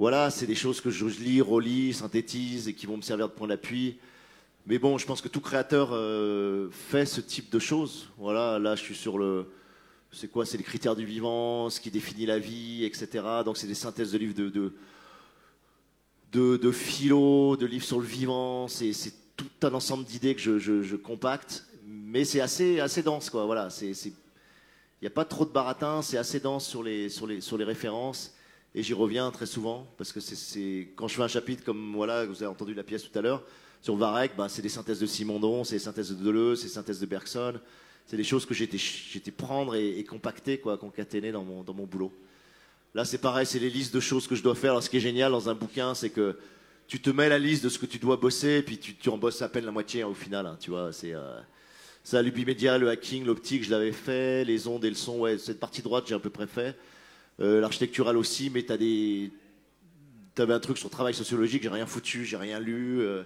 Voilà, 0.00 0.30
c'est 0.30 0.46
des 0.46 0.54
choses 0.54 0.80
que 0.80 0.88
je, 0.88 1.04
lis, 1.04 1.42
relis, 1.42 1.92
synthétise 1.92 2.68
et 2.68 2.72
qui 2.72 2.86
vont 2.86 2.96
me 2.96 3.02
servir 3.02 3.28
de 3.28 3.34
point 3.34 3.46
d'appui. 3.46 3.98
Mais 4.66 4.78
bon, 4.78 4.96
je 4.96 5.04
pense 5.04 5.20
que 5.20 5.28
tout 5.28 5.42
créateur 5.42 5.90
euh, 5.92 6.70
fait 6.70 7.04
ce 7.04 7.20
type 7.20 7.50
de 7.52 7.58
choses. 7.58 8.08
Voilà, 8.16 8.58
là, 8.58 8.76
je 8.76 8.80
suis 8.82 8.94
sur 8.94 9.18
le. 9.18 9.44
C'est 10.10 10.28
quoi 10.28 10.46
C'est 10.46 10.56
les 10.56 10.64
critères 10.64 10.96
du 10.96 11.04
vivant, 11.04 11.68
ce 11.68 11.82
qui 11.82 11.90
définit 11.90 12.24
la 12.24 12.38
vie, 12.38 12.86
etc. 12.86 13.22
Donc, 13.44 13.58
c'est 13.58 13.66
des 13.66 13.74
synthèses 13.74 14.12
de 14.12 14.16
livres 14.16 14.32
de, 14.32 14.72
de, 16.32 16.56
de, 16.56 16.72
philo, 16.72 17.58
de 17.58 17.66
livres 17.66 17.84
sur 17.84 18.00
le 18.00 18.06
vivant. 18.06 18.68
C'est 18.68 18.94
tout 19.36 19.50
un 19.60 19.74
ensemble 19.74 20.04
d'idées 20.06 20.34
que 20.34 20.40
je, 20.40 20.58
je- 20.58 20.96
compacte. 20.96 21.66
Mais 21.84 22.24
c'est 22.24 22.40
assez, 22.40 22.80
assez 22.80 23.02
dense, 23.02 23.28
quoi. 23.28 23.44
Voilà, 23.44 23.68
c'est- 23.68 23.92
Il 24.06 24.14
n'y 25.02 25.08
a 25.08 25.10
pas 25.10 25.26
trop 25.26 25.44
de 25.44 25.50
baratin, 25.50 26.00
c'est 26.00 26.16
assez 26.16 26.40
dense 26.40 26.66
sur 26.66 26.82
les, 26.82 27.10
sur 27.10 27.26
les, 27.26 27.42
sur 27.42 27.58
les 27.58 27.64
références. 27.64 28.32
Et 28.74 28.82
j'y 28.82 28.94
reviens 28.94 29.30
très 29.30 29.46
souvent, 29.46 29.86
parce 29.96 30.12
que 30.12 30.20
c'est- 30.20 30.92
quand 30.94 31.08
je 31.08 31.14
fais 31.16 31.22
un 31.22 31.28
chapitre 31.28 31.64
comme 31.64 31.92
voilà, 31.94 32.24
vous 32.26 32.42
avez 32.42 32.46
entendu 32.46 32.74
la 32.74 32.84
pièce 32.84 33.02
tout 33.02 33.18
à 33.18 33.22
l'heure, 33.22 33.42
sur 33.82 33.96
Varek, 33.96 34.36
bah, 34.36 34.48
c'est 34.48 34.62
des 34.62 34.68
synthèses 34.68 35.00
de 35.00 35.06
Simondon, 35.06 35.64
c'est 35.64 35.76
des 35.76 35.80
synthèses 35.80 36.10
de 36.10 36.22
Deleuze, 36.22 36.60
c'est 36.60 36.66
des 36.66 36.72
synthèses 36.74 37.00
de 37.00 37.06
Bergson. 37.06 37.54
C'est 38.06 38.16
des 38.16 38.24
choses 38.24 38.44
que 38.44 38.54
été 38.60 39.30
prendre 39.30 39.76
et, 39.76 40.02
compacter, 40.02 40.58
quoi, 40.58 40.76
concaténer 40.76 41.30
dans 41.30 41.44
mon, 41.44 41.62
dans 41.62 41.74
mon 41.74 41.86
boulot. 41.86 42.12
Là, 42.92 43.04
c'est 43.04 43.18
pareil, 43.18 43.46
c'est 43.46 43.60
les 43.60 43.70
listes 43.70 43.94
de 43.94 44.00
choses 44.00 44.26
que 44.26 44.34
je 44.34 44.42
dois 44.42 44.56
faire. 44.56 44.72
Alors, 44.72 44.82
ce 44.82 44.90
qui 44.90 44.96
est 44.96 45.00
génial 45.00 45.30
dans 45.30 45.48
un 45.48 45.54
bouquin, 45.54 45.94
c'est 45.94 46.10
que 46.10 46.36
tu 46.88 47.00
te 47.00 47.08
mets 47.08 47.28
la 47.28 47.38
liste 47.38 47.62
de 47.62 47.68
ce 47.68 47.78
que 47.78 47.86
tu 47.86 47.98
dois 48.00 48.16
bosser, 48.16 48.56
et 48.58 48.62
puis 48.62 48.78
tu, 48.78 48.96
tu 48.96 49.08
en 49.10 49.16
bosses 49.16 49.42
à 49.42 49.48
peine 49.48 49.64
la 49.64 49.70
moitié 49.70 50.02
hein, 50.02 50.08
au 50.08 50.14
final. 50.14 50.44
hein, 50.46 50.56
tu 50.58 50.70
vois, 50.70 50.92
c'est 50.92 51.14
euh, 51.14 51.40
ça, 52.02 52.20
l'ubimédia, 52.20 52.78
le 52.78 52.88
hacking, 52.88 53.24
l'optique, 53.24 53.62
je 53.62 53.70
l'avais 53.70 53.92
fait, 53.92 54.44
les 54.44 54.66
ondes 54.66 54.84
et 54.84 54.88
le 54.88 54.96
son, 54.96 55.20
ouais, 55.20 55.38
cette 55.38 55.60
partie 55.60 55.82
droite, 55.82 56.04
j'ai 56.08 56.16
à 56.16 56.18
peu 56.18 56.30
près 56.30 56.48
fait. 56.48 56.76
Euh, 57.40 57.60
L'architectural 57.60 58.16
aussi, 58.16 58.50
mais 58.50 58.62
t'as 58.62 58.76
des, 58.76 59.30
un 60.38 60.60
truc 60.60 60.78
sur 60.78 60.88
le 60.88 60.92
travail 60.92 61.14
sociologique, 61.14 61.62
j'ai 61.62 61.68
rien 61.68 61.86
foutu, 61.86 62.24
j'ai 62.24 62.36
rien 62.36 62.58
lu, 62.60 63.00
euh, 63.00 63.22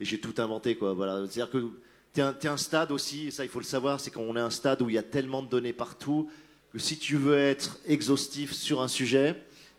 et 0.00 0.04
j'ai 0.04 0.18
tout 0.18 0.34
inventé, 0.38 0.76
quoi. 0.76 0.94
Voilà, 0.94 1.18
c'est-à-dire 1.26 1.50
que 1.50 1.70
t'es 2.12 2.22
t'es 2.40 2.48
un 2.48 2.56
stade 2.56 2.90
aussi, 2.90 3.28
et 3.28 3.30
ça 3.30 3.44
il 3.44 3.50
faut 3.50 3.58
le 3.58 3.64
savoir, 3.64 4.00
c'est 4.00 4.10
qu'on 4.10 4.36
est 4.36 4.40
un 4.40 4.50
stade 4.50 4.82
où 4.82 4.88
il 4.88 4.94
y 4.94 4.98
a 4.98 5.02
tellement 5.02 5.42
de 5.42 5.48
données 5.48 5.72
partout 5.72 6.30
que 6.72 6.78
si 6.78 6.98
tu 6.98 7.16
veux 7.16 7.38
être 7.38 7.78
exhaustif 7.86 8.52
sur 8.52 8.82
un 8.82 8.88
sujet, 8.88 9.36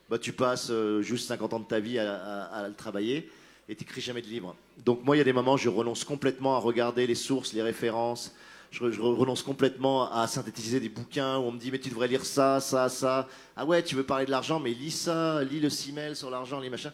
bah, 0.09 0.19
tu 0.19 0.31
passes 0.31 0.69
euh, 0.69 1.01
juste 1.01 1.27
50 1.27 1.53
ans 1.53 1.59
de 1.59 1.65
ta 1.65 1.79
vie 1.79 1.99
à 1.99 2.65
le 2.67 2.73
travailler 2.73 3.29
et 3.67 3.75
t'écris 3.75 4.01
jamais 4.01 4.21
de 4.21 4.27
livre. 4.27 4.55
Donc 4.85 5.03
moi, 5.03 5.15
il 5.15 5.19
y 5.19 5.21
a 5.21 5.25
des 5.25 5.33
moments, 5.33 5.57
je 5.57 5.69
renonce 5.69 6.03
complètement 6.03 6.55
à 6.55 6.59
regarder 6.59 7.07
les 7.07 7.15
sources, 7.15 7.53
les 7.53 7.61
références, 7.61 8.33
je, 8.71 8.83
renonce 8.99 9.43
complètement 9.43 10.11
à 10.11 10.27
synthétiser 10.27 10.79
des 10.79 10.89
bouquins 10.89 11.37
où 11.37 11.43
on 11.43 11.51
me 11.51 11.59
dit 11.59 11.71
mais 11.71 11.79
tu 11.79 11.89
devrais 11.89 12.07
lire 12.07 12.25
ça, 12.25 12.59
ça, 12.59 12.89
ça. 12.89 13.27
Ah 13.55 13.65
ouais, 13.65 13.83
tu 13.83 13.95
veux 13.95 14.03
parler 14.03 14.25
de 14.25 14.31
l'argent, 14.31 14.59
mais 14.59 14.71
lis 14.71 14.91
ça, 14.91 15.43
lis 15.43 15.59
le 15.59 15.69
simel 15.69 16.15
sur 16.15 16.29
l'argent, 16.29 16.59
lis 16.59 16.69
machin. 16.69 16.91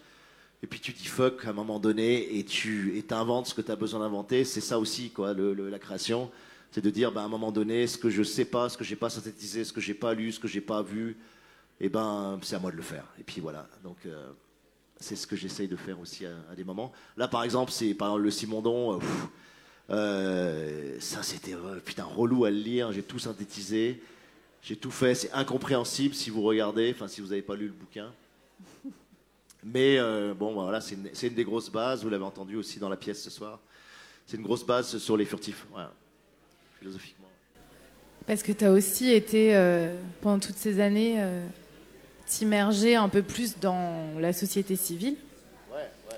Et 0.63 0.67
puis 0.67 0.79
tu 0.79 0.91
dis 0.91 1.07
fuck 1.07 1.45
à 1.45 1.49
un 1.49 1.53
moment 1.53 1.79
donné 1.79 2.37
et 2.37 2.45
tu 2.45 3.03
inventes 3.09 3.47
ce 3.47 3.53
que 3.53 3.61
tu 3.61 3.71
as 3.71 3.75
besoin 3.75 3.99
d'inventer. 4.01 4.43
C'est 4.43 4.61
ça 4.61 4.77
aussi, 4.77 5.09
quoi, 5.09 5.33
la 5.33 5.79
création. 5.79 6.29
C'est 6.71 6.81
de 6.81 6.89
dire, 6.89 7.11
ben, 7.11 7.21
à 7.21 7.25
un 7.25 7.27
moment 7.27 7.51
donné, 7.51 7.85
ce 7.85 7.97
que 7.97 8.09
je 8.09 8.23
sais 8.23 8.45
pas, 8.45 8.69
ce 8.69 8.77
que 8.77 8.83
j'ai 8.83 8.95
pas 8.95 9.09
synthétisé, 9.09 9.65
ce 9.65 9.73
que 9.73 9.81
j'ai 9.81 9.93
pas 9.93 10.13
lu, 10.13 10.31
ce 10.31 10.39
que 10.39 10.47
j'ai 10.47 10.61
pas 10.61 10.81
vu, 10.81 11.17
et 11.81 11.89
ben, 11.89 12.39
c'est 12.43 12.55
à 12.55 12.59
moi 12.59 12.71
de 12.71 12.77
le 12.77 12.81
faire. 12.81 13.05
Et 13.19 13.23
puis 13.23 13.41
voilà. 13.41 13.67
Donc, 13.83 13.97
euh, 14.05 14.31
c'est 14.97 15.17
ce 15.17 15.27
que 15.27 15.35
j'essaye 15.35 15.67
de 15.67 15.75
faire 15.75 15.99
aussi 15.99 16.25
à, 16.25 16.55
des 16.55 16.63
moments. 16.63 16.93
Là, 17.17 17.27
par 17.27 17.43
exemple, 17.43 17.71
c'est 17.71 17.93
par 17.93 18.09
exemple, 18.09 18.23
le 18.23 18.31
Simondon. 18.31 18.93
euh, 18.93 18.99
euh, 19.91 20.95
ça, 20.99 21.23
c'était 21.23 21.53
euh, 21.53 21.79
putain 21.83 22.03
relou 22.03 22.45
à 22.45 22.49
le 22.49 22.57
lire. 22.57 22.91
J'ai 22.91 23.03
tout 23.03 23.19
synthétisé. 23.19 24.01
J'ai 24.63 24.75
tout 24.75 24.91
fait. 24.91 25.15
C'est 25.15 25.31
incompréhensible 25.33 26.15
si 26.15 26.29
vous 26.29 26.41
regardez, 26.41 26.91
enfin, 26.95 27.07
si 27.07 27.21
vous 27.21 27.27
n'avez 27.27 27.41
pas 27.41 27.55
lu 27.55 27.67
le 27.67 27.73
bouquin. 27.73 28.11
Mais 29.63 29.97
euh, 29.97 30.33
bon, 30.33 30.53
voilà, 30.53 30.81
c'est 30.81 30.95
une, 30.95 31.33
des 31.33 31.43
grosses 31.43 31.69
bases. 31.69 32.03
Vous 32.03 32.09
l'avez 32.09 32.23
entendu 32.23 32.55
aussi 32.55 32.79
dans 32.79 32.89
la 32.89 32.97
pièce 32.97 33.21
ce 33.21 33.29
soir. 33.29 33.59
C'est 34.25 34.37
une 34.37 34.43
grosse 34.43 34.65
base 34.65 34.97
sur 34.97 35.17
les 35.17 35.25
furtifs, 35.25 35.65
voilà, 35.71 35.91
philosophiquement. 36.79 37.27
Parce 38.25 38.43
que 38.43 38.51
tu 38.51 38.63
as 38.63 38.71
aussi 38.71 39.11
été, 39.11 39.55
euh, 39.55 39.95
pendant 40.21 40.39
toutes 40.39 40.55
ces 40.55 40.79
années, 40.79 41.15
euh, 41.17 41.45
t'immerger 42.27 42.95
un 42.95 43.09
peu 43.09 43.23
plus 43.23 43.59
dans 43.59 44.19
la 44.19 44.31
société 44.31 44.75
civile. 44.75 45.15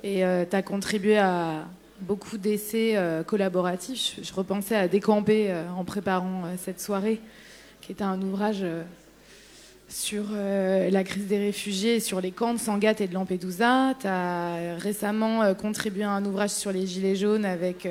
Et 0.03 0.17
tu 0.49 0.55
as 0.55 0.61
contribué 0.61 1.17
à 1.17 1.65
beaucoup 2.03 2.37
d'essais 2.37 2.95
euh, 2.95 3.23
collaboratifs. 3.23 4.19
Je, 4.21 4.33
repensais 4.33 4.75
à 4.75 4.87
Décamper 4.87 5.47
euh, 5.49 5.69
en 5.71 5.83
préparant 5.83 6.43
euh, 6.45 6.55
cette 6.57 6.79
soirée, 6.79 7.19
qui 7.81 7.91
était 7.91 8.03
un 8.03 8.21
ouvrage 8.21 8.65
sur 9.89 10.23
la 10.31 11.03
crise 11.03 11.27
des 11.27 11.37
réfugiés, 11.37 11.99
sur 11.99 12.21
les 12.21 12.31
camps 12.31 12.53
de 12.53 12.59
Sangatte 12.59 13.01
et 13.01 13.07
de 13.07 13.13
Lampedusa. 13.13 13.93
Tu 13.99 14.07
as 14.07 14.75
récemment 14.77 15.53
contribué 15.53 16.03
à 16.03 16.11
un 16.11 16.23
ouvrage 16.25 16.51
sur 16.51 16.71
les 16.71 16.87
Gilets 16.87 17.17
jaunes 17.17 17.45
avec 17.45 17.87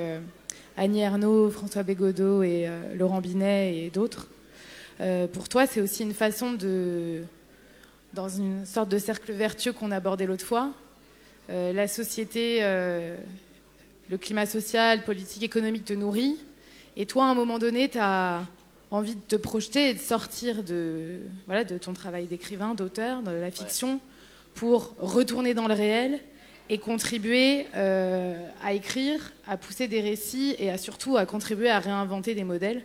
Annie 0.77 1.03
Ernaux, 1.03 1.51
François 1.51 1.83
Bégodeau 1.83 2.42
et 2.42 2.66
Laurent 2.96 3.20
Binet 3.20 3.77
et 3.77 3.90
d'autres. 3.90 4.29
Pour 5.33 5.51
toi, 5.51 5.66
c'est 5.66 5.83
aussi 5.83 6.03
une 6.03 6.14
façon 6.14 6.55
de, 6.55 7.22
dans 8.14 8.31
une 8.31 8.64
sorte 8.64 8.88
de 8.88 8.98
cercle 8.98 9.31
vertueux 9.33 9.75
qu'on 9.75 9.90
abordait 9.92 10.27
l'autre 10.27 10.46
fois, 10.46 10.72
la 11.51 11.87
société, 11.87 12.62
le 14.11 14.19
climat 14.19 14.47
social, 14.47 15.05
politique, 15.05 15.43
économique 15.43 15.85
te 15.85 15.93
nourrit. 15.93 16.37
Et 16.97 17.07
toi, 17.07 17.25
à 17.25 17.29
un 17.29 17.35
moment 17.35 17.59
donné, 17.59 17.88
tu 17.88 17.99
as 17.99 18.47
envie 18.91 19.15
de 19.15 19.21
te 19.21 19.37
projeter 19.37 19.91
et 19.91 19.95
de 19.95 19.99
sortir 19.99 20.62
de, 20.62 21.21
voilà, 21.47 21.65
de 21.65 21.79
ton 21.79 21.95
travail 21.95 22.27
d'écrivain, 22.27 22.75
d'auteur, 22.75 23.23
de 23.23 23.31
la 23.31 23.51
fiction, 23.51 24.01
pour 24.55 24.95
retourner 24.99 25.55
dans 25.55 25.67
le 25.67 25.75
réel 25.75 26.21
et 26.69 26.79
contribuer 26.79 27.67
euh, 27.75 28.35
à 28.62 28.75
écrire, 28.75 29.33
à 29.47 29.57
pousser 29.57 29.88
des 29.88 30.01
récits 30.01 30.55
et 30.59 30.71
à 30.71 30.79
surtout 30.79 31.17
à 31.17 31.27
contribuer 31.27 31.71
à 31.71 31.79
réinventer 31.79 32.35
des 32.35 32.45
modèles. 32.45 32.83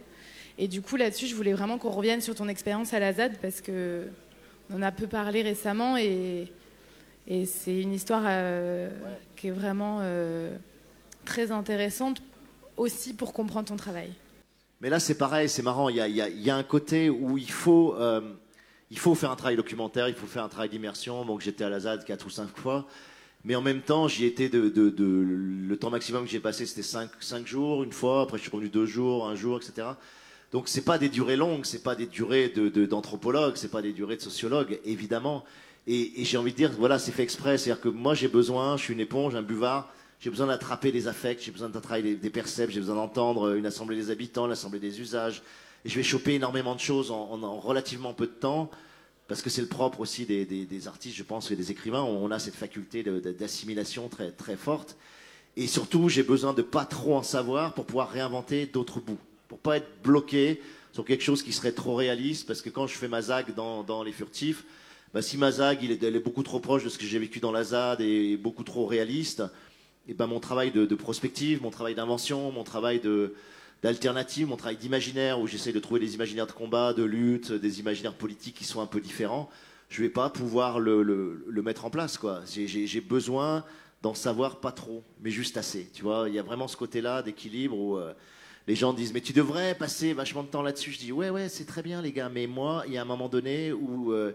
Et 0.57 0.67
du 0.67 0.81
coup, 0.81 0.95
là-dessus, 0.95 1.27
je 1.27 1.35
voulais 1.35 1.53
vraiment 1.53 1.77
qu'on 1.77 1.91
revienne 1.91 2.21
sur 2.21 2.35
ton 2.35 2.47
expérience 2.47 2.93
à 2.93 2.99
la 2.99 3.13
ZAD 3.13 3.37
parce 3.41 3.61
que 3.61 4.07
on 4.69 4.77
en 4.77 4.81
a 4.81 4.91
peu 4.91 5.07
parlé 5.07 5.41
récemment 5.41 5.97
et, 5.97 6.51
et 7.27 7.45
c'est 7.45 7.81
une 7.81 7.93
histoire 7.93 8.23
euh, 8.25 8.89
qui 9.35 9.47
est 9.47 9.51
vraiment 9.51 9.99
euh, 10.01 10.55
très 11.27 11.51
intéressante 11.51 12.21
aussi 12.77 13.13
pour 13.13 13.33
comprendre 13.33 13.67
ton 13.67 13.75
travail. 13.75 14.11
Mais 14.81 14.89
là, 14.89 14.99
c'est 14.99 15.17
pareil, 15.17 15.49
c'est 15.49 15.61
marrant. 15.61 15.89
Il 15.89 15.97
y 15.97 16.49
a, 16.49 16.55
un 16.55 16.63
côté 16.63 17.09
où 17.09 17.37
il 17.37 17.51
faut, 17.51 17.95
euh, 17.95 18.21
il 18.89 18.97
faut 18.97 19.13
faire 19.15 19.31
un 19.31 19.35
travail 19.35 19.57
documentaire, 19.57 20.07
il 20.07 20.15
faut 20.15 20.27
faire 20.27 20.43
un 20.43 20.49
travail 20.49 20.69
d'immersion. 20.69 21.25
Donc, 21.25 21.41
j'étais 21.41 21.63
à 21.63 21.69
la 21.69 21.81
ZAD 21.81 22.05
quatre 22.05 22.25
ou 22.27 22.29
cinq 22.29 22.49
fois. 22.55 22.87
Mais 23.43 23.55
en 23.55 23.61
même 23.61 23.81
temps, 23.81 24.07
j'y 24.07 24.25
étais 24.25 24.49
de, 24.49 24.71
Le 25.69 25.77
temps 25.77 25.89
maximum 25.89 26.25
que 26.25 26.29
j'ai 26.29 26.39
passé, 26.39 26.65
c'était 26.65 26.81
cinq, 26.81 27.09
cinq 27.19 27.45
jours, 27.45 27.83
une 27.83 27.91
fois. 27.91 28.21
Après, 28.21 28.37
je 28.37 28.43
suis 28.43 28.51
revenu 28.51 28.69
deux 28.69 28.85
jours, 28.85 29.27
un 29.27 29.35
jour, 29.35 29.57
etc. 29.57 29.87
Donc, 30.51 30.67
c'est 30.69 30.85
pas 30.85 30.97
des 30.97 31.09
durées 31.09 31.35
longues, 31.35 31.65
c'est 31.65 31.83
pas 31.83 31.95
des 31.95 32.05
durées 32.05 32.49
de- 32.49 32.69
de- 32.69 32.85
d'anthropologue, 32.85 33.55
c'est 33.55 33.71
pas 33.71 33.81
des 33.81 33.91
durées 33.93 34.15
de 34.15 34.21
sociologue, 34.21 34.79
évidemment. 34.85 35.43
Et, 35.87 36.21
et 36.21 36.25
j'ai 36.25 36.37
envie 36.37 36.51
de 36.51 36.57
dire, 36.57 36.71
voilà, 36.77 36.99
c'est 36.99 37.11
fait 37.11 37.23
exprès. 37.23 37.57
C'est-à-dire 37.57 37.81
que 37.81 37.89
moi, 37.89 38.13
j'ai 38.13 38.27
besoin, 38.27 38.77
je 38.77 38.83
suis 38.83 38.93
une 38.93 38.99
éponge, 38.99 39.35
un 39.35 39.41
buvard. 39.41 39.89
J'ai 40.19 40.29
besoin 40.31 40.47
d'attraper 40.47 40.91
des 40.91 41.07
affects, 41.07 41.41
j'ai 41.41 41.51
besoin 41.51 41.69
travail 41.69 42.01
des, 42.01 42.15
des 42.15 42.29
percepts, 42.29 42.73
j'ai 42.73 42.79
besoin 42.79 42.95
d'entendre 42.95 43.53
une 43.55 43.65
assemblée 43.67 43.95
des 43.95 44.09
habitants, 44.09 44.47
l'assemblée 44.47 44.79
des 44.79 44.99
usages. 44.99 45.43
Et 45.85 45.89
je 45.89 45.95
vais 45.95 46.03
choper 46.03 46.33
énormément 46.33 46.73
de 46.73 46.79
choses 46.79 47.11
en, 47.11 47.29
en- 47.31 47.43
en 47.43 47.59
relativement 47.59 48.13
peu 48.13 48.25
de 48.25 48.31
temps, 48.31 48.71
parce 49.27 49.41
que 49.41 49.49
c'est 49.49 49.61
le 49.61 49.67
propre 49.67 49.99
aussi 49.99 50.25
des, 50.25 50.87
artistes, 50.87 51.15
je 51.15 51.23
pense, 51.23 51.51
et 51.51 51.55
des 51.55 51.69
écrivains. 51.71 52.01
On 52.01 52.31
a 52.31 52.39
cette 52.39 52.55
faculté 52.55 53.03
d'assimilation 53.03 54.07
très, 54.09 54.31
très 54.31 54.55
forte. 54.55 54.95
Et 55.55 55.67
surtout, 55.67 56.09
j'ai 56.09 56.23
besoin 56.23 56.53
de 56.53 56.61
pas 56.61 56.85
trop 56.85 57.15
en 57.15 57.23
savoir 57.23 57.73
pour 57.73 57.85
pouvoir 57.85 58.09
réinventer 58.09 58.65
d'autres 58.65 58.99
bouts, 58.99 59.17
pour 59.47 59.59
pas 59.59 59.77
être 59.77 59.89
bloqué 60.03 60.61
sur 60.93 61.05
quelque 61.05 61.23
chose 61.23 61.43
qui 61.43 61.51
serait 61.53 61.73
trop 61.73 61.95
réaliste, 61.95 62.47
parce 62.47 62.61
que 62.61 62.69
quand 62.69 62.87
je 62.87 62.95
fais 62.95 63.07
ma 63.07 63.21
zague 63.21 63.53
dans, 63.53 63.83
Les 64.03 64.11
Furtifs, 64.13 64.63
bah, 65.13 65.21
si 65.21 65.37
ma 65.37 65.51
zague 65.51 65.83
il 65.83 65.91
est, 65.91 66.01
est 66.03 66.19
beaucoup 66.19 66.43
trop 66.43 66.59
proche 66.59 66.83
de 66.83 66.89
ce 66.89 66.97
que 66.97 67.05
j'ai 67.05 67.19
vécu 67.19 67.39
dans 67.39 67.51
la 67.51 67.63
ZAD 67.63 68.01
et 68.01 68.37
beaucoup 68.37 68.63
trop 68.63 68.85
réaliste, 68.85 69.43
et 70.07 70.13
ben 70.13 70.27
mon 70.27 70.39
travail 70.39 70.71
de, 70.71 70.95
prospective, 70.95 71.61
mon 71.61 71.69
travail 71.69 71.95
d'invention, 71.95 72.51
mon 72.51 72.63
travail 72.63 73.01
d'alternative, 73.83 74.47
mon 74.47 74.55
travail 74.55 74.77
d'imaginaire 74.77 75.39
où 75.39 75.47
j'essaie 75.47 75.73
de 75.73 75.79
trouver 75.79 75.99
des 75.99 76.15
imaginaires 76.15 76.47
de 76.47 76.51
combat, 76.51 76.93
de 76.93 77.03
lutte, 77.03 77.51
des 77.51 77.79
imaginaires 77.79 78.13
politiques 78.13 78.55
qui 78.55 78.63
sont 78.63 78.81
un 78.81 78.85
peu 78.85 79.01
différents, 79.01 79.49
je 79.89 80.01
vais 80.01 80.09
pas 80.09 80.29
pouvoir 80.29 80.79
le, 80.79 81.43
mettre 81.63 81.85
en 81.85 81.89
place 81.89 82.17
quoi. 82.17 82.41
J'ai 82.47 83.01
besoin 83.01 83.63
d'en 84.01 84.13
savoir 84.13 84.59
pas 84.59 84.71
trop, 84.71 85.03
mais 85.21 85.31
juste 85.31 85.57
assez. 85.57 85.89
Tu 85.93 86.03
vois, 86.03 86.29
il 86.29 86.35
y 86.35 86.39
a 86.39 86.43
vraiment 86.43 86.67
ce 86.67 86.77
côté-là 86.77 87.23
d'équilibre 87.23 87.75
où 87.75 87.97
euh, 87.97 88.13
les 88.67 88.75
gens 88.75 88.93
disent 88.93 89.13
mais 89.13 89.21
tu 89.21 89.33
devrais 89.33 89.75
passer 89.75 90.13
vachement 90.13 90.43
de 90.43 90.49
temps 90.49 90.61
là-dessus. 90.61 90.91
Je 90.91 90.99
dis 90.99 91.11
ouais 91.11 91.29
ouais 91.29 91.49
c'est 91.49 91.65
très 91.65 91.81
bien 91.81 92.01
les 92.01 92.11
gars, 92.11 92.29
mais 92.29 92.47
moi 92.47 92.83
il 92.87 92.93
y 92.93 92.97
a 92.97 93.01
un 93.01 93.05
moment 93.05 93.27
donné 93.27 93.73
où 93.73 94.13
euh, 94.13 94.33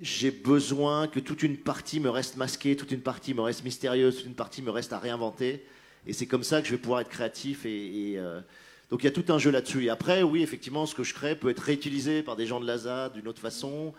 j'ai 0.00 0.30
besoin 0.30 1.08
que 1.08 1.20
toute 1.20 1.42
une 1.42 1.56
partie 1.56 2.00
me 2.00 2.10
reste 2.10 2.36
masquée, 2.36 2.76
toute 2.76 2.92
une 2.92 3.00
partie 3.00 3.34
me 3.34 3.40
reste 3.40 3.64
mystérieuse, 3.64 4.16
toute 4.16 4.26
une 4.26 4.34
partie 4.34 4.62
me 4.62 4.70
reste 4.70 4.92
à 4.92 4.98
réinventer. 4.98 5.64
Et 6.06 6.12
c'est 6.12 6.26
comme 6.26 6.44
ça 6.44 6.60
que 6.62 6.66
je 6.68 6.72
vais 6.72 6.78
pouvoir 6.78 7.00
être 7.00 7.08
créatif. 7.08 7.66
Et, 7.66 8.12
et, 8.12 8.18
euh, 8.18 8.40
donc 8.90 9.02
il 9.02 9.06
y 9.06 9.08
a 9.08 9.12
tout 9.12 9.24
un 9.32 9.38
jeu 9.38 9.50
là-dessus. 9.50 9.84
Et 9.84 9.90
après, 9.90 10.22
oui, 10.22 10.42
effectivement, 10.42 10.86
ce 10.86 10.94
que 10.94 11.02
je 11.04 11.12
crée 11.14 11.34
peut 11.36 11.50
être 11.50 11.60
réutilisé 11.60 12.22
par 12.22 12.36
des 12.36 12.46
gens 12.46 12.60
de 12.60 12.66
l'ASA 12.66 13.10
d'une 13.10 13.28
autre 13.28 13.40
façon. 13.40 13.92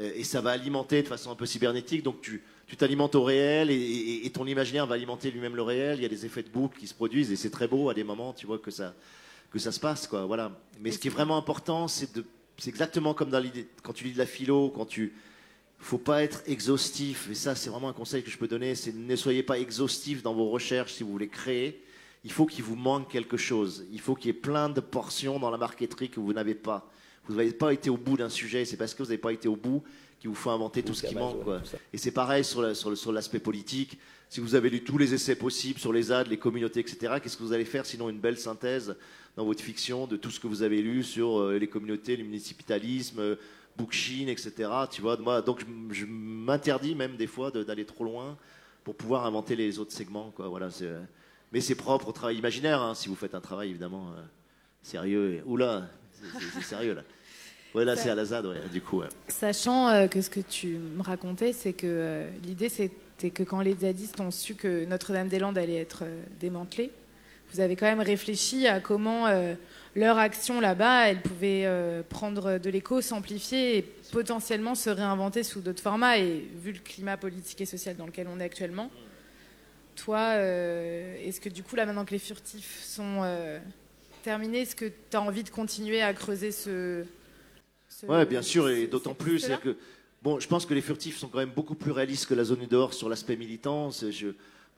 Euh, 0.00 0.10
Et 0.14 0.24
ça 0.24 0.40
va 0.40 0.50
alimenter 0.50 1.02
de 1.02 1.08
façon 1.08 1.30
un 1.30 1.34
peu 1.36 1.46
cybernétique. 1.46 2.02
Donc 2.02 2.20
tu 2.22 2.42
tu 2.66 2.76
t'alimentes 2.76 3.14
au 3.16 3.22
réel 3.22 3.70
et, 3.70 3.74
et- 3.74 4.26
et 4.26 4.30
ton 4.30 4.46
imaginaire 4.46 4.86
va 4.86 4.94
alimenter 4.94 5.30
lui-même 5.30 5.54
le 5.56 5.60
réel. 5.62 5.98
Il 5.98 6.02
y 6.02 6.06
a 6.06 6.08
des 6.08 6.24
effets 6.24 6.42
de 6.42 6.48
boucle 6.48 6.78
qui 6.78 6.86
se 6.86 6.94
produisent 6.94 7.30
et 7.30 7.36
c'est 7.36 7.50
très 7.50 7.68
beau 7.68 7.90
à 7.90 7.94
des 7.94 8.04
moments. 8.04 8.32
Tu 8.32 8.46
vois 8.46 8.58
que 8.58 8.70
ça 8.70 8.94
que 9.50 9.58
ça 9.58 9.70
se 9.72 9.78
passe, 9.80 10.06
quoi. 10.06 10.24
Voilà. 10.24 10.50
Mais 10.80 10.90
ce 10.90 10.98
qui 10.98 11.08
est 11.08 11.10
vraiment 11.10 11.36
important, 11.36 11.86
c'est 11.86 12.14
de 12.16 12.24
c'est 12.56 12.70
exactement 12.70 13.12
comme 13.12 13.28
dans 13.28 13.40
l'idée 13.40 13.66
quand 13.82 13.92
tu 13.92 14.04
lis 14.04 14.12
de 14.12 14.18
la 14.18 14.24
philo, 14.24 14.70
quand 14.74 14.86
tu 14.86 15.12
faut 15.84 15.98
pas 15.98 16.22
être 16.22 16.42
exhaustif, 16.46 17.28
et 17.30 17.34
ça 17.34 17.54
c'est 17.54 17.70
vraiment 17.70 17.88
un 17.88 17.92
conseil 17.92 18.22
que 18.22 18.30
je 18.30 18.38
peux 18.38 18.48
donner, 18.48 18.74
c'est 18.74 18.94
ne 18.94 19.16
soyez 19.16 19.42
pas 19.42 19.58
exhaustif 19.58 20.22
dans 20.22 20.34
vos 20.34 20.48
recherches 20.50 20.92
si 20.94 21.02
vous 21.02 21.10
voulez 21.12 21.28
créer. 21.28 21.82
Il 22.24 22.30
faut 22.30 22.46
qu'il 22.46 22.62
vous 22.62 22.76
manque 22.76 23.10
quelque 23.10 23.36
chose. 23.36 23.84
Il 23.92 24.00
faut 24.00 24.14
qu'il 24.14 24.26
y 24.28 24.30
ait 24.30 24.32
plein 24.40 24.68
de 24.68 24.80
portions 24.80 25.40
dans 25.40 25.50
la 25.50 25.58
marqueterie 25.58 26.08
que 26.08 26.20
vous 26.20 26.32
n'avez 26.32 26.54
pas. 26.54 26.88
Vous 27.26 27.34
n'avez 27.34 27.52
pas 27.52 27.72
été 27.72 27.90
au 27.90 27.96
bout 27.96 28.16
d'un 28.16 28.28
sujet, 28.28 28.64
c'est 28.64 28.76
parce 28.76 28.94
que 28.94 29.02
vous 29.02 29.08
n'avez 29.08 29.18
pas 29.18 29.32
été 29.32 29.48
au 29.48 29.56
bout 29.56 29.82
qu'il 30.20 30.28
vous 30.30 30.36
faut 30.36 30.50
inventer 30.50 30.84
tout 30.84 30.94
ce 30.94 31.04
qui 31.04 31.14
manque. 31.16 31.42
quoi. 31.42 31.60
Et 31.92 31.98
c'est 31.98 32.12
pareil 32.12 32.44
sur 32.44 32.62
la- 32.62 32.74
sur 32.76 32.90
le- 32.90 32.96
sur 32.96 33.10
l'aspect 33.10 33.40
politique. 33.40 33.98
Si 34.28 34.38
vous 34.38 34.54
avez 34.54 34.70
lu 34.70 34.84
tous 34.84 34.98
les 34.98 35.12
essais 35.14 35.34
possibles 35.34 35.80
sur 35.80 35.92
les 35.92 36.02
ZAD, 36.04 36.28
les 36.28 36.38
communautés, 36.38 36.78
etc., 36.80 37.14
qu'est-ce 37.20 37.36
que 37.36 37.42
vous 37.42 37.52
allez 37.52 37.64
faire 37.64 37.84
sinon 37.86 38.08
une 38.08 38.20
belle 38.20 38.38
synthèse 38.38 38.94
dans 39.36 39.44
votre 39.44 39.62
fiction 39.62 40.06
de 40.06 40.16
tout 40.16 40.30
ce 40.30 40.38
que 40.38 40.46
vous 40.46 40.62
avez 40.62 40.80
lu 40.80 41.02
sur 41.02 41.40
euh, 41.40 41.58
les 41.58 41.66
communautés, 41.68 42.16
le 42.16 42.22
municipalisme, 42.24 43.18
euh, 43.18 43.34
Bookchin, 43.76 44.26
etc. 44.28 44.68
Tu 44.90 45.00
vois, 45.02 45.16
moi, 45.16 45.42
donc 45.42 45.60
je, 45.60 45.94
je 45.94 46.06
m'interdis 46.06 46.94
même 46.94 47.16
des 47.16 47.26
fois 47.26 47.50
de- 47.50 47.62
d'aller 47.64 47.84
trop 47.84 48.04
loin 48.04 48.36
pour 48.84 48.94
pouvoir 48.96 49.24
inventer 49.26 49.56
les 49.56 49.78
autres 49.78 49.92
segments. 49.92 50.30
Quoi. 50.30 50.48
Voilà, 50.48 50.70
c'est, 50.70 50.84
euh, 50.86 51.00
mais 51.52 51.60
c'est 51.60 51.74
propre 51.74 52.08
au 52.08 52.12
travail 52.12 52.36
imaginaire, 52.36 52.80
hein, 52.82 52.94
si 52.94 53.08
vous 53.08 53.14
faites 53.14 53.34
un 53.34 53.40
travail 53.40 53.70
évidemment 53.70 54.08
euh, 54.16 54.22
sérieux. 54.82 55.34
Et, 55.34 55.42
oula, 55.46 55.88
c'est, 56.12 56.62
sérieux 56.62 56.94
là. 56.94 57.02
Ouais, 57.74 57.86
là 57.86 57.96
c'est 57.96 58.10
à 58.10 58.14
la 58.14 58.24
ZAD, 58.26 58.44
ouais, 58.46 58.60
du 58.70 58.82
coup. 58.82 58.98
ouais. 59.00 59.08
Sachant 59.28 59.88
euh, 59.88 60.06
que 60.06 60.20
ce 60.20 60.28
que 60.28 60.40
tu 60.40 60.76
me 60.76 61.02
racontais, 61.02 61.54
c'est 61.54 61.72
que 61.72 61.86
euh, 61.88 62.30
l'idée 62.44 62.68
c'était 62.68 63.30
que 63.30 63.42
quand 63.44 63.60
les 63.62 63.74
zadistes 63.74 64.20
ont 64.20 64.30
su 64.30 64.54
que 64.54 64.84
Notre-Dame-des-Landes 64.84 65.56
allait 65.56 65.76
être 65.78 66.04
démantelée, 66.38 66.90
vous 67.52 67.60
avez 67.60 67.76
quand 67.76 67.86
même 67.86 68.00
réfléchi 68.00 68.66
à 68.66 68.80
comment 68.80 69.26
euh, 69.26 69.54
leur 69.94 70.18
action 70.18 70.60
là-bas, 70.60 71.08
elle 71.08 71.20
pouvait 71.20 71.62
euh, 71.66 72.02
prendre 72.08 72.58
de 72.58 72.70
l'écho, 72.70 73.00
s'amplifier 73.00 73.78
et 73.78 73.82
potentiellement 74.10 74.74
se 74.74 74.90
réinventer 74.90 75.42
sous 75.42 75.60
d'autres 75.60 75.82
formats. 75.82 76.18
Et 76.18 76.48
vu 76.62 76.72
le 76.72 76.78
climat 76.78 77.16
politique 77.16 77.60
et 77.60 77.66
social 77.66 77.96
dans 77.96 78.06
lequel 78.06 78.26
on 78.28 78.40
est 78.40 78.44
actuellement, 78.44 78.90
toi, 79.96 80.18
euh, 80.36 81.16
est-ce 81.24 81.40
que 81.40 81.48
du 81.48 81.62
coup 81.62 81.76
là 81.76 81.84
maintenant 81.86 82.04
que 82.04 82.12
les 82.12 82.18
furtifs 82.18 82.82
sont 82.82 83.22
terminer, 84.22 84.60
est-ce 84.60 84.76
que 84.76 84.84
tu 84.86 85.16
as 85.16 85.20
envie 85.20 85.42
de 85.42 85.50
continuer 85.50 86.00
à 86.00 86.14
creuser 86.14 86.52
ce. 86.52 87.04
ce- 87.88 88.06
Ouais, 88.06 88.24
bien 88.24 88.40
sûr, 88.42 88.68
et 88.68 88.86
d'autant 88.86 89.14
plus. 89.14 89.40
c'est-à-dire 89.40 89.60
que, 89.60 89.76
bon, 90.22 90.38
je 90.38 90.46
pense 90.46 90.64
que 90.64 90.74
les 90.74 90.80
furtifs 90.80 91.18
sont 91.18 91.26
quand 91.28 91.38
même 91.38 91.50
beaucoup 91.50 91.74
plus 91.74 91.90
réalistes 91.90 92.26
que 92.26 92.34
la 92.34 92.44
zone 92.44 92.60
du 92.60 92.66
dehors 92.68 92.94
sur 92.94 93.08
l'aspect 93.08 93.34
militant. 93.36 93.90
Je- 93.90 94.28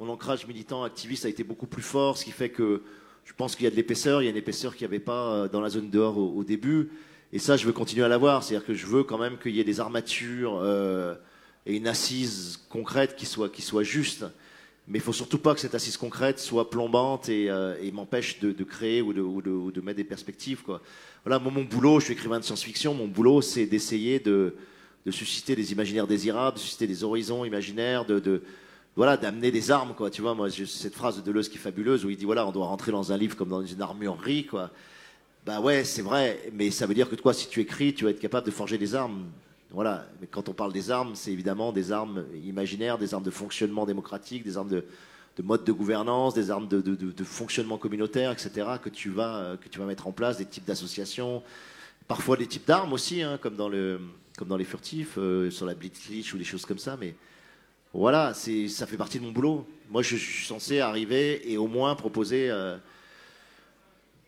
mon 0.01 0.09
ancrage 0.09 0.47
militant, 0.47 0.82
activiste 0.82 1.24
a 1.24 1.28
été 1.28 1.45
beaucoup 1.45 1.66
plus 1.66 1.82
fort, 1.82 2.18
ce 2.18 2.24
qui 2.24 2.32
fait 2.32 2.49
que 2.51 2.82
je 3.24 3.32
pense 3.32 3.55
qu'il 3.57 3.64
y 3.64 3.66
a 3.66 3.70
de 3.70 3.76
l'épaisseur. 3.76 4.22
Il 4.22 4.24
y 4.24 4.28
a 4.28 4.30
une 4.30 4.36
épaisseur 4.36 4.74
qu'il 4.76 4.86
n'y 4.86 4.92
avait 4.95 5.05
pas 5.05 5.32
euh, 5.32 5.49
dans 5.49 5.61
la 5.61 5.70
zone 5.70 5.88
dehors 5.90 6.18
au, 6.18 6.32
au 6.36 6.45
début. 6.45 6.90
Et 7.32 7.38
ça, 7.38 7.57
je 7.57 7.64
veux 7.66 7.72
continuer 7.72 8.05
à 8.05 8.09
l'avoir. 8.09 8.42
C'est-à-dire 8.42 8.66
que 8.66 8.74
je 8.74 8.86
veux 8.86 9.05
quand 9.05 9.18
même 9.18 9.38
qu'il 9.38 9.55
y 9.55 9.61
ait 9.61 9.64
des 9.64 9.80
armatures 9.80 10.59
euh, 10.62 11.14
et 11.66 11.76
une 11.76 11.86
assise 11.88 12.61
concrète 12.68 13.16
qui 13.16 13.26
soit, 13.26 13.49
qui 13.49 13.62
soit 13.62 13.82
juste. 13.82 14.26
Mais 14.86 14.99
il 14.99 15.03
faut 15.03 15.14
surtout 15.14 15.38
pas 15.38 15.55
que 15.55 15.61
cette 15.61 15.74
assise 15.74 15.97
concrète 15.97 16.38
soit 16.38 16.68
plombante 16.68 17.30
et, 17.30 17.49
euh, 17.49 17.74
m'empêche 17.92 18.40
de, 18.40 18.53
créer 18.64 19.01
ou 19.01 19.12
de, 19.14 19.70
de- 19.70 19.80
mettre 19.80 19.97
des 19.97 20.05
perspectives. 20.05 20.62
Voilà, 21.24 21.38
moi, 21.38 21.51
mon 21.51 21.64
boulot, 21.64 22.01
je 22.01 22.07
suis 22.07 22.12
écrivain 22.12 22.38
de 22.38 22.45
science-fiction, 22.45 22.92
mon 22.92 23.09
boulot, 23.09 23.40
c'est 23.40 23.64
d'essayer 23.64 24.18
de, 24.20 24.55
susciter 25.11 25.57
des 25.57 25.72
imaginaires 25.72 26.07
désirables, 26.07 26.57
de 26.57 26.61
susciter 26.61 26.86
des 26.86 27.03
horizons 27.03 27.47
imaginaires, 27.47 28.05
de- 28.05 28.42
voilà, 28.97 29.16
d'amener 29.16 29.51
des 29.51 29.70
armes, 29.70 29.95
quoi. 29.95 30.11
Tu 30.11 30.22
vois, 30.22 30.34
moi, 30.34 30.49
cette 30.51 30.95
phrase 30.95 31.16
de 31.16 31.22
Deleuze 31.22 31.49
qui 31.49 31.57
est 31.57 31.61
fabuleuse 31.61 32.05
où 32.05 32.11
il 32.11 32.16
dit 32.16 32.24
voilà, 32.24 32.47
on 32.47 32.53
doit 32.53 32.66
rentrer 32.66 32.92
dans 32.92 33.12
un 33.12 33.16
livre 33.16 33.36
comme 33.36 33.49
dans 33.49 33.64
une 33.64 33.82
armurerie, 33.82 34.47
quoi. 34.47 34.70
Bah 35.47 35.61
ouais, 35.61 35.84
c'est 35.84 36.03
vrai, 36.03 36.40
mais 36.55 36.70
ça 36.70 36.86
veut 36.86 36.95
dire 36.95 37.11
que 37.11 37.16
toi, 37.16 37.34
si 37.34 37.49
tu 37.49 37.61
écris, 37.61 37.92
tu 37.92 38.05
vas 38.05 38.11
être 38.11 38.20
capable 38.20 38.47
de 38.47 38.53
forger 38.53 38.78
des 38.78 38.95
armes. 38.95 39.26
Voilà, 39.70 40.07
mais 40.20 40.26
quand 40.26 40.49
on 40.49 40.53
parle 40.53 40.72
des 40.72 40.90
armes, 40.90 41.14
c'est 41.14 41.32
évidemment 41.32 41.72
des 41.72 41.92
armes 41.92 42.24
imaginaires, 42.45 42.97
des 42.97 43.12
armes 43.12 43.24
de 43.24 43.30
fonctionnement 43.30 43.84
démocratique, 43.84 44.45
des 44.45 44.57
armes 44.57 44.68
de, 44.68 44.84
de 45.36 45.42
mode 45.42 45.64
de 45.64 45.72
gouvernance, 45.72 46.34
des 46.34 46.51
armes 46.51 46.68
de, 46.68 47.24
fonctionnement 47.24 47.76
communautaire, 47.76 48.30
etc., 48.30 48.68
que 48.82 48.88
tu 48.88 49.11
vas, 49.11 49.36
euh, 49.38 49.57
que 49.57 49.68
tu 49.68 49.78
vas 49.78 49.84
mettre 49.84 50.07
en 50.07 50.12
place, 50.12 50.38
des 50.38 50.45
types 50.45 50.64
d'associations, 50.64 51.42
parfois 52.07 52.36
des 52.36 52.47
types 52.47 52.66
d'armes 52.66 52.92
aussi, 52.92 53.22
hein, 53.22 53.38
comme, 53.42 53.57
dans 53.57 53.68
le, 53.68 54.01
comme 54.38 54.49
dans 54.49 54.57
les 54.57 54.64
furtifs, 54.64 55.18
euh, 55.18 55.51
sur 55.51 55.66
la 55.66 55.74
Blitzkrieg 55.74 56.24
ou 56.32 56.38
des 56.38 56.45
choses 56.45 56.64
comme 56.64 56.78
ça, 56.78 56.97
mais 56.99 57.14
voilà, 57.95 58.34
ça 58.34 58.86
fait 58.86 58.97
partie 58.97 59.20
de 59.20 59.24
mon 59.24 59.30
boulot. 59.30 59.64
Moi, 59.88 60.03
je, 60.03 60.16
suis 60.16 60.47
censé 60.47 60.80
arriver 60.80 61.49
et 61.51 61.57
au 61.57 61.68
moins 61.68 61.95
proposer 61.95 62.51
euh, 62.51 62.76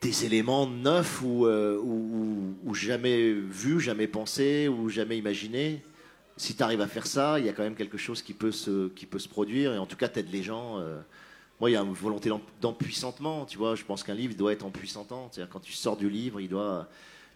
des 0.00 0.24
éléments 0.24 0.68
neufs 0.68 1.20
ou, 1.22 1.46
euh, 1.46 1.76
ou, 1.76 2.74
jamais 2.74 3.32
vus, 3.32 3.80
jamais 3.80 4.06
pensés 4.06 4.68
ou 4.68 4.88
jamais 4.88 5.18
imaginés. 5.18 5.82
Si 6.36 6.54
tu 6.54 6.62
arrives 6.62 6.80
à 6.80 6.86
faire 6.86 7.08
ça, 7.08 7.40
il 7.40 7.46
y 7.46 7.48
a 7.48 7.52
quand 7.52 7.64
même 7.64 7.74
quelque 7.74 7.98
chose 7.98 8.22
qui 8.22 8.34
peut 8.34 8.52
se, 8.52 8.88
produire 9.28 9.74
et 9.74 9.78
en 9.78 9.86
tout 9.86 9.96
cas, 9.96 10.08
t'aides 10.08 10.30
les 10.30 10.44
gens. 10.44 10.78
euh. 10.78 11.00
moi, 11.58 11.68
il 11.68 11.72
y 11.72 11.76
a 11.76 11.82
une 11.82 11.92
volonté 11.92 12.28
d'em- 12.28 12.38
d'empuissantement, 12.60 13.46
tu 13.46 13.58
vois. 13.58 13.74
Je 13.74 13.82
pense 13.82 14.04
qu'un 14.04 14.14
livre 14.14 14.36
doit 14.36 14.52
être 14.52 14.64
empuissantant. 14.64 15.28
C'est-à-dire, 15.32 15.52
quand 15.52 15.60
tu 15.60 15.72
sors 15.72 15.96
du 15.96 16.08
livre, 16.08 16.40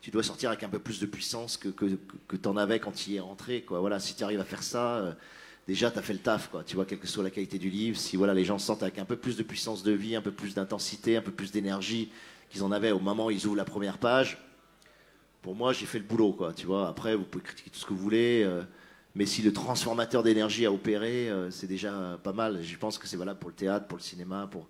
tu 0.01 0.11
dois 0.13 0.23
sortir 0.23 0.51
avec 0.51 0.63
un 0.63 0.69
peu 0.69 0.79
plus 0.79 1.01
de 1.01 1.07
puissance 1.07 1.57
que, 1.57 1.71
que, 1.71 2.37
tu 2.37 2.49
en 2.49 2.57
avais 2.57 2.79
quand 2.79 2.93
tu 2.93 3.11
y 3.11 3.17
es 3.17 3.21
rentré. 3.21 3.65
Voilà, 3.69 3.99
si 3.99 4.15
tu 4.15 4.23
arrives 4.23 4.41
à 4.41 4.45
faire 4.45 4.63
ça, 4.63 5.17
déjà, 5.67 5.91
tu 5.91 5.99
as 5.99 6.03
fait 6.03 6.13
le 6.13 6.19
taf. 6.19 6.49
Quoi. 6.49 6.65
Tu 6.65 6.77
vois, 6.77 6.85
quelle 6.85 6.99
que 6.99 7.07
soit 7.07 7.25
la 7.25 7.31
qualité 7.31 7.59
du 7.59 7.71
livre, 7.71 7.97
si 7.99 8.17
voilà, 8.17 8.35
les 8.35 8.45
gens 8.45 8.59
sortent 8.59 8.83
avec 8.83 8.99
un 8.99 9.05
peu 9.05 9.17
plus 9.17 9.37
de 9.37 9.43
puissance 9.43 9.83
de 9.83 9.93
vie, 9.93 10.17
un 10.17 10.23
peu 10.23 10.33
plus 10.33 10.55
d'intensité, 10.55 11.17
un 11.17 11.23
peu 11.23 11.33
plus 11.33 11.53
d'énergie 11.53 12.11
qu'ils 12.51 12.63
en 12.65 12.73
avaient 12.73 12.91
au 12.91 12.99
moment 12.99 13.27
où 13.27 13.31
ils 13.31 13.47
ouvrent 13.47 13.57
la 13.57 13.65
première 13.65 13.99
page, 13.99 14.39
pour 15.43 15.55
moi, 15.55 15.73
j'ai 15.73 15.87
fait 15.87 15.99
le 15.99 16.05
boulot. 16.05 16.33
Quoi, 16.33 16.53
tu 16.53 16.67
vois. 16.67 16.89
Après, 16.89 17.15
vous 17.15 17.25
pouvez 17.25 17.45
critiquer 17.45 17.71
tout 17.71 17.79
ce 17.79 17.87
que 17.87 17.93
vous 17.93 18.01
voulez. 18.01 18.43
euh, 18.45 18.63
mais 19.15 19.27
si 19.27 19.43
le 19.43 19.53
transformateur 19.53 20.23
d'énergie 20.23 20.67
a 20.67 20.73
opéré, 20.73 21.29
euh, 21.29 21.51
c'est 21.51 21.67
déjà 21.67 22.19
pas 22.23 22.33
mal. 22.33 22.63
Je 22.63 22.77
pense 22.77 22.97
que 22.97 23.09
c'est 23.09 23.17
valable 23.17 23.41
pour 23.41 23.51
le 23.51 23.57
théâtre, 23.57 23.87
pour 23.87 23.99
le 23.99 24.03
cinéma, 24.03 24.49
pour, 24.51 24.69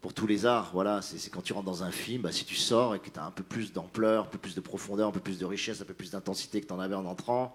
pour 0.00 0.12
tous 0.12 0.26
les 0.26 0.46
arts. 0.46 0.70
Voilà, 0.72 1.00
c'est 1.00 1.30
quand 1.30 1.42
tu 1.42 1.52
rentres 1.52 1.66
dans 1.66 1.84
un 1.84 1.92
film, 1.92 2.22
bah, 2.22 2.32
si 2.32 2.44
tu 2.44 2.56
sors 2.56 2.96
et 2.96 2.98
que 2.98 3.08
tu 3.08 3.20
as 3.20 3.24
un 3.24 3.30
peu 3.30 3.44
plus 3.44 3.72
d'ampleur, 3.72 4.24
un 4.24 4.28
peu 4.28 4.38
plus 4.38 4.56
de 4.56 4.60
profondeur, 4.60 5.08
un 5.08 5.12
peu 5.12 5.20
plus 5.20 5.38
de 5.38 5.46
richesse, 5.46 5.80
un 5.80 5.84
peu 5.84 5.94
plus 5.94 6.10
d'intensité 6.10 6.60
que 6.60 6.66
tu 6.66 6.72
en 6.72 6.80
avais 6.80 6.96
en 6.96 7.04
entrant, 7.04 7.54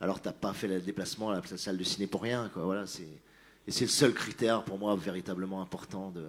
alors 0.00 0.20
t'as 0.20 0.32
pas 0.32 0.52
fait 0.52 0.68
le 0.68 0.80
déplacement 0.80 1.30
à 1.30 1.36
la 1.40 1.56
salle 1.56 1.78
de 1.78 1.84
ciné 1.84 2.06
pour 2.06 2.22
rien. 2.22 2.50
Quoi. 2.52 2.64
Voilà, 2.64 2.86
c'est 2.86 3.08
et 3.68 3.72
c'est 3.72 3.84
le 3.84 3.90
seul 3.90 4.12
critère 4.14 4.62
pour 4.62 4.78
moi 4.78 4.94
véritablement 4.94 5.60
important 5.60 6.10
de, 6.10 6.24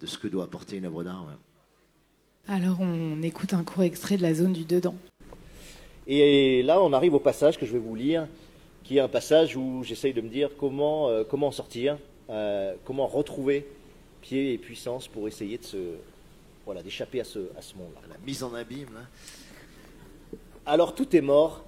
de 0.00 0.06
ce 0.06 0.18
que 0.18 0.26
doit 0.26 0.44
apporter 0.44 0.76
une 0.78 0.86
œuvre 0.86 1.04
d'art. 1.04 1.24
ouais. 1.26 1.34
Alors, 2.52 2.80
on 2.80 3.22
écoute 3.22 3.54
un 3.54 3.62
court 3.62 3.84
extrait 3.84 4.16
de 4.16 4.22
la 4.22 4.34
zone 4.34 4.52
du 4.52 4.64
dedans. 4.64 4.96
Et 6.08 6.62
là, 6.64 6.82
on 6.82 6.92
arrive 6.92 7.14
au 7.14 7.20
passage 7.20 7.56
que 7.56 7.66
je 7.66 7.72
vais 7.72 7.78
vous 7.78 7.94
lire, 7.94 8.26
qui 8.82 8.96
est 8.96 9.00
un 9.00 9.08
passage 9.08 9.56
où 9.56 9.84
j'essaye 9.84 10.12
de 10.12 10.20
me 10.20 10.28
dire 10.28 10.50
comment, 10.58 11.08
euh, 11.08 11.22
comment 11.22 11.48
en 11.48 11.52
sortir, 11.52 11.96
euh, 12.30 12.74
comment 12.84 13.06
retrouver 13.06 13.68
pied 14.20 14.52
et 14.54 14.58
puissance 14.58 15.06
pour 15.06 15.28
essayer 15.28 15.58
de 15.58 15.64
se, 15.64 15.76
voilà, 16.64 16.82
d'échapper 16.82 17.20
à 17.20 17.24
ce, 17.24 17.38
à 17.56 17.62
ce 17.62 17.76
monde-là. 17.76 18.00
La 18.08 18.18
mise 18.26 18.42
en 18.42 18.52
abîme. 18.54 18.88
hein. 18.98 20.36
Alors 20.66 20.94
tout 20.96 21.14
est 21.14 21.20
mort, 21.20 21.64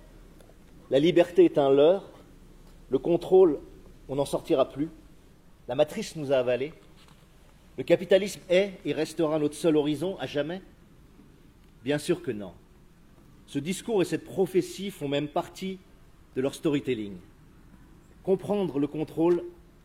la 0.92 0.98
liberté 0.98 1.46
est 1.46 1.56
un 1.56 1.70
leurre, 1.70 2.04
le 2.90 2.98
contrôle, 2.98 3.58
on 4.10 4.16
n'en 4.16 4.26
sortira 4.26 4.68
plus, 4.68 4.90
la 5.66 5.74
matrice 5.74 6.16
nous 6.16 6.32
a 6.32 6.36
avalés, 6.36 6.74
le 7.78 7.82
capitalisme 7.82 8.42
est 8.50 8.74
et 8.84 8.92
restera 8.92 9.38
notre 9.38 9.54
seul 9.54 9.78
horizon 9.78 10.18
à 10.18 10.26
jamais? 10.26 10.60
Bien 11.82 11.96
sûr 11.96 12.20
que 12.20 12.30
non. 12.30 12.52
Ce 13.46 13.58
discours 13.58 14.02
et 14.02 14.04
cette 14.04 14.26
prophétie 14.26 14.90
font 14.90 15.08
même 15.08 15.28
partie 15.28 15.78
de 16.36 16.42
leur 16.42 16.54
storytelling. 16.54 17.16
Comprendre 18.22 18.78
le 18.78 18.86
contrôle 18.86 19.42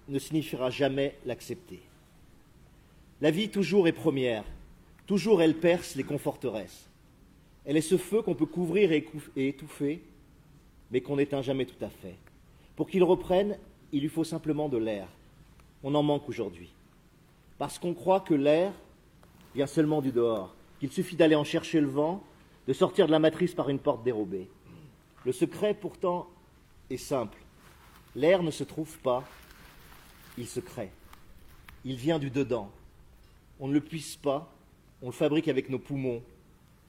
ne 0.09 0.19
signifiera 0.19 0.69
jamais 0.69 1.15
l'accepter. 1.25 1.79
La 3.21 3.31
vie 3.31 3.47
toujours 3.47 3.87
est 3.87 3.93
première, 3.93 4.43
toujours 5.05 5.41
elle 5.41 5.55
perce 5.55 5.95
les 5.95 6.03
conforteresses. 6.03 6.89
Elle 7.63 7.77
est 7.77 7.81
ce 7.81 7.95
feu 7.95 8.21
qu'on 8.21 8.35
peut 8.35 8.45
couvrir 8.45 8.91
et 8.91 9.05
étouffer, 9.37 10.03
mais 10.91 11.01
qu'on 11.01 11.17
n'éteint 11.17 11.41
jamais 11.41 11.65
tout 11.65 11.83
à 11.83 11.89
fait. 11.89 12.15
Pour 12.75 12.87
qu'il 12.89 13.03
reprenne, 13.03 13.57
il 13.91 14.01
lui 14.01 14.09
faut 14.09 14.23
simplement 14.23 14.69
de 14.69 14.77
l'air. 14.77 15.07
On 15.83 15.95
en 15.95 16.03
manque 16.03 16.29
aujourd'hui. 16.29 16.71
Parce 17.57 17.79
qu'on 17.79 17.93
croit 17.93 18.19
que 18.19 18.33
l'air 18.33 18.71
vient 19.55 19.67
seulement 19.67 20.01
du 20.01 20.11
dehors, 20.11 20.55
qu'il 20.79 20.91
suffit 20.91 21.15
d'aller 21.15 21.35
en 21.35 21.43
chercher 21.43 21.81
le 21.81 21.87
vent, 21.87 22.23
de 22.67 22.73
sortir 22.73 23.07
de 23.07 23.11
la 23.11 23.19
matrice 23.19 23.55
par 23.55 23.69
une 23.69 23.79
porte 23.79 24.03
dérobée. 24.03 24.47
Le 25.25 25.31
secret, 25.31 25.73
pourtant, 25.73 26.27
est 26.89 26.97
simple. 26.97 27.37
L'air 28.15 28.43
ne 28.43 28.51
se 28.51 28.63
trouve 28.63 28.97
pas, 28.99 29.23
il 30.37 30.47
se 30.47 30.59
crée. 30.59 30.91
Il 31.83 31.95
vient 31.95 32.19
du 32.19 32.29
dedans. 32.29 32.69
On 33.59 33.67
ne 33.67 33.73
le 33.73 33.81
puise 33.81 34.15
pas, 34.17 34.53
on 35.01 35.07
le 35.07 35.11
fabrique 35.11 35.47
avec 35.47 35.69
nos 35.69 35.79
poumons, 35.79 36.21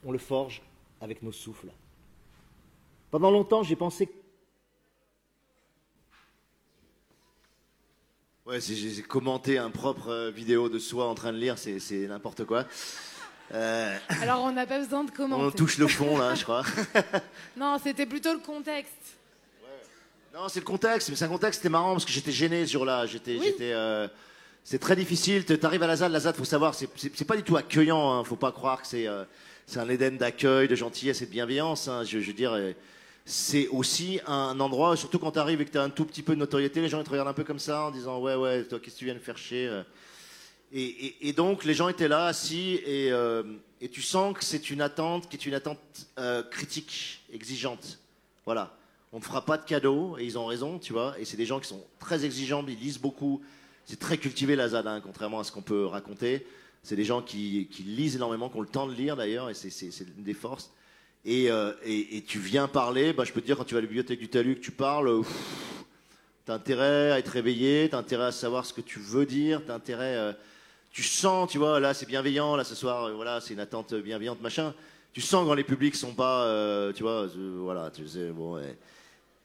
on 0.04 0.12
le 0.12 0.18
forge 0.18 0.62
avec 1.00 1.22
nos 1.22 1.32
souffles. 1.32 1.70
Pendant 3.10 3.30
longtemps, 3.30 3.62
j'ai 3.62 3.76
pensé 3.76 4.08
Ouais, 8.46 8.60
j'ai 8.60 9.02
commenté 9.02 9.58
un 9.58 9.68
propre 9.70 10.08
euh, 10.08 10.30
vidéo 10.30 10.70
de 10.70 10.78
soi 10.78 11.06
en 11.06 11.14
train 11.14 11.32
de 11.34 11.38
lire, 11.38 11.58
c'est 11.58 11.78
c'est 11.80 12.06
n'importe 12.06 12.44
quoi. 12.44 12.64
Euh, 13.52 13.94
Alors, 14.22 14.42
on 14.42 14.52
n'a 14.52 14.66
pas 14.66 14.78
besoin 14.78 15.04
de 15.04 15.10
on 15.10 15.14
commenter. 15.14 15.56
touche 15.56 15.76
le 15.78 15.86
fond 15.86 16.16
là, 16.18 16.34
je 16.34 16.44
crois. 16.44 16.62
Non, 17.56 17.78
c'était 17.82 18.06
plutôt 18.06 18.32
le 18.32 18.38
contexte. 18.40 18.94
Non, 20.34 20.48
c'est 20.48 20.60
le 20.60 20.64
contexte, 20.66 21.10
mais 21.10 21.16
c'est 21.16 21.24
un 21.24 21.28
contexte, 21.28 21.58
c'était 21.60 21.68
marrant 21.70 21.92
parce 21.92 22.04
que 22.06 22.12
j'étais 22.12 22.32
gêné 22.32 22.64
ce 22.66 22.72
jour-là. 22.72 23.04
J'étais, 23.06 23.36
Oui. 23.38 23.42
j'étais, 23.44 23.72
euh, 23.72 24.06
c'est 24.64 24.78
très 24.78 24.96
difficile. 24.96 25.44
Tu 25.44 25.58
arrives 25.66 25.82
à 25.82 25.86
la 25.86 25.96
ZAD, 25.96 26.12
la 26.12 26.20
ZAD, 26.20 26.36
faut 26.36 26.44
savoir, 26.44 26.74
c'est, 26.74 26.86
pas 27.26 27.36
du 27.36 27.42
tout 27.42 27.56
accueillant. 27.56 28.12
Hein. 28.12 28.24
Faut 28.24 28.36
pas 28.36 28.52
croire 28.52 28.80
que 28.80 28.86
c'est, 28.86 29.06
euh, 29.08 29.24
c'est 29.66 29.80
un 29.80 29.88
Éden 29.88 30.16
d'accueil, 30.16 30.68
de 30.68 30.74
gentillesse 30.76 31.20
et 31.22 31.26
de 31.26 31.30
bienveillance. 31.30 31.88
Hein. 31.88 32.04
Je, 32.04 32.20
je 32.20 32.26
veux 32.26 32.32
dire, 32.34 32.52
euh, 32.52 32.72
c'est 33.30 33.68
aussi 33.68 34.20
un 34.26 34.58
endroit, 34.58 34.96
surtout 34.96 35.18
quand 35.18 35.32
tu 35.32 35.38
arrives 35.38 35.60
et 35.60 35.66
que 35.66 35.70
tu 35.70 35.76
as 35.76 35.82
un 35.82 35.90
tout 35.90 36.06
petit 36.06 36.22
peu 36.22 36.32
de 36.34 36.38
notoriété, 36.40 36.80
les 36.80 36.88
gens 36.88 36.98
ils 36.98 37.04
te 37.04 37.10
regardent 37.10 37.28
un 37.28 37.34
peu 37.34 37.44
comme 37.44 37.58
ça 37.58 37.82
en 37.82 37.90
disant 37.90 38.18
ouais 38.20 38.34
ouais, 38.34 38.64
toi 38.64 38.80
qu'est-ce 38.80 38.94
que 38.94 38.98
tu 39.00 39.04
viens 39.04 39.14
de 39.14 39.18
faire 39.18 39.36
chier. 39.36 39.68
euh. 39.68 39.82
Et, 40.72 41.32
donc 41.34 41.64
les 41.64 41.74
gens 41.74 41.88
étaient 41.88 42.08
là 42.08 42.24
assis 42.24 42.80
et, 42.86 43.12
euh, 43.12 43.42
et 43.82 43.90
tu 43.90 44.00
sens 44.00 44.34
que 44.36 44.42
c'est 44.42 44.70
une 44.70 44.80
attente 44.80 45.28
qui 45.28 45.36
est 45.36 45.44
une 45.44 45.52
attente 45.52 45.78
euh, 46.18 46.42
critique, 46.42 47.20
exigeante. 47.30 47.98
Voilà. 48.46 48.74
On 49.12 49.18
ne 49.18 49.22
fera 49.22 49.44
pas 49.44 49.58
de 49.58 49.64
cadeaux 49.64 50.16
et 50.18 50.24
ils 50.24 50.38
ont 50.38 50.46
raison, 50.46 50.78
tu 50.78 50.94
vois. 50.94 51.18
Et 51.18 51.26
c'est 51.26 51.36
des 51.36 51.46
gens 51.46 51.60
qui 51.60 51.68
sont 51.68 51.84
très 51.98 52.24
exigeants, 52.24 52.64
ils 52.66 52.78
lisent 52.78 52.98
beaucoup. 52.98 53.42
C'est 53.84 53.98
très 53.98 54.16
cultivé 54.16 54.56
la 54.56 54.68
ZAD, 54.68 54.86
hein, 54.86 55.00
contrairement 55.02 55.40
à 55.40 55.44
ce 55.44 55.52
qu'on 55.52 55.62
peut 55.62 55.84
raconter. 55.86 56.46
C'est 56.82 56.96
des 56.96 57.04
gens 57.04 57.20
qui, 57.22 57.68
lisent 57.80 58.16
énormément, 58.16 58.48
qui 58.48 58.56
ont 58.56 58.62
le 58.62 58.68
temps 58.68 58.86
de 58.86 58.94
lire 58.94 59.16
d'ailleurs, 59.16 59.48
et 59.50 59.54
c'est- 59.54 60.18
des 60.18 60.34
forces. 60.34 60.70
Et, 61.24 61.50
euh, 61.50 61.72
et- 61.84 62.22
tu 62.22 62.38
viens 62.38 62.68
parler, 62.68 63.12
bah, 63.12 63.24
je 63.24 63.32
peux 63.32 63.40
te 63.40 63.46
dire, 63.46 63.56
quand 63.56 63.64
tu 63.64 63.74
vas 63.74 63.78
à 63.78 63.80
la 63.82 63.86
bibliothèque 63.86 64.18
du 64.18 64.28
Talus, 64.28 64.60
tu 64.60 64.70
parles, 64.70 65.22
tu 66.46 66.50
as 66.52 66.54
intérêt 66.54 67.10
à 67.12 67.18
être 67.18 67.28
réveillé, 67.28 67.88
tu 67.90 67.94
as 67.94 67.98
intérêt 67.98 68.26
à 68.26 68.32
savoir 68.32 68.64
ce 68.64 68.72
que 68.72 68.80
tu 68.80 68.98
veux 68.98 69.26
dire, 69.26 69.62
tu 69.64 69.70
intérêt. 69.70 70.16
euh, 70.16 70.32
tu 70.90 71.02
sens, 71.02 71.50
tu 71.50 71.58
vois, 71.58 71.80
là 71.80 71.92
c'est 71.92 72.06
bienveillant, 72.06 72.56
là 72.56 72.64
ce 72.64 72.74
soir, 72.74 73.04
euh, 73.04 73.12
voilà, 73.12 73.40
c'est 73.40 73.52
une 73.52 73.60
attente 73.60 73.94
bienveillante, 73.94 74.40
machin. 74.40 74.74
Tu 75.12 75.20
sens 75.20 75.46
quand 75.46 75.54
les 75.54 75.64
publics 75.64 75.94
sont 75.94 76.14
pas, 76.14 76.44
euh, 76.44 76.92
tu 76.92 77.02
vois, 77.02 77.26
euh, 77.28 77.58
voilà, 77.60 77.90
tu 77.90 78.06
sais, 78.08 78.30
bon. 78.30 78.58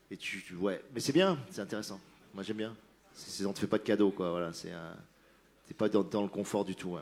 Et 0.10 0.18
tu, 0.18 0.44
ouais, 0.60 0.82
mais 0.94 1.00
c'est 1.02 1.12
bien, 1.12 1.38
c'est 1.52 1.62
intéressant. 1.62 2.00
Moi 2.34 2.44
j'aime 2.44 2.58
bien. 2.58 2.76
C'est, 3.14 3.46
on 3.46 3.54
te 3.54 3.60
fait 3.60 3.68
pas 3.68 3.78
de 3.78 3.84
cadeau, 3.84 4.12
quoi, 4.12 4.30
voilà, 4.32 4.54
c'est 4.54 4.72
t'es 5.68 5.74
pas 5.74 5.90
dans, 5.90 6.04
dans 6.04 6.22
le 6.22 6.28
confort 6.30 6.64
du 6.64 6.76
tout. 6.76 6.92
ouais. 6.92 7.02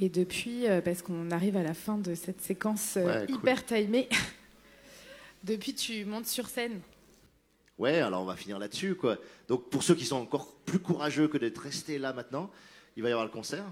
Et 0.00 0.08
depuis, 0.08 0.66
euh, 0.68 0.80
parce 0.80 1.00
qu'on 1.02 1.30
arrive 1.30 1.56
à 1.56 1.62
la 1.62 1.72
fin 1.74 1.96
de 1.96 2.14
cette 2.14 2.42
séquence 2.42 2.94
euh, 2.98 3.24
cool. 3.26 3.36
hyper 3.36 3.64
timée, 3.64 4.08
depuis 5.44 5.74
tu 5.74 6.04
montes 6.04 6.26
sur 6.26 6.48
scène. 6.48 6.80
Ouais, 7.78 7.98
alors 8.00 8.22
on 8.22 8.26
va 8.26 8.36
finir 8.36 8.58
là-dessus, 8.58 8.94
quoi. 8.94 9.18
Donc 9.48 9.68
pour 9.70 9.82
ceux 9.82 9.94
qui 9.94 10.04
sont 10.04 10.16
encore 10.16 10.52
plus 10.66 10.78
courageux 10.78 11.28
que 11.28 11.38
d'être 11.38 11.58
restés 11.58 11.98
là 11.98 12.12
maintenant, 12.12 12.50
il 12.96 13.02
va 13.02 13.08
y 13.08 13.12
avoir 13.12 13.26
le 13.26 13.32
concert. 13.32 13.64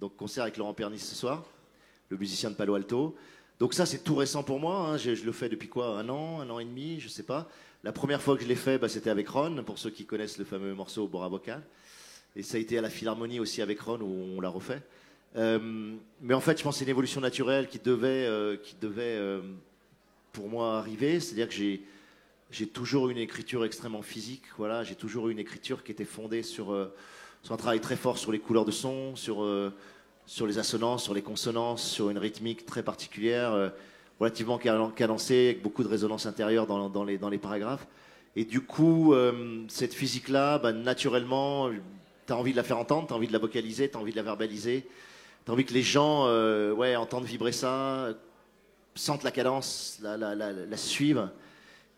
Donc 0.00 0.16
concert 0.16 0.42
avec 0.42 0.56
Laurent 0.56 0.74
Pernis 0.74 0.98
ce 0.98 1.14
soir, 1.14 1.44
le 2.10 2.16
musicien 2.16 2.50
de 2.50 2.54
Palo 2.54 2.74
Alto. 2.74 3.14
Donc 3.58 3.72
ça 3.74 3.86
c'est 3.86 4.02
tout 4.04 4.14
récent 4.16 4.42
pour 4.42 4.60
moi. 4.60 4.76
hein. 4.88 4.96
Je, 4.98 5.14
je 5.14 5.24
le 5.24 5.32
fais 5.32 5.48
depuis 5.48 5.68
quoi 5.68 5.98
Un 5.98 6.08
an, 6.08 6.40
un 6.40 6.50
an 6.50 6.58
et 6.58 6.64
demi, 6.64 7.00
je 7.00 7.08
sais 7.08 7.22
pas. 7.22 7.48
La 7.82 7.92
première 7.92 8.20
fois 8.22 8.36
que 8.36 8.42
je 8.42 8.48
l'ai 8.48 8.56
fait, 8.56 8.78
bah, 8.78 8.88
c'était 8.88 9.10
avec 9.10 9.28
Ron, 9.28 9.62
pour 9.64 9.78
ceux 9.78 9.90
qui 9.90 10.06
connaissent 10.06 10.38
le 10.38 10.44
fameux 10.46 10.74
morceau 10.74 11.06
Bora 11.06 11.28
Vocal. 11.28 11.62
Et 12.34 12.42
ça 12.42 12.56
a 12.56 12.60
été 12.60 12.78
à 12.78 12.80
la 12.82 12.88
Philharmonie 12.90 13.40
aussi 13.40 13.60
avec 13.62 13.80
Ron 13.80 14.00
où 14.00 14.36
on 14.36 14.40
l'a 14.40 14.48
refait. 14.48 14.82
Euh, 15.36 15.94
mais 16.20 16.34
en 16.34 16.40
fait, 16.40 16.58
je 16.58 16.62
pense 16.62 16.76
que 16.76 16.78
c'est 16.78 16.84
une 16.84 16.90
évolution 16.90 17.20
naturelle 17.20 17.68
qui 17.68 17.78
devait, 17.78 18.26
euh, 18.26 18.56
qui 18.56 18.76
devait 18.80 19.16
euh, 19.16 19.40
pour 20.32 20.48
moi 20.48 20.78
arriver. 20.78 21.20
C'est-à-dire 21.20 21.48
que 21.48 21.54
j'ai 21.54 21.82
j'ai 22.50 22.68
toujours 22.68 23.10
une 23.10 23.18
écriture 23.18 23.64
extrêmement 23.64 24.02
physique. 24.02 24.44
Voilà, 24.58 24.84
j'ai 24.84 24.94
toujours 24.94 25.28
eu 25.28 25.32
une 25.32 25.40
écriture 25.40 25.82
qui 25.82 25.90
était 25.90 26.04
fondée 26.04 26.44
sur, 26.44 26.66
sur 27.42 27.52
un 27.52 27.56
travail 27.56 27.80
très 27.80 27.96
fort 27.96 28.16
sur 28.16 28.30
les 28.30 28.38
couleurs 28.38 28.64
de 28.64 28.70
son, 28.70 29.16
sur, 29.16 29.44
sur 30.24 30.46
les 30.46 30.58
assonances, 30.58 31.02
sur 31.02 31.14
les 31.14 31.22
consonances, 31.22 31.82
sur 31.82 32.10
une 32.10 32.18
rythmique 32.18 32.64
très 32.64 32.84
particulière, 32.84 33.72
relativement 34.20 34.58
cadencée, 34.58 35.46
avec 35.46 35.62
beaucoup 35.62 35.82
de 35.82 35.88
résonance 35.88 36.26
intérieure 36.26 36.68
dans, 36.68 37.02
les, 37.02 37.18
dans 37.18 37.30
les 37.30 37.38
paragraphes. 37.38 37.88
Et 38.36 38.44
du 38.44 38.60
coup, 38.60 39.12
cette 39.66 39.94
physique-là, 39.94 40.58
bah, 40.58 40.72
naturellement, 40.72 41.70
tu 42.24 42.32
as 42.32 42.36
envie 42.36 42.52
de 42.52 42.56
la 42.56 42.62
faire 42.62 42.78
entendre, 42.78 43.08
tu 43.08 43.14
as 43.14 43.16
envie 43.16 43.26
de 43.26 43.32
la 43.32 43.40
vocaliser, 43.40 43.90
tu 43.90 43.96
as 43.96 44.00
envie 44.00 44.12
de 44.12 44.16
la 44.16 44.22
verbaliser, 44.22 44.86
tu 45.44 45.50
as 45.50 45.54
envie 45.54 45.64
que 45.64 45.74
les 45.74 45.82
gens 45.82 46.26
euh, 46.26 46.72
ouais, 46.72 46.96
entendent 46.96 47.24
vibrer 47.24 47.52
ça, 47.52 48.14
sentent 48.94 49.24
la 49.24 49.30
cadence, 49.30 49.98
la, 50.02 50.16
la, 50.16 50.34
la, 50.34 50.76
suivent. 50.76 51.28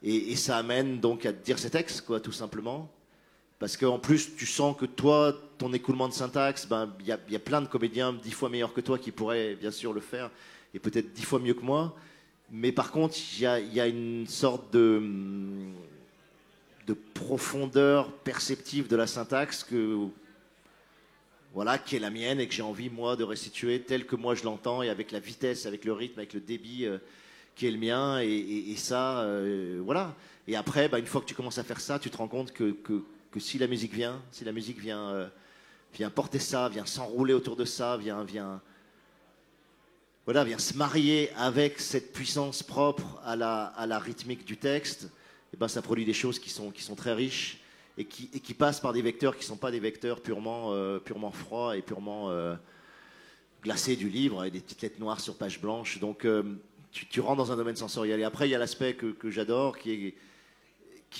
Et, 0.03 0.35
ça 0.37 0.57
amène 0.59 1.01
donc 1.01 1.27
à 1.27 1.33
te 1.33 1.45
dire 1.45 1.59
ces 1.59 1.71
textes, 1.71 2.03
quoi, 2.03 2.21
tout 2.21 2.33
simplement. 2.33 2.91
Parce 3.59 3.77
qu'en 3.77 3.99
plus, 3.99 4.37
tu 4.37 4.47
sens 4.47 4.77
que 4.77 4.85
toi, 4.85 5.35
ton 5.59 5.73
écoulement 5.73 6.09
de 6.09 6.13
syntaxe, 6.13 6.67
ben, 6.67 6.93
il 7.01 7.07
y, 7.07 7.13
a, 7.13 7.19
y 7.31 7.37
a 7.37 7.39
plein 7.39 7.63
de 7.63 7.69
comédiens 7.69 8.13
dix 8.13 8.33
fois 8.33 8.49
meilleurs 8.49 8.75
que 8.75 8.81
toi 8.81 8.99
qui 8.99 9.13
pourraient 9.13 9.55
bien 9.55 9.71
sûr 9.71 9.93
le 9.93 10.01
faire, 10.01 10.31
et 10.75 10.79
peut-être 10.79 11.13
dix 11.13 11.23
fois 11.23 11.39
mieux 11.39 11.55
que 11.55 11.63
moi. 11.63 11.95
Mais 12.51 12.73
par 12.73 12.91
contre, 12.91 13.17
il 13.35 13.43
y 13.43 13.47
a, 13.47 13.59
y 13.59 13.81
a 13.81 13.87
une 13.87 14.27
sorte 14.27 14.73
de, 14.73 15.03
de 16.87 16.95
profondeur 17.15 18.13
perceptive 18.13 18.89
de 18.89 18.97
la 18.97 19.07
syntaxe 19.07 19.65
que, 19.65 20.09
voilà, 21.57 21.79
qui 21.79 21.97
est 21.97 22.01
la 22.01 22.11
mienne 22.11 22.39
et 22.39 22.47
que 22.47 22.53
j'ai 22.53 22.61
envie, 22.61 22.91
moi, 22.91 23.17
de 23.17 23.25
restituer 23.25 23.81
telle 23.81 24.05
que 24.05 24.15
moi 24.15 24.35
je 24.35 24.45
l'entends 24.45 24.83
et 24.83 24.91
avec 24.91 25.11
la 25.11 25.21
vitesse, 25.21 25.65
avec 25.65 25.87
le 25.87 25.95
rythme, 25.95 26.19
avec 26.19 26.35
le 26.35 26.41
débit 26.41 26.85
euh, 26.85 26.99
qui 27.55 27.67
est 27.67 27.71
le 27.71 27.79
mien. 27.79 28.21
Et, 28.21 28.75
ça, 28.77 29.21
euh, 29.21 29.81
voilà. 29.83 30.15
Et 30.47 30.55
après, 30.55 30.87
bah, 30.91 30.99
une 30.99 31.07
fois 31.07 31.23
que 31.23 31.27
tu 31.27 31.35
commences 31.35 31.57
à 31.57 31.65
faire 31.65 31.81
ça, 31.81 31.99
tu 31.99 32.11
te 32.11 32.17
rends 32.19 32.29
compte 32.29 32.53
que, 32.53 32.73
que, 32.73 33.41
si 33.41 33.57
la 33.57 33.69
musique 33.69 33.95
vient, 33.95 34.21
si 34.33 34.45
la 34.45 34.53
musique 34.53 34.79
vient, 34.79 35.09
euh, 35.09 35.29
vient 35.95 36.11
porter 36.11 36.41
ça, 36.41 36.69
vient 36.69 36.85
s'enrouler 36.85 37.33
autour 37.33 37.57
de 37.57 37.65
ça, 37.65 37.97
vient, 37.97 38.23
vient, 38.23 38.61
voilà, 40.27 40.45
vient 40.45 40.59
se 40.59 40.75
marier 40.75 41.31
avec 41.39 41.81
cette 41.81 42.13
puissance 42.13 42.63
propre 42.63 43.19
à 43.25 43.35
la, 43.35 43.65
à 43.79 43.87
la 43.87 43.99
rythmique 43.99 44.45
du 44.45 44.59
texte, 44.59 45.09
et 45.55 45.57
ben, 45.57 45.69
ça 45.69 45.81
produit 45.81 46.05
des 46.05 46.13
choses 46.13 46.39
qui 46.39 46.51
sont, 46.51 46.71
qui 46.71 46.83
sont 46.83 46.97
très 46.97 47.15
riches 47.15 47.61
et 47.99 48.05
qui, 48.05 48.31
et 48.33 48.55
passent 48.55 48.81
par 48.81 48.93
des 48.93 49.03
vecteurs 49.03 49.35
qui 49.35 49.43
ne 49.43 49.47
sont 49.47 49.57
pas 49.57 49.71
des 49.71 49.81
vecteurs 49.81 50.21
purement, 50.21 50.73
euh, 50.73 51.01
froids 51.33 51.77
et 51.77 51.83
purement 51.83 52.31
euh, 52.31 52.55
glacés 53.63 53.97
du 53.97 54.09
livre, 54.09 54.45
et 54.45 54.51
des 54.51 54.61
petites 54.61 54.83
lettres 54.83 55.01
noires 55.01 55.21
sur 55.21 55.37
page 55.37 55.61
blanche. 55.61 55.99
Donc 55.99 56.25
euh, 56.25 56.43
tu, 56.91 57.21
rentres 57.21 57.39
dans 57.39 57.53
un 57.53 57.57
domaine 57.57 57.77
sensoriel. 57.77 58.21
Et 58.21 58.25
après, 58.25 58.49
il 58.49 58.51
y 58.51 58.55
a 58.55 58.59
l'aspect 58.59 58.95
que, 58.95 59.31
j'adore, 59.31 59.79
qui 59.79 60.15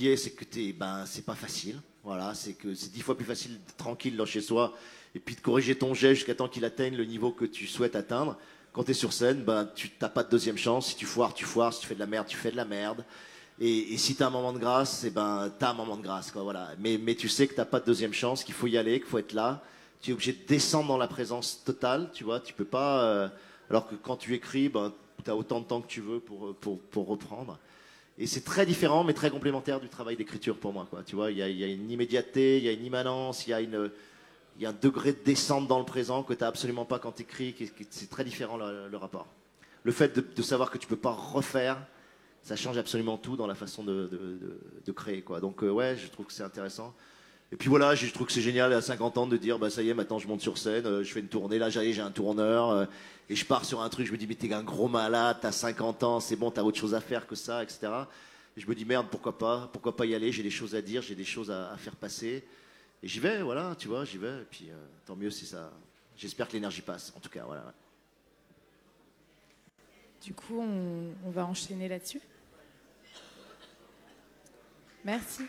est, 0.01 0.37
que 0.37 0.45
t'es, 0.45 0.73
ben, 0.73 1.05
c'est 1.07 1.25
pas 1.25 1.35
facile. 1.35 1.81
Voilà, 2.05 2.35
c'est 2.35 2.57
dix 2.93 3.01
fois 3.01 3.17
plus 3.17 3.25
facile 3.25 3.55
d'être 3.55 3.77
tranquille 3.77 4.17
dans 4.17 4.27
chez 4.27 4.41
soi 4.41 4.77
et 5.17 5.19
puis 5.19 5.35
de 5.35 5.41
corriger 5.41 5.75
ton 5.75 5.93
jet 5.93 6.15
jusqu'à 6.15 6.37
temps 6.37 6.47
qu'il 6.47 6.65
atteigne 6.65 6.95
le 6.95 7.05
niveau 7.05 7.33
que 7.33 7.45
tu 7.45 7.67
souhaites 7.67 7.97
atteindre. 7.97 8.39
Quand 8.73 8.85
tu 8.85 8.91
es 8.91 8.95
sur 8.95 9.13
scène, 9.13 9.43
ben, 9.43 9.69
tu 9.75 9.91
n'as 10.01 10.11
pas 10.11 10.23
de 10.23 10.29
deuxième 10.29 10.59
chance. 10.59 10.89
Si 10.89 10.97
tu 10.97 11.07
foires, 11.07 11.33
tu 11.33 11.47
foires. 11.47 11.73
Si 11.73 11.81
tu 11.81 11.87
fais 11.87 11.95
de 11.95 12.01
la 12.01 12.07
merde, 12.07 12.27
tu 12.27 12.37
fais 12.37 12.51
de 12.51 12.57
la 12.57 12.67
merde. 12.67 13.05
Et, 13.61 13.95
et 13.95 13.97
si 13.97 14.15
tu 14.15 14.23
as 14.23 14.27
un 14.27 14.31
moment 14.31 14.53
de 14.53 14.59
grâce, 14.59 15.05
eh 15.05 15.11
ben, 15.11 15.51
tu 15.59 15.65
as 15.65 15.71
un 15.71 15.75
moment 15.75 15.97
de 15.97 16.03
grâce. 16.03 16.31
Quoi, 16.31 16.43
voilà. 16.43 16.71
mais, 16.79 17.15
tu 17.15 17.29
sais 17.29 17.47
que 17.47 17.55
tu 17.55 17.69
pas 17.69 17.81
de 17.81 17.87
deuxième 17.87 18.13
chance, 18.13 18.45
qu'il 18.45 18.55
faut 18.55 18.67
y 18.67 18.77
aller, 18.77 19.01
qu'il 19.01 19.09
faut 19.09 19.19
être 19.19 19.33
là. 19.33 19.63
Tu 20.03 20.11
es 20.11 20.15
obligé 20.15 20.33
de 20.33 20.47
descendre 20.47 20.89
dans 20.89 20.99
la 20.99 21.09
présence 21.09 21.63
totale. 21.65 22.11
Tu 22.13 22.25
vois, 22.25 22.41
tu 22.41 22.53
peux 22.53 22.67
pas. 22.67 23.03
euh, 23.05 23.29
alors 23.71 23.89
que 23.89 23.95
quand 23.95 24.17
tu 24.17 24.35
écris, 24.35 24.69
ben, 24.69 24.93
tu 25.25 25.31
as 25.31 25.37
autant 25.37 25.61
de 25.61 25.65
temps 25.65 25.81
que 25.81 25.87
tu 25.89 26.01
veux 26.01 26.21
pour, 26.21 26.55
pour, 26.57 26.79
pour 26.79 27.07
reprendre. 27.07 27.59
Et 28.19 28.27
c'est 28.27 28.45
très 28.45 28.65
différent, 28.65 29.05
mais 29.05 29.13
très 29.13 29.31
complémentaire 29.31 29.81
du 29.81 29.89
travail 29.89 30.17
d'écriture 30.17 30.57
pour 30.57 30.73
moi. 30.73 30.87
Quoi. 30.89 31.03
Tu 31.05 31.17
vois, 31.17 31.31
il 31.31 31.39
y 31.39 31.43
a, 31.43 31.67
une 31.67 31.91
immédiateté, 31.91 32.59
il 32.59 32.65
y 32.65 32.69
a 32.69 32.73
une 32.73 32.85
immanence, 32.85 33.47
il 33.47 33.51
y 33.51 33.53
a, 33.55 33.61
une, 33.61 33.91
il 34.57 34.63
y 34.63 34.67
a 34.67 34.71
un 34.71 34.77
degré 34.81 35.13
de 35.13 35.19
descente 35.25 35.67
dans 35.67 35.79
le 35.79 35.85
présent 35.85 36.23
que 36.23 36.33
tu 36.33 36.41
n'as 36.41 36.49
absolument 36.49 36.85
pas 36.85 36.99
quand 36.99 37.13
tu 37.13 37.23
écris. 37.23 37.55
C'est 37.91 38.09
très 38.09 38.25
différent 38.25 38.57
le, 38.57 38.89
le 38.89 38.97
rapport. 38.97 39.27
Le 39.83 39.93
fait 39.93 40.15
de, 40.15 40.25
de 40.35 40.43
savoir 40.43 40.71
que 40.71 40.79
tu 40.79 40.87
peux 40.87 40.97
pas 40.97 41.13
refaire, 41.13 41.79
ça 42.47 42.55
change 42.55 42.79
absolument 42.79 43.19
tout 43.19 43.37
dans 43.37 43.49
la 43.49 43.57
façon 43.57 43.83
de, 43.83 44.09
créer. 44.95 45.21
Quoi. 45.23 45.41
Donc 45.41 45.65
euh, 45.65 45.69
ouais, 45.69 45.97
je 45.97 46.07
trouve 46.07 46.27
que 46.27 46.33
c'est 46.33 46.45
intéressant. 46.45 46.95
Et 47.51 47.57
puis 47.57 47.69
voilà, 47.69 47.97
je 47.97 48.09
trouve 48.13 48.29
que 48.29 48.33
c'est 48.33 48.41
génial 48.41 48.73
à 48.73 48.81
50 48.81 49.19
ans 49.19 49.27
de 49.27 49.37
dire, 49.37 49.59
bah 49.59 49.69
ça 49.69 49.83
y 49.83 49.89
est, 49.89 49.95
maintenant 49.95 50.21
je 50.21 50.29
monte 50.29 50.43
sur 50.43 50.57
scène, 50.57 50.87
euh, 50.87 51.03
je 51.03 51.13
fais 51.13 51.19
une 51.19 51.29
tournée, 51.29 51.59
là 51.59 51.71
j'ai 51.71 52.01
un 52.01 52.11
tourneur, 52.13 52.71
euh, 52.71 52.87
et 53.29 53.35
je 53.35 53.45
pars 53.45 53.65
sur 53.65 53.83
un 53.83 53.89
truc, 53.89 54.07
je 54.07 54.13
me 54.13 54.17
dis, 54.17 54.29
mais 54.29 54.37
t'es 54.37 54.53
un 54.53 54.63
gros 54.63 54.87
malade, 54.87 55.39
t'as 55.41 55.51
50 55.51 56.05
ans, 56.05 56.21
c'est 56.21 56.37
bon, 56.37 56.53
t'as 56.53 56.63
autre 56.63 56.79
chose 56.79 56.95
à 56.95 57.01
faire 57.01 57.27
que 57.27 57.35
ça, 57.35 57.65
etc. 57.65 57.89
Et 58.57 58.61
je 58.61 58.69
me 58.69 58.77
dis, 58.77 58.85
merde, 58.85 59.09
pourquoi 59.11 59.37
pas, 59.37 59.69
pourquoi 59.73 59.97
pas 59.97 60.07
y 60.07 60.15
aller, 60.15 60.31
j'ai 60.31 60.45
des 60.45 60.51
choses 60.51 60.77
à 60.77 60.83
dire, 60.83 61.03
j'ai 61.03 61.17
des 61.17 61.25
choses 61.25 61.51
à, 61.51 61.77
faire 61.79 61.97
passer. 61.97 62.45
Et 63.03 63.09
j'y 63.09 63.19
vais, 63.19 63.43
voilà, 63.43 63.75
tu 63.77 63.89
vois, 63.89 64.05
j'y 64.05 64.19
vais, 64.19 64.43
et 64.43 64.47
puis 64.49 64.69
euh, 64.71 64.77
tant 65.05 65.17
mieux 65.17 65.31
si 65.31 65.47
ça... 65.47 65.73
J'espère 66.17 66.47
que 66.47 66.53
l'énergie 66.53 66.83
passe, 66.83 67.13
en 67.17 67.21
tout 67.21 67.29
cas, 67.29 67.43
voilà. 67.45 67.75
Du 70.23 70.33
coup, 70.33 70.61
on 70.61 71.31
va 71.31 71.45
enchaîner 71.45 71.89
là-dessus? 71.89 72.21
Merci. 75.07 75.47